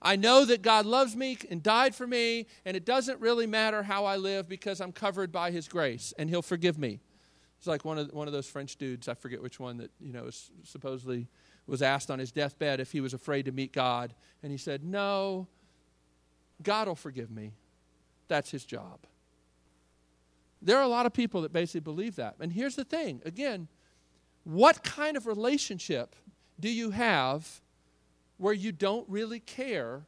I 0.01 0.15
know 0.15 0.43
that 0.43 0.63
God 0.63 0.88
loves 0.88 1.15
me 1.15 1.38
and 1.51 1.61
died 1.61 1.93
for 1.93 2.07
me, 2.07 2.47
and 2.65 2.76
it 2.76 2.84
doesn't 2.84 3.21
really 3.21 3.45
matter 3.45 3.84
how 3.84 4.05
I 4.05 4.15
live 4.17 4.49
because 4.49 4.82
I'm 4.82 4.91
covered 4.91 5.32
by 5.32 5.51
his 5.51 5.67
grace, 5.67 6.11
and 6.17 6.28
he'll 6.28 6.41
forgive 6.41 6.80
me. 6.80 7.01
It's 7.59 7.67
like 7.67 7.86
one 7.86 7.99
of, 7.99 8.11
one 8.11 8.26
of 8.26 8.34
those 8.34 8.47
French 8.47 8.76
dudes, 8.78 9.07
I 9.07 9.13
forget 9.13 9.39
which 9.39 9.59
one, 9.59 9.78
that, 9.78 9.91
you 9.99 10.13
know, 10.13 10.32
supposedly 10.63 11.28
was 11.67 11.84
asked 11.84 12.09
on 12.09 12.17
his 12.17 12.32
deathbed 12.32 12.80
if 12.80 12.91
he 12.91 13.01
was 13.01 13.13
afraid 13.13 13.45
to 13.45 13.51
meet 13.51 13.71
God. 13.71 14.15
And 14.41 14.51
he 14.51 14.57
said, 14.57 14.84
No, 14.84 15.47
God 16.63 16.88
will 16.88 16.95
forgive 16.95 17.30
me. 17.30 17.53
That's 18.28 18.51
his 18.51 18.65
job. 18.65 18.99
There 20.61 20.78
are 20.78 20.84
a 20.84 20.88
lot 20.88 21.05
of 21.05 21.13
people 21.13 21.41
that 21.41 21.53
basically 21.53 21.82
believe 21.82 22.15
that. 22.15 22.36
And 22.39 22.51
here's 22.51 22.76
the 22.76 22.84
thing 22.84 23.21
again, 23.26 23.67
what 24.43 24.84
kind 24.84 25.17
of 25.17 25.28
relationship 25.28 26.15
do 26.59 26.69
you 26.69 26.91
have 26.91 27.61
where 28.38 28.53
you 28.53 28.71
don't 28.71 29.07
really 29.09 29.39
care 29.39 30.03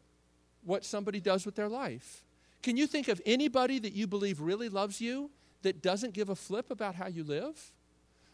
what 0.64 0.84
somebody 0.84 1.20
does 1.20 1.46
with 1.46 1.56
their 1.56 1.70
life? 1.70 2.24
Can 2.64 2.76
you 2.76 2.88
think 2.88 3.08
of 3.08 3.22
anybody 3.26 3.80
that 3.80 3.94
you 3.94 4.08
believe 4.08 4.42
really 4.42 4.70
loves 4.70 5.00
you 5.00 5.30
that 5.62 5.82
doesn't 5.82 6.14
give 6.14 6.30
a 6.30 6.36
flip 6.36 6.72
about 6.72 6.96
how 6.96 7.08
you 7.08 7.24
live? 7.24 7.72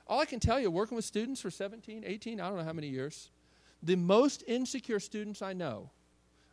All 0.08 0.20
I 0.20 0.26
can 0.26 0.40
tell 0.40 0.60
you, 0.60 0.70
working 0.72 0.96
with 0.96 1.06
students 1.06 1.42
for 1.42 1.52
17, 1.52 2.04
18, 2.06 2.40
I 2.40 2.48
don't 2.48 2.58
know 2.58 2.64
how 2.64 2.74
many 2.74 2.88
years, 2.88 3.30
the 3.82 3.96
most 3.96 4.44
insecure 4.48 5.00
students 5.00 5.42
I 5.42 5.54
know 5.54 5.92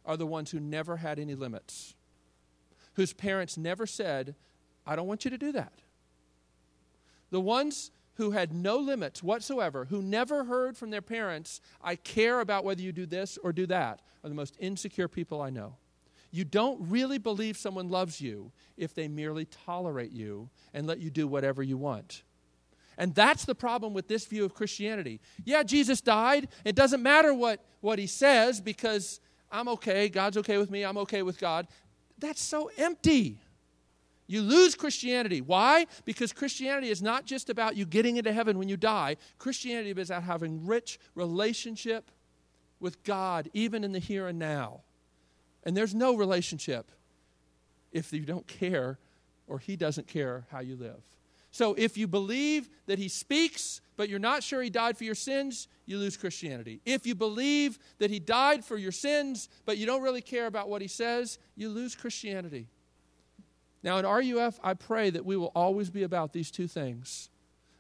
are 0.04 0.16
the 0.16 0.26
ones 0.26 0.50
who 0.50 0.60
never 0.60 0.96
had 0.96 1.18
any 1.18 1.34
limits 1.34 1.94
whose 3.01 3.14
parents 3.14 3.57
never 3.57 3.86
said, 3.86 4.34
I 4.86 4.94
don't 4.94 5.07
want 5.07 5.24
you 5.24 5.30
to 5.30 5.38
do 5.38 5.53
that. 5.53 5.72
The 7.30 7.40
ones 7.40 7.92
who 8.16 8.32
had 8.32 8.53
no 8.53 8.76
limits 8.76 9.22
whatsoever, 9.22 9.86
who 9.86 10.03
never 10.03 10.44
heard 10.44 10.76
from 10.76 10.90
their 10.90 11.01
parents, 11.01 11.62
I 11.80 11.96
care 11.96 12.40
about 12.40 12.62
whether 12.62 12.82
you 12.82 12.92
do 12.92 13.07
this 13.07 13.38
or 13.42 13.55
do 13.55 13.64
that, 13.68 14.03
are 14.22 14.28
the 14.28 14.34
most 14.34 14.55
insecure 14.61 15.09
people 15.09 15.40
I 15.40 15.48
know. 15.48 15.76
You 16.30 16.44
don't 16.44 16.78
really 16.90 17.16
believe 17.16 17.57
someone 17.57 17.88
loves 17.88 18.20
you 18.20 18.53
if 18.76 18.92
they 18.94 19.09
merely 19.09 19.46
tolerate 19.46 20.12
you 20.12 20.51
and 20.74 20.86
let 20.86 20.98
you 20.98 21.09
do 21.09 21.26
whatever 21.26 21.62
you 21.62 21.78
want. 21.78 22.22
And 22.98 23.14
that's 23.14 23.46
the 23.46 23.55
problem 23.55 23.94
with 23.94 24.09
this 24.09 24.26
view 24.26 24.44
of 24.44 24.53
Christianity. 24.53 25.22
Yeah, 25.46 25.62
Jesus 25.62 26.03
died. 26.03 26.48
It 26.66 26.76
doesn't 26.76 27.03
matter 27.03 27.32
what, 27.32 27.64
what 27.80 27.98
he 27.98 28.07
says 28.07 28.61
because 28.61 29.20
I'm 29.51 29.68
okay. 29.68 30.11
God's 30.11 30.36
okay 30.36 30.59
with 30.59 30.70
me. 30.70 30.82
I'm 30.82 30.98
okay 30.98 31.22
with 31.22 31.38
God. 31.40 31.66
That's 32.20 32.42
so 32.42 32.70
empty. 32.76 33.38
You 34.26 34.42
lose 34.42 34.76
Christianity. 34.76 35.40
Why? 35.40 35.86
Because 36.04 36.32
Christianity 36.32 36.90
is 36.90 37.02
not 37.02 37.24
just 37.24 37.50
about 37.50 37.76
you 37.76 37.84
getting 37.84 38.16
into 38.16 38.32
heaven 38.32 38.58
when 38.58 38.68
you 38.68 38.76
die. 38.76 39.16
Christianity 39.38 39.90
is 40.00 40.10
about 40.10 40.22
having 40.22 40.66
rich 40.66 41.00
relationship 41.16 42.10
with 42.78 43.02
God, 43.02 43.50
even 43.52 43.82
in 43.82 43.90
the 43.90 43.98
here 43.98 44.28
and 44.28 44.38
now. 44.38 44.82
And 45.64 45.76
there's 45.76 45.94
no 45.94 46.16
relationship 46.16 46.90
if 47.92 48.12
you 48.12 48.20
don't 48.20 48.46
care 48.46 48.98
or 49.48 49.58
He 49.58 49.74
doesn't 49.74 50.06
care 50.06 50.46
how 50.50 50.60
you 50.60 50.76
live. 50.76 51.02
So 51.51 51.74
if 51.74 51.96
you 51.96 52.07
believe 52.07 52.70
that 52.86 52.98
he 52.98 53.09
speaks, 53.09 53.80
but 53.96 54.09
you're 54.09 54.18
not 54.18 54.42
sure 54.42 54.62
he 54.62 54.70
died 54.70 54.96
for 54.96 55.05
your 55.05 55.14
sins, 55.14 55.68
you 55.84 55.98
lose 55.98 56.16
Christianity. 56.16 56.80
If 56.84 57.07
you 57.07 57.14
believe 57.14 57.78
that 57.98 58.11
he 58.11 58.20
died 58.20 58.64
for 58.64 58.76
your 58.76 58.92
sins, 58.92 59.48
but 59.66 59.76
you 59.76 59.86
don't 59.86 60.03
really 60.03 60.22
care 60.22 60.46
about 60.46 60.68
what 60.68 60.80
he 60.80 60.88
says, 60.88 61.38
you 61.57 61.68
lose 61.68 61.96
Christianity. 61.96 62.68
Now, 63.82 63.98
in 63.98 64.07
RUF, 64.07 64.61
I 64.62 64.74
pray 64.74 65.11
that 65.11 65.24
we 65.24 65.36
will 65.36 65.53
always 65.55 65.90
be 65.90 66.03
about 66.03 66.32
these 66.32 66.51
two 66.51 66.68
things 66.68 67.30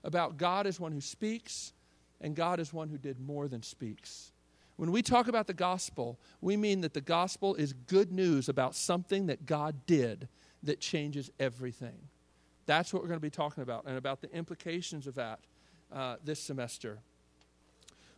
about 0.02 0.38
God 0.38 0.66
as 0.66 0.80
one 0.80 0.92
who 0.92 1.00
speaks, 1.00 1.74
and 2.20 2.34
God 2.34 2.58
as 2.58 2.72
one 2.72 2.88
who 2.88 2.98
did 2.98 3.20
more 3.20 3.48
than 3.48 3.62
speaks. 3.62 4.32
When 4.76 4.92
we 4.92 5.02
talk 5.02 5.28
about 5.28 5.46
the 5.46 5.54
gospel, 5.54 6.18
we 6.40 6.56
mean 6.56 6.80
that 6.80 6.94
the 6.94 7.02
gospel 7.02 7.54
is 7.54 7.72
good 7.72 8.10
news 8.10 8.48
about 8.48 8.74
something 8.74 9.26
that 9.26 9.44
God 9.44 9.86
did 9.86 10.28
that 10.62 10.80
changes 10.80 11.30
everything. 11.38 12.08
That's 12.70 12.94
what 12.94 13.02
we're 13.02 13.08
going 13.08 13.18
to 13.18 13.20
be 13.20 13.30
talking 13.30 13.64
about 13.64 13.86
and 13.86 13.98
about 13.98 14.20
the 14.20 14.32
implications 14.32 15.08
of 15.08 15.16
that 15.16 15.40
uh, 15.92 16.18
this 16.22 16.38
semester. 16.38 17.00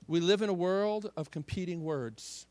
We 0.07 0.20
live 0.20 0.42
in 0.42 0.50
a 0.50 0.53
world 0.53 1.11
of 1.16 1.30
competing 1.30 1.82
words. 1.82 2.46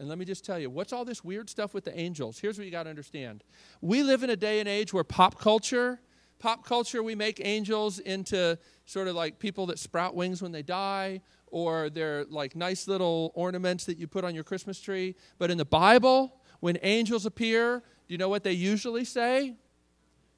And 0.00 0.08
let 0.08 0.18
me 0.18 0.24
just 0.24 0.44
tell 0.44 0.58
you, 0.58 0.68
what's 0.68 0.92
all 0.92 1.04
this 1.04 1.22
weird 1.22 1.48
stuff 1.48 1.74
with 1.74 1.84
the 1.84 1.96
angels? 1.96 2.40
Here's 2.40 2.58
what 2.58 2.64
you 2.64 2.72
got 2.72 2.82
to 2.82 2.90
understand. 2.90 3.44
We 3.80 4.02
live 4.02 4.24
in 4.24 4.30
a 4.30 4.34
day 4.34 4.58
and 4.58 4.68
age 4.68 4.92
where 4.92 5.04
pop 5.04 5.38
culture, 5.38 6.00
pop 6.40 6.64
culture, 6.64 7.04
we 7.04 7.14
make 7.14 7.40
angels 7.44 8.00
into 8.00 8.58
sort 8.84 9.06
of 9.06 9.14
like 9.14 9.38
people 9.38 9.66
that 9.66 9.78
sprout 9.78 10.16
wings 10.16 10.42
when 10.42 10.50
they 10.50 10.64
die, 10.64 11.20
or 11.46 11.88
they're 11.88 12.24
like 12.24 12.56
nice 12.56 12.88
little 12.88 13.30
ornaments 13.36 13.84
that 13.84 13.96
you 13.96 14.08
put 14.08 14.24
on 14.24 14.34
your 14.34 14.42
Christmas 14.42 14.80
tree. 14.80 15.14
But 15.38 15.52
in 15.52 15.58
the 15.58 15.64
Bible, 15.64 16.34
when 16.58 16.78
angels 16.82 17.26
appear, 17.26 17.84
do 18.08 18.14
you 18.14 18.18
know 18.18 18.28
what 18.28 18.42
they 18.42 18.54
usually 18.54 19.04
say? 19.04 19.54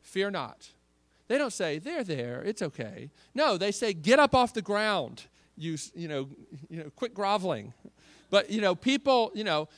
Fear 0.02 0.32
not. 0.32 0.68
They 1.30 1.38
don't 1.38 1.52
say, 1.52 1.78
they're 1.78 2.02
there, 2.02 2.42
it's 2.42 2.60
okay. 2.60 3.08
No, 3.36 3.56
they 3.56 3.70
say, 3.70 3.92
get 3.92 4.18
up 4.18 4.34
off 4.34 4.52
the 4.52 4.62
ground. 4.62 5.26
You, 5.56 5.78
you 5.94 6.08
know, 6.08 6.28
you 6.68 6.82
know, 6.82 6.90
quit 6.96 7.14
groveling. 7.14 7.72
But, 8.30 8.50
you 8.50 8.60
know, 8.60 8.74
people, 8.74 9.30
you 9.32 9.44
know, 9.44 9.68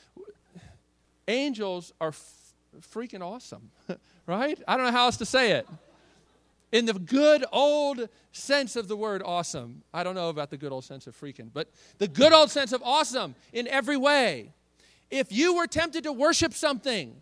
angels 1.27 1.93
are 2.01 2.07
f- 2.07 2.53
freaking 2.91 3.21
awesome, 3.21 3.69
right? 4.25 4.59
I 4.67 4.75
don't 4.75 4.87
know 4.87 4.91
how 4.91 5.05
else 5.05 5.17
to 5.17 5.27
say 5.27 5.51
it. 5.51 5.67
In 6.71 6.87
the 6.87 6.93
good 6.93 7.45
old 7.51 8.09
sense 8.31 8.75
of 8.75 8.87
the 8.87 8.97
word 8.97 9.21
awesome. 9.23 9.83
I 9.93 10.03
don't 10.03 10.15
know 10.15 10.29
about 10.29 10.49
the 10.49 10.57
good 10.57 10.71
old 10.71 10.85
sense 10.85 11.05
of 11.05 11.15
freaking, 11.15 11.51
but 11.53 11.69
the 11.99 12.07
good 12.07 12.33
old 12.33 12.49
sense 12.49 12.73
of 12.73 12.81
awesome 12.81 13.35
in 13.51 13.67
every 13.67 13.95
way. 13.95 14.53
If 15.11 15.31
you 15.31 15.55
were 15.55 15.67
tempted 15.67 16.05
to 16.05 16.13
worship 16.13 16.55
something, 16.55 17.21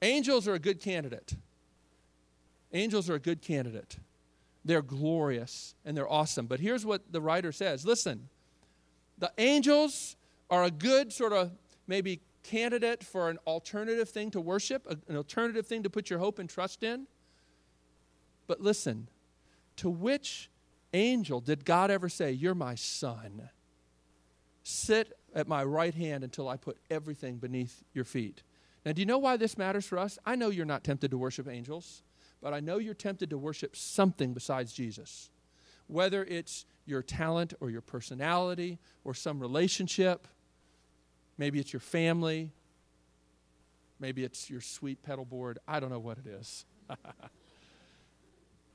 angels 0.00 0.48
are 0.48 0.54
a 0.54 0.58
good 0.58 0.80
candidate. 0.80 1.34
Angels 2.74 3.08
are 3.08 3.14
a 3.14 3.20
good 3.20 3.40
candidate. 3.40 3.96
They're 4.64 4.82
glorious 4.82 5.74
and 5.84 5.96
they're 5.96 6.10
awesome. 6.10 6.46
But 6.46 6.60
here's 6.60 6.84
what 6.84 7.12
the 7.12 7.20
writer 7.20 7.52
says 7.52 7.86
listen, 7.86 8.28
the 9.16 9.32
angels 9.38 10.16
are 10.50 10.64
a 10.64 10.70
good 10.70 11.12
sort 11.12 11.32
of 11.32 11.52
maybe 11.86 12.20
candidate 12.42 13.02
for 13.02 13.30
an 13.30 13.38
alternative 13.46 14.08
thing 14.08 14.30
to 14.32 14.40
worship, 14.40 14.86
an 15.08 15.16
alternative 15.16 15.66
thing 15.66 15.82
to 15.84 15.90
put 15.90 16.10
your 16.10 16.18
hope 16.18 16.38
and 16.38 16.50
trust 16.50 16.82
in. 16.82 17.06
But 18.46 18.60
listen, 18.60 19.08
to 19.76 19.88
which 19.88 20.50
angel 20.92 21.40
did 21.40 21.64
God 21.64 21.90
ever 21.90 22.08
say, 22.08 22.32
You're 22.32 22.54
my 22.54 22.74
son? 22.74 23.48
Sit 24.62 25.12
at 25.34 25.46
my 25.46 25.62
right 25.62 25.94
hand 25.94 26.24
until 26.24 26.48
I 26.48 26.56
put 26.56 26.78
everything 26.90 27.36
beneath 27.36 27.84
your 27.92 28.04
feet. 28.04 28.42
Now, 28.84 28.92
do 28.92 29.00
you 29.00 29.06
know 29.06 29.18
why 29.18 29.36
this 29.36 29.58
matters 29.58 29.86
for 29.86 29.98
us? 29.98 30.18
I 30.24 30.36
know 30.36 30.50
you're 30.50 30.64
not 30.64 30.84
tempted 30.84 31.10
to 31.10 31.18
worship 31.18 31.48
angels, 31.48 32.02
but 32.44 32.52
I 32.52 32.60
know 32.60 32.76
you're 32.76 32.92
tempted 32.92 33.30
to 33.30 33.38
worship 33.38 33.74
something 33.74 34.34
besides 34.34 34.74
Jesus. 34.74 35.30
Whether 35.86 36.22
it's 36.24 36.66
your 36.84 37.02
talent 37.02 37.54
or 37.60 37.70
your 37.70 37.80
personality 37.80 38.78
or 39.02 39.14
some 39.14 39.40
relationship. 39.40 40.28
Maybe 41.38 41.58
it's 41.58 41.72
your 41.72 41.80
family. 41.80 42.52
Maybe 43.98 44.24
it's 44.24 44.50
your 44.50 44.60
sweet 44.60 45.02
pedal 45.02 45.24
board. 45.24 45.58
I 45.66 45.80
don't 45.80 45.88
know 45.88 45.98
what 45.98 46.18
it 46.18 46.26
is. 46.26 46.66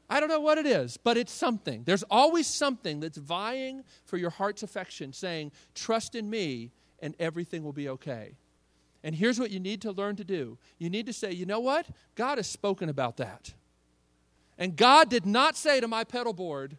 I 0.10 0.20
don't 0.20 0.30
know 0.30 0.40
what 0.40 0.58
it 0.58 0.66
is, 0.66 0.98
but 0.98 1.18
it's 1.18 1.32
something. 1.32 1.84
There's 1.84 2.02
always 2.10 2.48
something 2.48 3.00
that's 3.00 3.20
vying 3.20 3.84
for 4.06 4.18
your 4.18 4.32
heart's 4.32 4.64
affection, 4.64 5.14
saying, 5.14 5.52
Trust 5.76 6.16
in 6.16 6.28
me 6.28 6.72
and 7.00 7.16
everything 7.20 7.64
will 7.64 7.74
be 7.74 7.88
okay. 7.90 8.36
And 9.04 9.14
here's 9.14 9.40
what 9.40 9.52
you 9.52 9.60
need 9.60 9.84
to 9.84 9.92
learn 9.92 10.16
to 10.16 10.24
do 10.24 10.58
you 10.80 10.90
need 10.90 11.06
to 11.06 11.14
say, 11.14 11.32
You 11.32 11.46
know 11.46 11.60
what? 11.60 11.86
God 12.16 12.40
has 12.40 12.48
spoken 12.48 12.90
about 12.90 13.18
that. 13.18 13.54
And 14.60 14.76
God 14.76 15.10
did 15.10 15.26
not 15.26 15.56
say 15.56 15.80
to 15.80 15.88
my 15.88 16.04
pedal 16.04 16.34
board, 16.34 16.78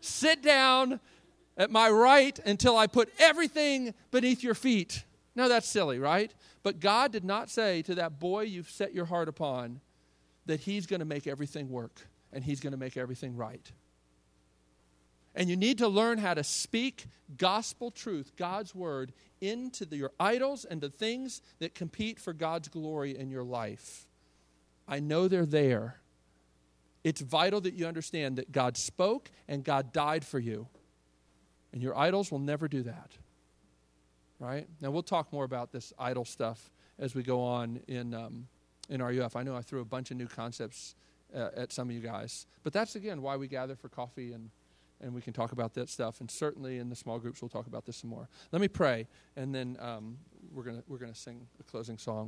Sit 0.00 0.42
down 0.42 0.98
at 1.56 1.70
my 1.70 1.90
right 1.90 2.38
until 2.46 2.76
I 2.76 2.86
put 2.86 3.12
everything 3.18 3.92
beneath 4.10 4.42
your 4.42 4.54
feet. 4.54 5.04
No, 5.34 5.48
that's 5.48 5.68
silly, 5.68 5.98
right? 5.98 6.32
But 6.62 6.80
God 6.80 7.12
did 7.12 7.24
not 7.24 7.50
say 7.50 7.82
to 7.82 7.96
that 7.96 8.18
boy 8.18 8.42
you've 8.42 8.70
set 8.70 8.94
your 8.94 9.04
heart 9.04 9.28
upon 9.28 9.80
that 10.46 10.60
he's 10.60 10.86
going 10.86 11.00
to 11.00 11.06
make 11.06 11.26
everything 11.26 11.68
work 11.68 12.06
and 12.32 12.42
he's 12.42 12.60
going 12.60 12.72
to 12.72 12.78
make 12.78 12.96
everything 12.96 13.36
right. 13.36 13.70
And 15.34 15.48
you 15.48 15.56
need 15.56 15.78
to 15.78 15.88
learn 15.88 16.18
how 16.18 16.34
to 16.34 16.42
speak 16.42 17.06
gospel 17.36 17.90
truth, 17.90 18.32
God's 18.36 18.74
word, 18.74 19.12
into 19.40 19.84
the, 19.84 19.96
your 19.96 20.12
idols 20.18 20.64
and 20.64 20.80
the 20.80 20.88
things 20.88 21.42
that 21.58 21.74
compete 21.74 22.18
for 22.18 22.32
God's 22.32 22.68
glory 22.68 23.16
in 23.16 23.30
your 23.30 23.44
life. 23.44 24.06
I 24.88 25.00
know 25.00 25.28
they're 25.28 25.46
there. 25.46 26.00
It's 27.04 27.20
vital 27.20 27.60
that 27.62 27.74
you 27.74 27.86
understand 27.86 28.36
that 28.36 28.52
God 28.52 28.76
spoke 28.76 29.30
and 29.46 29.64
God 29.64 29.92
died 29.92 30.24
for 30.24 30.38
you. 30.38 30.66
And 31.72 31.82
your 31.82 31.96
idols 31.96 32.30
will 32.30 32.38
never 32.38 32.68
do 32.68 32.82
that. 32.84 33.12
Right? 34.40 34.68
Now, 34.80 34.90
we'll 34.90 35.02
talk 35.02 35.32
more 35.32 35.44
about 35.44 35.72
this 35.72 35.92
idol 35.98 36.24
stuff 36.24 36.70
as 36.98 37.14
we 37.14 37.22
go 37.22 37.40
on 37.40 37.80
in, 37.88 38.14
um, 38.14 38.46
in 38.88 39.02
RUF. 39.02 39.36
I 39.36 39.42
know 39.42 39.56
I 39.56 39.62
threw 39.62 39.80
a 39.80 39.84
bunch 39.84 40.10
of 40.10 40.16
new 40.16 40.28
concepts 40.28 40.94
uh, 41.34 41.50
at 41.56 41.72
some 41.72 41.88
of 41.88 41.94
you 41.94 42.00
guys. 42.00 42.46
But 42.62 42.72
that's, 42.72 42.94
again, 42.94 43.20
why 43.22 43.36
we 43.36 43.48
gather 43.48 43.76
for 43.76 43.88
coffee 43.88 44.32
and, 44.32 44.50
and 45.00 45.14
we 45.14 45.20
can 45.20 45.32
talk 45.32 45.52
about 45.52 45.74
that 45.74 45.88
stuff. 45.88 46.20
And 46.20 46.30
certainly 46.30 46.78
in 46.78 46.88
the 46.88 46.96
small 46.96 47.18
groups, 47.18 47.42
we'll 47.42 47.48
talk 47.48 47.66
about 47.66 47.84
this 47.84 47.96
some 47.96 48.10
more. 48.10 48.28
Let 48.52 48.60
me 48.60 48.68
pray, 48.68 49.06
and 49.36 49.54
then 49.54 49.76
um, 49.80 50.18
we're 50.52 50.64
going 50.64 50.82
we're 50.88 50.98
gonna 50.98 51.14
sing 51.14 51.46
a 51.60 51.62
closing 51.62 51.98
song. 51.98 52.26